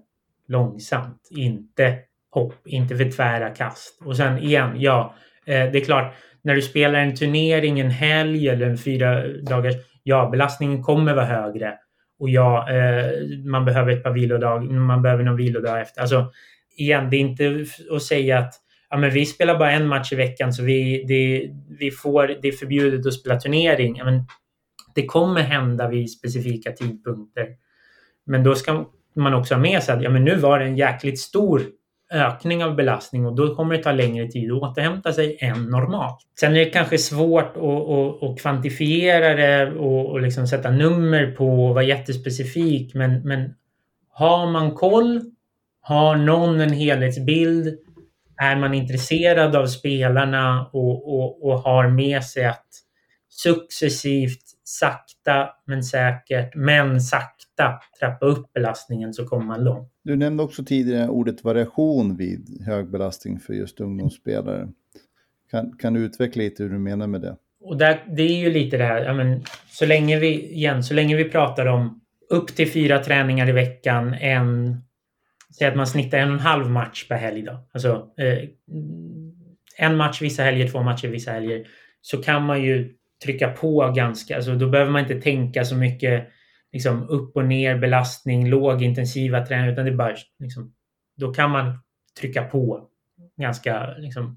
långsamt, 0.48 1.28
inte 1.32 1.98
hopp, 2.32 2.68
inte 2.68 2.98
för 2.98 3.12
tvära 3.12 3.50
kast. 3.50 4.02
Och 4.06 4.18
sen 4.18 4.38
igen, 4.38 4.72
ja, 4.78 5.16
eh, 5.46 5.72
det 5.72 5.78
är 5.78 5.86
klart, 5.86 6.14
när 6.42 6.56
du 6.56 6.62
spelar 6.62 7.00
en 7.00 7.16
turnering 7.16 7.80
en 7.80 7.92
helg 7.92 8.50
eller 8.50 8.66
en 8.66 8.78
fyra 8.78 9.28
dagars, 9.28 9.76
ja, 10.04 10.30
belastningen 10.30 10.84
kommer 10.84 11.14
vara 11.14 11.26
högre. 11.26 11.78
Och 12.20 12.30
ja, 12.30 12.70
eh, 12.70 13.06
man 13.46 13.66
behöver 13.66 13.92
ett 13.92 14.04
par 14.04 14.12
vilodag, 14.12 14.72
man 14.72 15.02
behöver 15.02 15.24
någon 15.24 15.38
vilodag 15.38 15.82
efter. 15.82 16.02
Alltså, 16.02 16.32
igen, 16.78 17.10
det 17.10 17.18
är 17.18 17.20
inte 17.20 17.66
att 17.92 18.04
säga 18.04 18.40
att 18.40 18.54
ja, 18.90 18.98
men 18.98 19.12
vi 19.12 19.26
spelar 19.26 19.60
bara 19.60 19.72
en 19.72 19.88
match 19.88 20.14
i 20.14 20.16
veckan 20.16 20.54
så 20.54 20.64
vi, 20.64 21.04
det, 21.08 21.52
vi 21.80 21.92
får, 21.92 22.28
det 22.42 22.48
är 22.48 22.52
förbjudet 22.52 23.06
att 23.06 23.14
spela 23.14 23.40
turnering. 23.40 23.96
Ja, 23.98 24.06
men 24.06 24.24
det 24.96 25.06
kommer 25.06 25.42
hända 25.42 25.88
vid 25.88 26.12
specifika 26.12 26.72
tidpunkter. 26.72 27.48
Men 28.26 28.44
då 28.44 28.56
ska 28.56 28.86
man 29.16 29.34
också 29.34 29.54
ha 29.54 29.62
med 29.62 29.84
sig 29.84 29.96
att 29.96 30.04
ja, 30.04 30.10
men 30.10 30.24
nu 30.24 30.36
var 30.36 30.60
det 30.60 30.66
en 30.66 30.78
jäkligt 30.78 31.20
stor 31.20 31.62
ökning 32.12 32.64
av 32.64 32.76
belastning 32.76 33.26
och 33.26 33.36
då 33.36 33.56
kommer 33.56 33.78
det 33.78 33.84
ta 33.84 33.92
längre 33.92 34.28
tid 34.28 34.52
att 34.52 34.62
återhämta 34.62 35.14
sig 35.14 35.38
än 35.40 35.66
normalt. 35.66 36.18
Sen 36.40 36.52
är 36.52 36.60
det 36.60 36.66
kanske 36.66 36.98
svårt 36.98 37.58
att, 37.58 37.64
att, 37.64 38.24
att 38.24 38.42
kvantifiera 38.42 39.36
det 39.36 39.72
och, 39.72 40.06
och 40.06 40.22
liksom 40.22 40.48
sätta 40.48 40.72
nummer 40.72 41.32
på 41.32 41.68
och 41.68 41.76
vara 41.76 41.84
jättespecifik 41.84 42.94
men, 42.94 43.22
men 43.22 43.54
har 44.10 44.52
man 44.52 44.72
koll, 44.72 45.22
har 45.82 46.16
någon 46.16 46.62
en 46.62 46.74
helhetsbild, 46.74 47.78
är 48.42 48.56
man 48.56 48.74
intresserad 48.74 49.56
av 49.56 49.66
spelarna 49.66 50.70
och, 50.74 51.16
och, 51.16 51.46
och 51.46 51.60
har 51.60 51.88
med 51.88 52.24
sig 52.24 52.46
att 52.46 52.68
successivt, 53.30 54.44
sakta 54.64 55.50
men 55.66 55.84
säkert, 55.84 56.56
men 56.56 57.02
sakta 57.02 57.80
trappa 58.00 58.26
upp 58.26 58.54
belastningen 58.54 59.14
så 59.14 59.26
kommer 59.26 59.46
man 59.46 59.64
långt. 59.64 59.92
Du 60.10 60.16
nämnde 60.16 60.44
också 60.44 60.64
tidigare 60.64 61.10
ordet 61.10 61.44
variation 61.44 62.16
vid 62.16 62.64
hög 62.66 62.92
belastning 62.92 63.40
för 63.40 63.54
just 63.54 63.80
ungdomsspelare. 63.80 64.68
Kan, 65.52 65.78
kan 65.78 65.94
du 65.94 66.00
utveckla 66.00 66.44
lite 66.44 66.64
hur 66.64 66.70
du 66.70 66.78
menar 66.78 67.08
med 67.08 67.22
det? 67.22 67.36
Och 67.64 67.78
där, 67.78 68.04
det 68.08 68.24
är 68.24 68.38
ju 68.38 68.50
lite 68.50 68.78
det 68.78 68.84
här, 68.84 69.02
ja, 69.02 69.14
men, 69.14 69.44
så 69.72 69.86
länge 69.86 70.20
vi, 70.20 70.54
igen, 70.54 70.84
så 70.84 70.94
länge 70.94 71.16
vi 71.16 71.24
pratar 71.24 71.66
om 71.66 72.02
upp 72.30 72.48
till 72.48 72.72
fyra 72.72 73.00
träningar 73.00 73.50
i 73.50 73.52
veckan, 73.52 74.14
en, 74.14 74.78
säg 75.58 75.68
att 75.68 75.76
man 75.76 75.88
snittar 75.88 76.18
en 76.18 76.28
och 76.28 76.34
en 76.34 76.40
halv 76.40 76.70
match 76.70 77.08
per 77.08 77.18
helg 77.18 77.42
då. 77.42 77.68
Alltså 77.72 78.08
eh, 78.18 78.50
en 79.78 79.98
match 79.98 80.22
vissa 80.22 80.44
helger, 80.44 80.68
två 80.68 80.82
matcher 80.84 81.08
vissa 81.08 81.32
helger. 81.32 81.68
Så 82.02 82.22
kan 82.22 82.46
man 82.46 82.64
ju 82.64 82.94
trycka 83.24 83.50
på 83.50 83.94
ganska, 83.96 84.36
alltså 84.36 84.56
då 84.56 84.70
behöver 84.70 84.92
man 84.92 85.02
inte 85.02 85.22
tänka 85.22 85.66
så 85.66 85.76
mycket 85.76 86.28
liksom 86.74 87.10
upp 87.10 87.36
och 87.36 87.46
ner 87.46 87.78
belastning, 87.78 88.50
lågintensiva 88.50 89.46
träningar, 89.46 89.72
utan 89.72 89.86
det 89.86 89.92
är 89.92 89.96
bara 89.96 90.16
liksom, 90.40 90.74
då 91.18 91.34
kan 91.34 91.52
man 91.52 91.80
trycka 92.20 92.44
på 92.44 92.88
ganska 93.38 93.94
liksom 93.98 94.36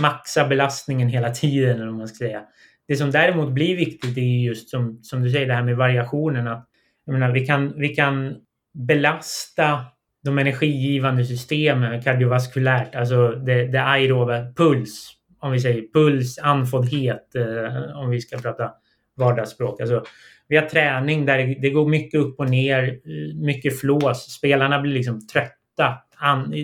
maxa 0.00 0.48
belastningen 0.48 1.08
hela 1.08 1.30
tiden, 1.30 1.80
eller 1.80 1.92
man 1.92 2.08
ska 2.08 2.16
säga. 2.16 2.42
Det 2.88 2.96
som 2.96 3.10
däremot 3.10 3.52
blir 3.52 3.76
viktigt 3.76 4.18
är 4.18 4.22
just 4.22 4.68
som, 4.68 4.98
som 5.02 5.22
du 5.22 5.30
säger, 5.30 5.46
det 5.46 5.54
här 5.54 5.62
med 5.62 5.76
variationen. 5.76 6.48
Att, 6.48 6.68
jag 7.04 7.12
menar, 7.12 7.30
vi, 7.30 7.46
kan, 7.46 7.78
vi 7.78 7.88
kan 7.88 8.36
belasta 8.74 9.84
de 10.24 10.38
energigivande 10.38 11.24
systemen 11.24 12.02
kardiovaskulärt, 12.02 12.94
alltså 12.94 13.28
det, 13.28 13.66
det 13.66 13.82
aeroba, 13.82 14.52
puls, 14.56 15.12
om 15.40 15.52
vi 15.52 15.60
säger 15.60 15.82
puls, 15.94 16.38
andfåddhet, 16.38 17.34
eh, 17.34 17.96
om 17.96 18.10
vi 18.10 18.20
ska 18.20 18.38
prata 18.38 18.72
vardagsspråk. 19.16 19.80
Alltså, 19.80 20.04
vi 20.52 20.58
har 20.58 20.66
träning 20.66 21.26
där 21.26 21.56
det, 21.60 21.70
går 21.70 21.88
mycket 21.88 22.20
upp 22.20 22.40
och 22.40 22.50
ner, 22.50 22.98
mycket 23.44 23.80
flås. 23.80 24.32
Spelarna 24.32 24.80
blir 24.80 24.92
liksom 24.92 25.26
trötta. 25.26 25.98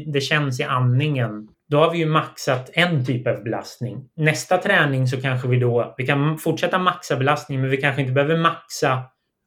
Det 0.06 0.20
känns 0.20 0.60
i 0.60 0.62
andningen. 0.62 1.48
Då 1.68 1.78
har 1.78 1.90
vi 1.90 1.98
ju 1.98 2.06
maxat 2.06 2.70
en 2.72 3.04
typ 3.04 3.26
av 3.26 3.42
belastning. 3.42 4.08
Nästa 4.16 4.58
träning 4.58 5.06
så 5.06 5.20
kanske 5.20 5.48
vi 5.48 5.58
då, 5.58 5.94
vi 5.96 6.06
kan 6.06 6.38
fortsätta 6.38 6.78
maxa 6.78 7.16
belastning 7.16 7.60
men 7.60 7.70
vi 7.70 7.76
kanske 7.76 8.00
inte 8.00 8.12
behöver 8.12 8.36
maxa 8.36 9.02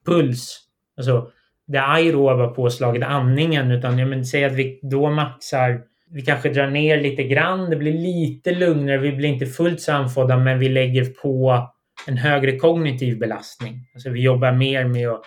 puls. 0.05 0.59
Alltså 0.97 1.27
det 1.67 1.81
aeroba 1.81 2.47
påslaget, 2.47 3.03
andningen, 3.03 3.71
utan 3.71 3.99
ja 3.99 4.05
men, 4.05 4.25
säg 4.25 4.43
att 4.43 4.55
vi 4.55 4.79
då 4.83 5.09
maxar 5.09 5.81
vi 6.13 6.21
kanske 6.21 6.49
drar 6.49 6.67
ner 6.67 7.01
lite 7.01 7.23
grann, 7.23 7.69
det 7.69 7.75
blir 7.75 7.93
lite 7.93 8.51
lugnare, 8.51 8.97
vi 8.97 9.11
blir 9.11 9.29
inte 9.29 9.45
fullt 9.45 9.81
så 9.81 9.91
andfådda 9.91 10.37
men 10.37 10.59
vi 10.59 10.69
lägger 10.69 11.05
på 11.05 11.67
en 12.07 12.17
högre 12.17 12.57
kognitiv 12.57 13.19
belastning. 13.19 13.79
Alltså 13.93 14.09
vi 14.09 14.21
jobbar 14.21 14.51
mer 14.51 14.85
med 14.85 15.09
att 15.09 15.21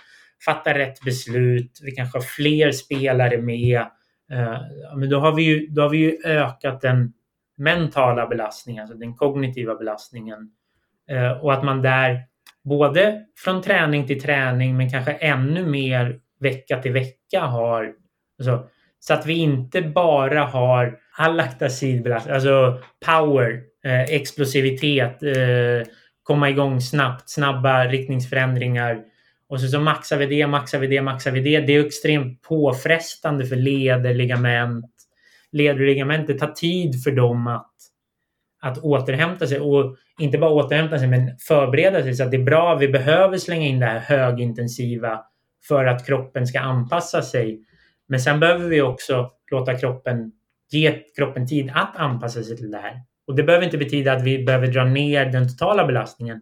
fatta 0.44 0.78
rätt 0.78 1.00
beslut, 1.00 1.80
vi 1.82 1.90
kanske 1.90 2.18
har 2.18 2.22
fler 2.22 2.72
spelare 2.72 3.38
med. 3.38 3.80
Eh, 4.32 4.60
men 4.96 5.10
då 5.10 5.20
har, 5.20 5.34
vi 5.34 5.42
ju, 5.42 5.66
då 5.66 5.82
har 5.82 5.88
vi 5.88 5.98
ju 5.98 6.18
ökat 6.24 6.80
den 6.80 7.12
mentala 7.56 8.26
belastningen, 8.26 8.82
alltså 8.82 8.98
den 8.98 9.14
kognitiva 9.14 9.74
belastningen. 9.74 10.50
Eh, 11.10 11.30
och 11.30 11.52
att 11.52 11.64
man 11.64 11.82
där 11.82 12.22
både 12.64 13.24
från 13.36 13.62
träning 13.62 14.06
till 14.06 14.22
träning 14.22 14.76
men 14.76 14.90
kanske 14.90 15.12
ännu 15.12 15.66
mer 15.66 16.20
vecka 16.40 16.82
till 16.82 16.92
vecka 16.92 17.40
har 17.40 17.92
alltså, 18.38 18.68
så 19.00 19.14
att 19.14 19.26
vi 19.26 19.34
inte 19.34 19.82
bara 19.82 20.44
har 20.44 20.98
allaktacidbelastning, 21.18 22.34
alltså 22.34 22.78
power, 23.06 23.60
eh, 23.84 24.02
explosivitet, 24.02 25.22
eh, 25.22 25.86
komma 26.24 26.50
igång 26.50 26.80
snabbt, 26.80 27.30
snabba 27.30 27.84
riktningsförändringar. 27.84 29.02
Och 29.48 29.60
så, 29.60 29.68
så 29.68 29.80
maxar 29.80 30.16
vi 30.16 30.26
det, 30.26 30.46
maxar 30.46 30.78
vi 30.78 30.86
det, 30.86 31.02
maxar 31.02 31.30
vi 31.30 31.40
det. 31.40 31.60
Det 31.60 31.72
är 31.76 31.86
extremt 31.86 32.42
påfrestande 32.42 33.46
för 33.46 33.56
leder, 33.56 34.14
ligament. 34.14 34.90
Leder 35.52 35.80
och 35.80 35.86
ligament, 35.86 36.26
det 36.26 36.38
tar 36.38 36.52
tid 36.52 37.02
för 37.02 37.10
dem 37.10 37.46
att, 37.46 37.72
att 38.62 38.78
återhämta 38.78 39.46
sig. 39.46 39.60
Och 39.60 39.96
inte 40.18 40.38
bara 40.38 40.50
återhämta 40.50 40.98
sig, 40.98 41.08
men 41.08 41.38
förbereda 41.38 42.02
sig. 42.02 42.14
Så 42.14 42.24
att 42.24 42.30
det 42.30 42.36
är 42.36 42.44
bra, 42.44 42.74
vi 42.74 42.88
behöver 42.88 43.38
slänga 43.38 43.66
in 43.66 43.80
det 43.80 43.86
här 43.86 43.98
högintensiva 43.98 45.24
för 45.68 45.84
att 45.84 46.06
kroppen 46.06 46.46
ska 46.46 46.60
anpassa 46.60 47.22
sig. 47.22 47.60
Men 48.08 48.20
sen 48.20 48.40
behöver 48.40 48.68
vi 48.68 48.80
också 48.80 49.30
låta 49.50 49.74
kroppen, 49.74 50.32
ge 50.70 51.02
kroppen 51.16 51.46
tid 51.46 51.72
att 51.74 51.96
anpassa 51.96 52.42
sig 52.42 52.56
till 52.56 52.70
det 52.70 52.78
här. 52.78 53.00
Och 53.26 53.34
det 53.36 53.42
behöver 53.42 53.64
inte 53.64 53.78
betyda 53.78 54.12
att 54.12 54.22
vi 54.22 54.44
behöver 54.44 54.66
dra 54.66 54.84
ner 54.84 55.26
den 55.26 55.48
totala 55.48 55.86
belastningen. 55.86 56.40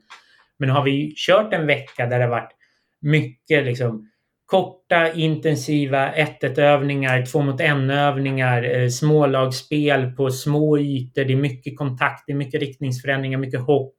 Men 0.58 0.70
har 0.70 0.82
vi 0.82 1.14
kört 1.16 1.52
en 1.52 1.66
vecka 1.66 2.06
där 2.06 2.18
det 2.18 2.24
har 2.24 2.30
varit 2.30 2.52
mycket 3.00 3.64
liksom, 3.64 4.08
korta 4.46 5.12
intensiva 5.12 6.12
1-1 6.14 6.60
övningar, 6.60 7.26
2 7.26 7.42
mot 7.42 7.60
1 7.60 7.90
övningar, 7.90 8.62
eh, 8.62 8.88
smålagsspel 8.88 10.10
på 10.10 10.30
små 10.30 10.78
ytor, 10.78 11.24
det 11.24 11.32
är 11.32 11.36
mycket 11.36 11.78
kontakt, 11.78 12.24
det 12.26 12.32
är 12.32 12.36
mycket 12.36 12.60
riktningsförändringar, 12.60 13.38
mycket 13.38 13.60
hopp. 13.60 13.94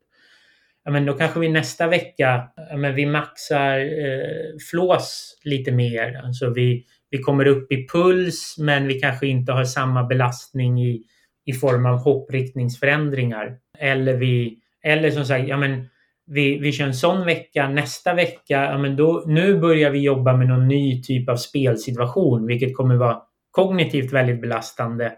Ja, 0.86 0.92
men 0.92 1.06
då 1.06 1.14
kanske 1.14 1.40
vi 1.40 1.50
nästa 1.50 1.88
vecka 1.88 2.50
ja, 2.70 2.78
men 2.78 2.96
vi 2.96 3.06
maxar 3.06 3.80
eh, 3.80 4.58
flås 4.72 5.38
lite 5.44 5.72
mer. 5.72 6.22
Alltså 6.26 6.50
vi, 6.50 6.86
vi 7.10 7.18
kommer 7.18 7.48
upp 7.48 7.72
i 7.72 7.88
puls 7.88 8.56
men 8.60 8.88
vi 8.88 9.00
kanske 9.00 9.28
inte 9.28 9.52
har 9.52 9.64
samma 9.64 10.04
belastning 10.04 10.82
i 10.82 11.04
i 11.46 11.54
form 11.54 11.86
av 11.86 11.98
hoppriktningsförändringar. 11.98 13.58
Eller, 13.80 14.14
vi, 14.14 14.60
eller 14.84 15.12
som 15.12 15.26
sagt, 15.26 15.48
ja, 15.48 15.58
men 15.58 15.90
vi, 16.26 16.58
vi 16.58 16.72
kör 16.72 16.86
en 16.86 16.94
sån 16.94 17.26
vecka. 17.26 17.70
Nästa 17.70 18.14
vecka, 18.14 18.64
ja, 18.64 18.78
men 18.78 18.96
då, 18.96 19.24
nu 19.28 19.60
börjar 19.60 19.92
vi 19.92 20.00
jobba 20.00 20.38
med 20.38 20.48
någon 20.48 20.68
ny 20.68 21.04
typ 21.04 21.30
av 21.30 21.36
spelsituation, 21.36 22.48
vilket 22.48 22.78
kommer 22.78 22.96
vara 22.96 23.22
kognitivt 23.52 24.14
väldigt 24.14 24.42
belastande. 24.42 25.14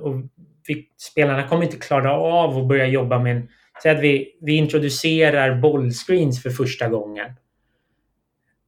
Och 0.00 0.14
vi, 0.68 0.88
spelarna 0.96 1.48
kommer 1.48 1.64
inte 1.64 1.76
klara 1.76 2.12
av 2.12 2.58
att 2.58 2.68
börja 2.68 2.86
jobba 2.86 3.18
med 3.18 3.36
en... 3.36 3.48
Säg 3.82 3.92
att 3.92 4.02
vi, 4.02 4.38
vi 4.40 4.56
introducerar 4.56 5.60
bollscreens 5.60 6.42
för 6.42 6.50
första 6.50 6.88
gången. 6.88 7.26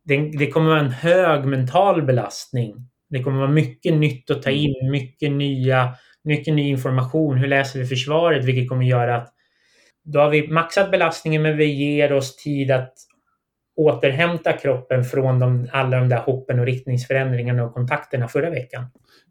Det, 0.04 0.16
det 0.16 0.46
kommer 0.46 0.68
vara 0.68 0.80
en 0.80 0.90
hög 0.90 1.44
mental 1.44 2.02
belastning. 2.02 2.74
Det 3.10 3.22
kommer 3.22 3.38
vara 3.38 3.50
mycket 3.50 3.94
nytt 3.94 4.30
att 4.30 4.42
ta 4.42 4.50
in, 4.50 4.90
mycket 4.90 5.32
nya 5.32 5.94
mycket 6.24 6.54
ny 6.54 6.68
information. 6.68 7.38
Hur 7.38 7.48
läser 7.48 7.78
vi 7.78 7.86
försvaret? 7.86 8.44
Vilket 8.44 8.68
kommer 8.68 8.84
göra 8.84 9.16
att 9.16 9.34
då 10.04 10.20
har 10.20 10.30
vi 10.30 10.48
maxat 10.48 10.90
belastningen 10.90 11.42
men 11.42 11.56
vi 11.56 11.64
ger 11.64 12.12
oss 12.12 12.36
tid 12.36 12.70
att 12.70 12.94
återhämta 13.76 14.52
kroppen 14.52 15.04
från 15.04 15.38
de, 15.38 15.68
alla 15.72 15.98
de 16.00 16.08
där 16.08 16.18
hoppen 16.18 16.58
och 16.58 16.66
riktningsförändringarna 16.66 17.64
och 17.64 17.74
kontakterna 17.74 18.28
förra 18.28 18.50
veckan. 18.50 18.84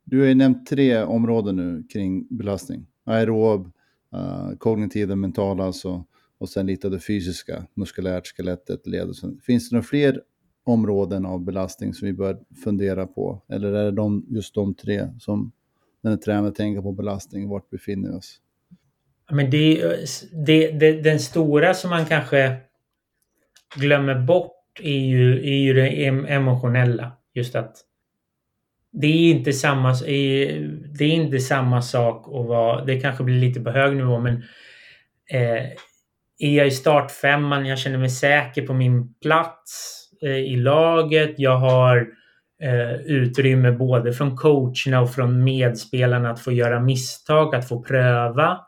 Du 0.03 0.19
har 0.19 0.27
ju 0.27 0.35
nämnt 0.35 0.67
tre 0.67 1.03
områden 1.03 1.55
nu 1.55 1.83
kring 1.93 2.37
belastning. 2.37 2.87
Aerob, 3.05 3.65
uh, 4.15 4.57
kognitiva, 4.57 5.15
mentala 5.15 5.63
alltså, 5.63 6.05
och 6.39 6.49
sen 6.49 6.65
lite 6.65 6.87
av 6.87 6.91
det 6.91 6.99
fysiska, 6.99 7.65
muskulärt, 7.73 8.27
skelettet, 8.27 8.87
led 8.87 9.09
och 9.09 9.15
sen. 9.15 9.39
Finns 9.43 9.69
det 9.69 9.75
några 9.75 9.83
fler 9.83 10.21
områden 10.63 11.25
av 11.25 11.43
belastning 11.43 11.93
som 11.93 12.05
vi 12.05 12.13
bör 12.13 12.39
fundera 12.63 13.07
på? 13.07 13.43
Eller 13.49 13.73
är 13.73 13.85
det 13.85 13.91
de, 13.91 14.25
just 14.29 14.55
de 14.55 14.73
tre 14.73 15.07
som 15.19 15.51
när 16.01 16.11
en 16.11 16.19
tränare 16.19 16.51
tänker 16.51 16.81
på 16.81 16.91
belastning, 16.91 17.49
vart 17.49 17.69
befinner 17.69 18.09
vi 18.09 18.15
oss? 18.15 18.37
Men 19.31 19.49
det, 19.49 19.95
det, 20.45 20.71
det, 20.71 21.01
den 21.01 21.19
stora 21.19 21.73
som 21.73 21.89
man 21.89 22.05
kanske 22.05 22.57
glömmer 23.75 24.15
bort 24.15 24.79
är 24.79 24.99
ju, 24.99 25.33
är 25.33 25.57
ju 25.57 25.73
det 25.73 26.05
emotionella. 26.05 27.11
Just 27.33 27.55
att 27.55 27.77
det 28.91 29.07
är 29.07 29.31
inte 29.31 29.53
samma, 29.53 29.93
det 29.93 31.03
är 31.03 31.11
inte 31.11 31.39
samma 31.39 31.81
sak 31.81 32.27
att 32.27 32.45
vara, 32.45 32.85
det 32.85 32.99
kanske 32.99 33.23
blir 33.23 33.39
lite 33.39 33.61
på 33.61 33.69
hög 33.69 33.95
nivå 33.95 34.19
men 34.19 34.43
eh, 35.29 35.65
är 36.37 36.57
jag 36.57 36.67
i 36.67 36.71
startfemman, 36.71 37.65
jag 37.65 37.79
känner 37.79 37.97
mig 37.97 38.09
säker 38.09 38.67
på 38.67 38.73
min 38.73 39.13
plats 39.13 40.03
eh, 40.21 40.37
i 40.37 40.55
laget, 40.55 41.33
jag 41.37 41.57
har 41.57 42.07
eh, 42.62 42.93
utrymme 42.93 43.72
både 43.72 44.14
från 44.14 44.38
coacherna 44.38 45.01
och 45.01 45.14
från 45.14 45.43
medspelarna 45.43 46.32
att 46.32 46.39
få 46.39 46.51
göra 46.51 46.80
misstag, 46.80 47.55
att 47.55 47.68
få 47.68 47.84
pröva. 47.84 48.59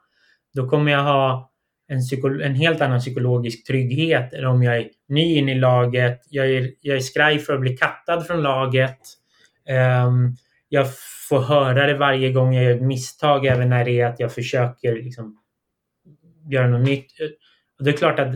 Då 0.53 0.69
kommer 0.69 0.91
jag 0.91 1.03
ha 1.03 1.51
en, 1.87 2.41
en 2.41 2.55
helt 2.55 2.81
annan 2.81 2.99
psykologisk 2.99 3.67
trygghet 3.67 4.33
än 4.33 4.45
om 4.45 4.63
jag 4.63 4.77
är 4.77 4.89
ny 5.07 5.35
in 5.35 5.49
i 5.49 5.55
laget, 5.55 6.21
jag 6.29 6.51
är, 6.51 6.71
jag 6.81 6.97
är 6.97 7.01
skraj 7.01 7.39
för 7.39 7.53
att 7.53 7.61
bli 7.61 7.77
kattad 7.77 8.27
från 8.27 8.41
laget. 8.41 8.99
Um, 10.05 10.35
jag 10.69 10.87
får 11.29 11.39
höra 11.39 11.87
det 11.87 11.93
varje 11.93 12.31
gång 12.31 12.53
jag 12.53 12.63
gör 12.63 12.75
ett 12.75 12.81
misstag, 12.81 13.45
även 13.45 13.69
när 13.69 13.85
det 13.85 14.01
är 14.01 14.05
att 14.05 14.19
jag 14.19 14.33
försöker 14.33 14.93
liksom, 14.93 15.37
göra 16.49 16.67
något 16.67 16.85
nytt. 16.85 17.11
Och 17.79 17.85
det 17.85 17.91
är 17.91 17.97
klart 17.97 18.19
att 18.19 18.35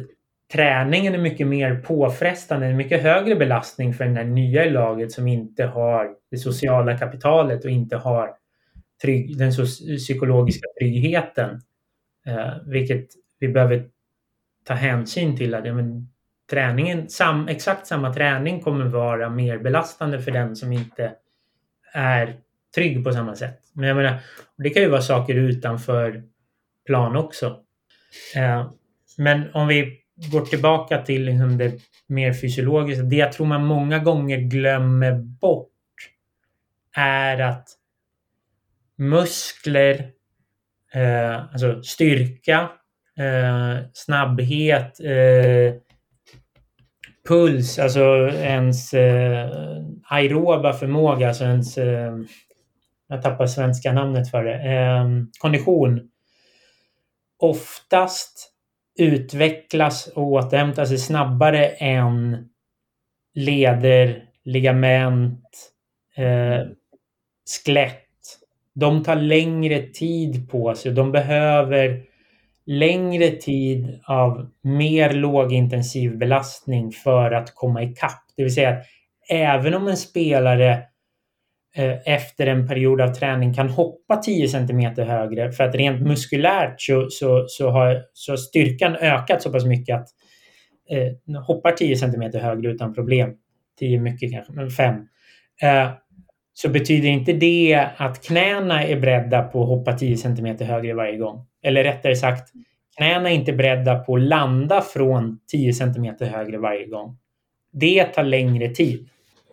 träningen 0.53 1.13
är 1.13 1.17
mycket 1.17 1.47
mer 1.47 1.75
påfrestande, 1.75 2.65
en 2.65 2.77
mycket 2.77 3.01
högre 3.03 3.35
belastning 3.35 3.93
för 3.93 4.05
den 4.05 4.13
där 4.13 4.23
nya 4.23 4.65
i 4.65 4.69
laget 4.69 5.11
som 5.11 5.27
inte 5.27 5.65
har 5.65 6.09
det 6.31 6.37
sociala 6.37 6.97
kapitalet 6.97 7.65
och 7.65 7.71
inte 7.71 7.97
har 7.97 8.31
trygg, 9.01 9.37
den 9.37 9.51
psykologiska 9.97 10.67
tryggheten. 10.79 11.61
Eh, 12.27 12.53
vilket 12.65 13.07
vi 13.39 13.47
behöver 13.47 13.85
ta 14.63 14.73
hänsyn 14.73 15.37
till. 15.37 15.53
att 15.53 15.65
ja, 15.65 15.73
men, 15.73 16.09
träningen, 16.49 17.09
sam, 17.09 17.47
exakt 17.47 17.87
samma 17.87 18.13
träning 18.13 18.61
kommer 18.61 18.85
vara 18.85 19.29
mer 19.29 19.57
belastande 19.57 20.21
för 20.21 20.31
den 20.31 20.55
som 20.55 20.71
inte 20.71 21.13
är 21.93 22.37
trygg 22.75 23.03
på 23.03 23.11
samma 23.11 23.35
sätt. 23.35 23.59
Men 23.73 23.87
jag 23.87 23.97
menar, 23.97 24.19
det 24.57 24.69
kan 24.69 24.83
ju 24.83 24.89
vara 24.89 25.01
saker 25.01 25.35
utanför 25.35 26.23
plan 26.85 27.15
också. 27.15 27.59
Eh, 28.35 28.71
men 29.17 29.51
om 29.53 29.67
vi 29.67 29.99
går 30.31 30.41
tillbaka 30.41 31.01
till 31.01 31.25
liksom 31.25 31.57
det 31.57 31.73
mer 32.07 32.33
fysiologiska. 32.33 33.03
Det 33.03 33.15
jag 33.15 33.31
tror 33.31 33.45
man 33.45 33.65
många 33.65 33.99
gånger 33.99 34.37
glömmer 34.37 35.13
bort 35.13 35.69
är 36.95 37.41
att 37.41 37.69
muskler, 38.97 40.11
eh, 40.93 41.35
alltså 41.35 41.81
styrka, 41.83 42.69
eh, 43.17 43.77
snabbhet, 43.93 44.99
eh, 44.99 45.73
puls, 47.27 47.79
alltså 47.79 48.29
ens 48.29 48.93
eh, 48.93 49.49
aeroba 50.09 50.73
förmåga, 50.73 51.27
alltså 51.27 51.43
ens... 51.43 51.77
Eh, 51.77 52.17
jag 53.09 53.21
tappar 53.21 53.47
svenska 53.47 53.93
namnet 53.93 54.31
för 54.31 54.43
det. 54.43 54.53
Eh, 54.53 55.05
kondition. 55.39 56.09
Oftast 57.39 58.56
utvecklas 58.97 60.07
och 60.07 60.23
återhämtar 60.23 60.85
sig 60.85 60.97
snabbare 60.97 61.67
än 61.67 62.49
leder, 63.33 64.23
ligament, 64.43 65.71
eh, 66.15 66.67
skelett. 67.65 68.03
De 68.75 69.03
tar 69.03 69.15
längre 69.15 69.81
tid 69.81 70.49
på 70.49 70.75
sig. 70.75 70.91
De 70.91 71.11
behöver 71.11 72.03
längre 72.65 73.29
tid 73.29 73.99
av 74.03 74.49
mer 74.61 75.13
lågintensiv 75.13 76.17
belastning 76.17 76.91
för 76.91 77.31
att 77.31 77.55
komma 77.55 77.83
ikapp. 77.83 78.23
Det 78.35 78.43
vill 78.43 78.53
säga 78.53 78.69
att 78.69 78.85
även 79.29 79.73
om 79.73 79.87
en 79.87 79.97
spelare 79.97 80.83
Eh, 81.77 81.97
efter 82.05 82.47
en 82.47 82.67
period 82.67 83.01
av 83.01 83.07
träning 83.07 83.53
kan 83.53 83.69
hoppa 83.69 84.15
10 84.15 84.47
cm 84.47 84.79
högre 84.97 85.51
för 85.51 85.63
att 85.63 85.75
rent 85.75 86.01
muskulärt 86.01 86.81
så, 86.81 87.07
så, 87.09 87.45
så 87.47 87.69
har 87.69 88.03
så 88.13 88.37
styrkan 88.37 88.95
ökat 88.95 89.41
så 89.41 89.51
pass 89.51 89.65
mycket 89.65 89.95
att 89.95 90.07
eh, 90.89 91.41
hoppar 91.41 91.71
10 91.71 91.95
cm 91.95 92.21
högre 92.33 92.71
utan 92.71 92.93
problem. 92.93 93.33
10 93.79 93.99
mycket 93.99 94.31
kanske, 94.31 94.53
men 94.53 94.69
5. 94.69 94.95
Eh, 95.61 95.89
så 96.53 96.69
betyder 96.69 97.09
inte 97.09 97.33
det 97.33 97.87
att 97.97 98.23
knäna 98.23 98.83
är 98.83 98.99
beredda 98.99 99.43
på 99.43 99.61
att 99.61 99.69
hoppa 99.69 99.93
10 99.93 100.17
cm 100.17 100.57
högre 100.59 100.93
varje 100.93 101.17
gång. 101.17 101.45
Eller 101.63 101.83
rättare 101.83 102.15
sagt, 102.15 102.51
knäna 102.97 103.29
är 103.29 103.33
inte 103.33 103.53
beredda 103.53 103.99
på 103.99 104.15
att 104.15 104.21
landa 104.21 104.81
från 104.81 105.39
10 105.51 105.73
cm 105.73 106.05
högre 106.19 106.57
varje 106.57 106.85
gång. 106.85 107.17
Det 107.71 108.03
tar 108.03 108.23
längre 108.23 108.69
tid. 108.69 109.09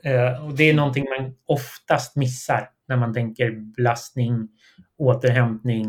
Uh, 0.07 0.47
och 0.47 0.57
det 0.57 0.71
är 0.71 0.75
någonting 0.75 1.05
man 1.19 1.35
oftast 1.47 2.17
missar 2.17 2.69
när 2.89 2.97
man 2.97 3.15
tänker 3.15 3.51
belastning, 3.51 4.49
återhämtning, 4.99 5.87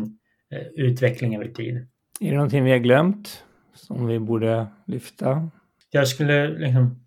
uh, 0.54 0.66
utveckling 0.74 1.36
över 1.36 1.48
tid. 1.48 1.86
Är 2.20 2.30
det 2.30 2.36
någonting 2.36 2.64
vi 2.64 2.70
har 2.70 2.78
glömt 2.78 3.44
som 3.74 4.06
vi 4.06 4.18
borde 4.18 4.66
lyfta? 4.86 5.50
Jag 5.90 6.08
skulle 6.08 6.48
liksom 6.48 7.06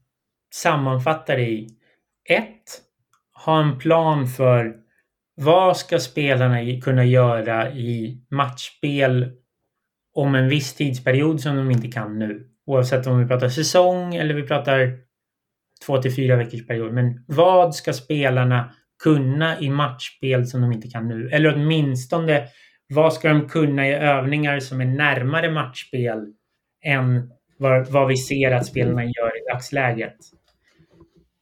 sammanfatta 0.53 1.36
det 1.36 1.49
i 1.49 1.70
ett, 2.30 2.82
ha 3.45 3.64
en 3.64 3.80
plan 3.80 4.28
för 4.28 4.76
vad 5.36 5.78
ska 5.78 5.99
spelarna 5.99 6.82
kunna 6.82 7.05
göra 7.05 7.72
i 7.72 8.22
matchspel 8.30 9.32
om 10.14 10.36
en 10.36 10.49
viss 10.49 10.74
tidsperiod 10.74 11.41
som 11.41 11.55
de 11.55 11.72
inte 11.72 11.88
kan 11.88 12.20
nu. 12.20 12.49
Oavsett 12.66 13.07
om 13.07 13.20
vi 13.20 13.28
pratar 13.28 13.49
säsong 13.49 14.16
eller 14.16 14.34
vi 14.34 14.43
pratar 14.43 14.97
två 15.86 16.01
till 16.01 16.15
fyra 16.15 16.36
veckors 16.36 16.67
period. 16.67 16.93
Men 16.93 17.23
vad 17.27 17.75
ska 17.75 17.93
spelarna 17.93 18.73
kunna 19.03 19.59
i 19.59 19.69
matchspel 19.69 20.47
som 20.47 20.61
de 20.61 20.71
inte 20.71 20.88
kan 20.88 21.07
nu? 21.07 21.30
Eller 21.30 21.55
åtminstone 21.55 22.47
vad 22.89 23.13
ska 23.13 23.30
de 23.30 23.49
kunna 23.49 23.88
i 23.88 23.93
övningar 23.93 24.59
som 24.59 24.82
är 24.82 24.86
närmare 24.86 25.51
matchspel 25.51 26.34
än 26.84 27.32
vad, 27.57 27.88
vad 27.88 28.07
vi 28.07 28.17
ser 28.17 28.51
att 28.51 28.65
spelarna 28.65 29.03
gör 29.03 29.38
i 29.38 29.51
dagsläget? 29.51 30.17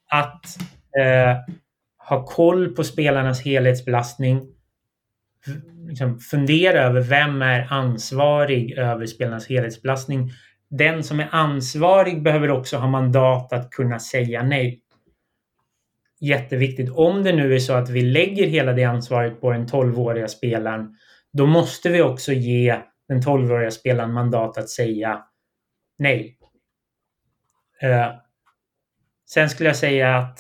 Att 0.10 0.46
eh, 1.00 1.38
ha 2.10 2.26
koll 2.26 2.76
på 2.76 2.84
spelarnas 2.84 3.42
helhetsbelastning. 3.42 4.48
Liksom 5.88 6.20
fundera 6.20 6.80
över 6.82 7.02
vem 7.02 7.42
är 7.42 7.68
ansvarig 7.70 8.72
över 8.72 9.06
spelarnas 9.06 9.50
helhetsbelastning. 9.50 10.32
Den 10.70 11.04
som 11.04 11.20
är 11.20 11.28
ansvarig 11.32 12.24
behöver 12.24 12.52
också 12.52 12.78
ha 12.78 12.88
mandat 12.88 13.54
att 13.54 13.70
kunna 13.70 14.00
säga 14.00 14.44
nej. 14.44 14.82
Jätteviktigt. 16.20 16.90
Om 16.92 17.24
det 17.24 17.36
nu 17.36 17.56
är 17.56 17.60
så 17.60 17.74
att 17.74 17.90
vi 17.90 18.02
lägger 18.02 18.48
hela 18.48 18.74
det 18.74 18.84
ansvaret 18.84 19.42
på 19.42 19.52
den 19.52 19.68
12-åriga 19.68 20.28
spelaren, 20.28 20.96
då 21.34 21.46
måste 21.46 21.90
vi 21.90 22.02
också 22.02 22.34
ge 22.34 22.80
den 23.08 23.22
12-åriga 23.22 23.72
spelaren 23.72 24.14
mandat 24.14 24.58
att 24.58 24.70
säga 24.70 25.24
nej. 25.98 26.38
Eh, 27.82 28.12
sen 29.30 29.50
skulle 29.50 29.70
jag 29.70 29.76
säga 29.76 30.18
att 30.18 30.40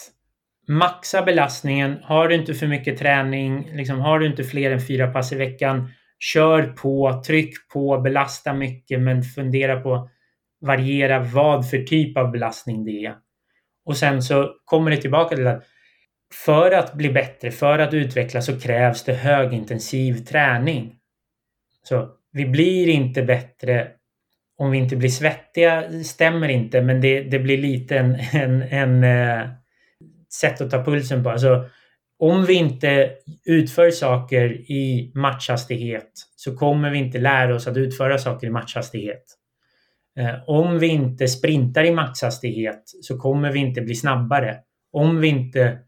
maxa 0.67 1.21
belastningen. 1.21 1.97
Har 2.03 2.27
du 2.27 2.35
inte 2.35 2.53
för 2.53 2.67
mycket 2.67 2.97
träning, 2.97 3.69
liksom, 3.73 3.99
har 3.99 4.19
du 4.19 4.27
inte 4.27 4.43
fler 4.43 4.71
än 4.71 4.81
fyra 4.81 5.07
pass 5.07 5.31
i 5.31 5.35
veckan, 5.35 5.89
kör 6.19 6.63
på, 6.63 7.23
tryck 7.27 7.53
på, 7.73 7.97
belasta 8.01 8.53
mycket, 8.53 9.01
men 9.01 9.23
fundera 9.23 9.81
på 9.81 10.09
variera 10.67 11.19
vad 11.19 11.69
för 11.69 11.83
typ 11.83 12.17
av 12.17 12.31
belastning 12.31 12.85
det 12.85 13.05
är. 13.05 13.15
Och 13.85 13.97
sen 13.97 14.23
så 14.23 14.53
kommer 14.65 14.91
det 14.91 14.97
tillbaka 14.97 15.35
till 15.35 15.47
att 15.47 15.63
för 16.33 16.71
att 16.71 16.93
bli 16.93 17.09
bättre, 17.09 17.51
för 17.51 17.79
att 17.79 17.93
utvecklas 17.93 18.45
så 18.45 18.59
krävs 18.59 19.03
det 19.03 19.13
högintensiv 19.13 20.25
träning. 20.25 20.95
Så 21.83 22.09
vi 22.31 22.45
blir 22.45 22.87
inte 22.87 23.23
bättre 23.23 23.87
om 24.57 24.71
vi 24.71 24.77
inte 24.77 24.95
blir 24.95 25.09
svettiga, 25.09 26.03
stämmer 26.03 26.49
inte, 26.49 26.81
men 26.81 27.01
det, 27.01 27.21
det 27.23 27.39
blir 27.39 27.57
lite 27.57 27.97
en, 27.97 28.15
en, 28.33 28.61
en 28.61 29.03
eh, 29.03 29.49
sätt 30.33 30.61
att 30.61 30.71
ta 30.71 30.83
pulsen 30.83 31.23
på. 31.23 31.29
Alltså, 31.29 31.69
om 32.19 32.45
vi 32.45 32.53
inte 32.53 33.11
utför 33.45 33.91
saker 33.91 34.71
i 34.71 35.11
matchhastighet 35.15 36.11
så 36.35 36.57
kommer 36.57 36.89
vi 36.89 36.97
inte 36.97 37.19
lära 37.19 37.55
oss 37.55 37.67
att 37.67 37.77
utföra 37.77 38.17
saker 38.17 38.47
i 38.47 38.49
matchhastighet. 38.49 39.23
Eh, 40.17 40.35
om 40.47 40.79
vi 40.79 40.87
inte 40.87 41.27
sprintar 41.27 41.83
i 41.83 41.91
maxhastighet 41.91 42.83
så 43.01 43.17
kommer 43.17 43.51
vi 43.51 43.59
inte 43.59 43.81
bli 43.81 43.95
snabbare. 43.95 44.57
Om 44.91 45.21
vi 45.21 45.27
inte 45.27 45.79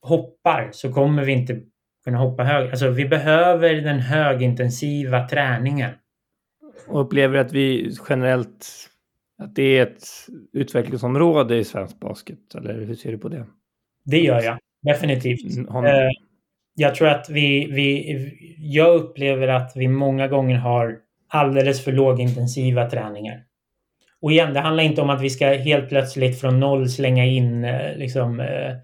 hoppar 0.00 0.68
så 0.72 0.92
kommer 0.92 1.24
vi 1.24 1.32
inte 1.32 1.60
kunna 2.04 2.18
hoppa 2.18 2.44
högre. 2.44 2.70
Alltså 2.70 2.88
vi 2.88 3.04
behöver 3.04 3.74
den 3.74 4.00
högintensiva 4.00 5.28
träningen. 5.28 5.90
Och 6.86 7.00
upplever 7.00 7.38
att 7.38 7.52
vi 7.52 7.96
generellt 8.08 8.66
att 9.38 9.54
det 9.54 9.78
är 9.78 9.82
ett 9.82 10.04
utvecklingsområde 10.52 11.56
i 11.56 11.64
svensk 11.64 12.00
basket? 12.00 12.54
Eller 12.54 12.74
hur 12.74 12.94
ser 12.94 13.12
du 13.12 13.18
på 13.18 13.28
det? 13.28 13.46
Det 14.04 14.20
gör 14.20 14.42
jag 14.42 14.58
definitivt. 14.82 15.56
Mm. 15.56 15.84
Eh, 15.84 16.10
jag 16.74 16.94
tror 16.94 17.08
att 17.08 17.30
vi, 17.30 17.66
vi... 17.72 18.56
Jag 18.58 18.96
upplever 18.96 19.48
att 19.48 19.72
vi 19.74 19.88
många 19.88 20.28
gånger 20.28 20.56
har 20.56 20.98
alldeles 21.28 21.84
för 21.84 21.92
lågintensiva 21.92 22.90
träningar. 22.90 23.44
Och 24.20 24.32
igen, 24.32 24.54
det 24.54 24.60
handlar 24.60 24.84
inte 24.84 25.02
om 25.02 25.10
att 25.10 25.22
vi 25.22 25.30
ska 25.30 25.46
helt 25.46 25.88
plötsligt 25.88 26.40
från 26.40 26.60
noll 26.60 26.88
slänga 26.88 27.24
in 27.24 27.64
eh, 27.64 27.96
liksom, 27.96 28.40
eh, 28.40 28.74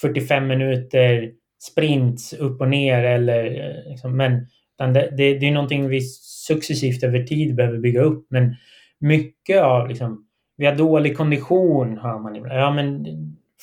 45 0.00 0.46
minuter 0.46 1.32
sprints 1.62 2.32
upp 2.32 2.60
och 2.60 2.68
ner 2.68 3.04
eller 3.04 3.44
eh, 3.44 3.90
liksom, 3.90 4.16
men 4.16 4.46
det, 4.78 5.14
det, 5.16 5.38
det 5.38 5.48
är 5.48 5.52
någonting 5.52 5.88
vi 5.88 6.00
successivt 6.46 7.02
över 7.02 7.22
tid 7.22 7.54
behöver 7.54 7.78
bygga 7.78 8.02
upp. 8.02 8.26
Men 8.30 8.56
mycket 8.98 9.62
av 9.62 9.88
liksom, 9.88 10.26
vi 10.56 10.66
har 10.66 10.76
dålig 10.76 11.16
kondition 11.16 11.98
hör 11.98 12.18
man 12.18 12.36
ibland. 12.36 12.60
Ja, 12.60 12.70
men 12.70 13.06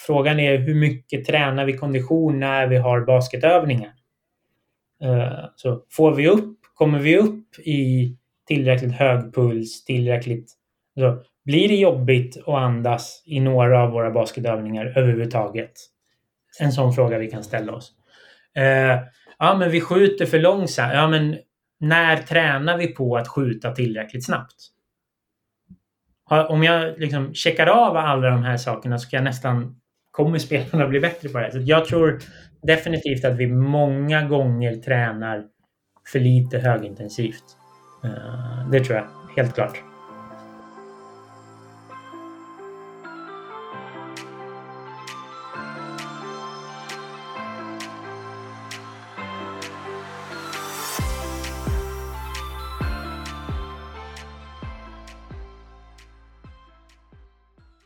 frågan 0.07 0.39
är 0.39 0.57
hur 0.57 0.75
mycket 0.75 1.25
tränar 1.25 1.65
vi 1.65 1.77
kondition 1.77 2.39
när 2.39 2.67
vi 2.67 2.77
har 2.77 3.01
basketövningar? 3.01 3.91
Uh, 5.03 5.45
så 5.55 5.83
får 5.91 6.15
vi 6.15 6.27
upp, 6.27 6.57
kommer 6.73 6.99
vi 6.99 7.17
upp 7.17 7.59
i 7.59 8.15
tillräckligt 8.47 8.91
hög 8.91 9.33
puls, 9.33 9.85
tillräckligt... 9.85 10.51
Så 10.99 11.23
blir 11.45 11.67
det 11.67 11.75
jobbigt 11.75 12.37
att 12.37 12.47
andas 12.47 13.23
i 13.25 13.39
några 13.39 13.83
av 13.83 13.91
våra 13.91 14.11
basketövningar 14.11 14.85
överhuvudtaget? 14.85 15.71
En 16.59 16.71
sån 16.71 16.93
fråga 16.93 17.17
vi 17.17 17.31
kan 17.31 17.43
ställa 17.43 17.73
oss. 17.73 17.91
Eh, 18.55 18.99
ja, 19.39 19.55
men 19.59 19.71
vi 19.71 19.81
skjuter 19.81 20.25
för 20.25 20.39
långsamt. 20.39 20.93
Ja, 20.93 21.07
men 21.07 21.37
när 21.79 22.17
tränar 22.17 22.77
vi 22.77 22.87
på 22.87 23.17
att 23.17 23.27
skjuta 23.27 23.71
tillräckligt 23.71 24.25
snabbt? 24.25 24.55
Om 26.49 26.63
jag 26.63 26.99
liksom 26.99 27.33
checkar 27.33 27.67
av 27.67 27.97
alla 27.97 28.29
de 28.29 28.43
här 28.43 28.57
sakerna 28.57 28.97
så 28.97 29.09
kan 29.09 29.17
jag 29.17 29.23
nästan 29.23 29.81
kommer 30.11 30.37
spelarna 30.39 30.87
bli 30.87 30.99
bättre 30.99 31.29
på 31.29 31.39
det. 31.39 31.51
Så 31.51 31.59
jag 31.61 31.85
tror 31.85 32.19
definitivt 32.61 33.25
att 33.25 33.37
vi 33.37 33.47
många 33.47 34.23
gånger 34.23 34.75
tränar 34.75 35.43
för 36.11 36.19
lite 36.19 36.59
högintensivt. 36.59 37.43
Eh, 38.03 38.69
det 38.71 38.83
tror 38.83 38.97
jag, 38.97 39.07
helt 39.35 39.55
klart. 39.55 39.83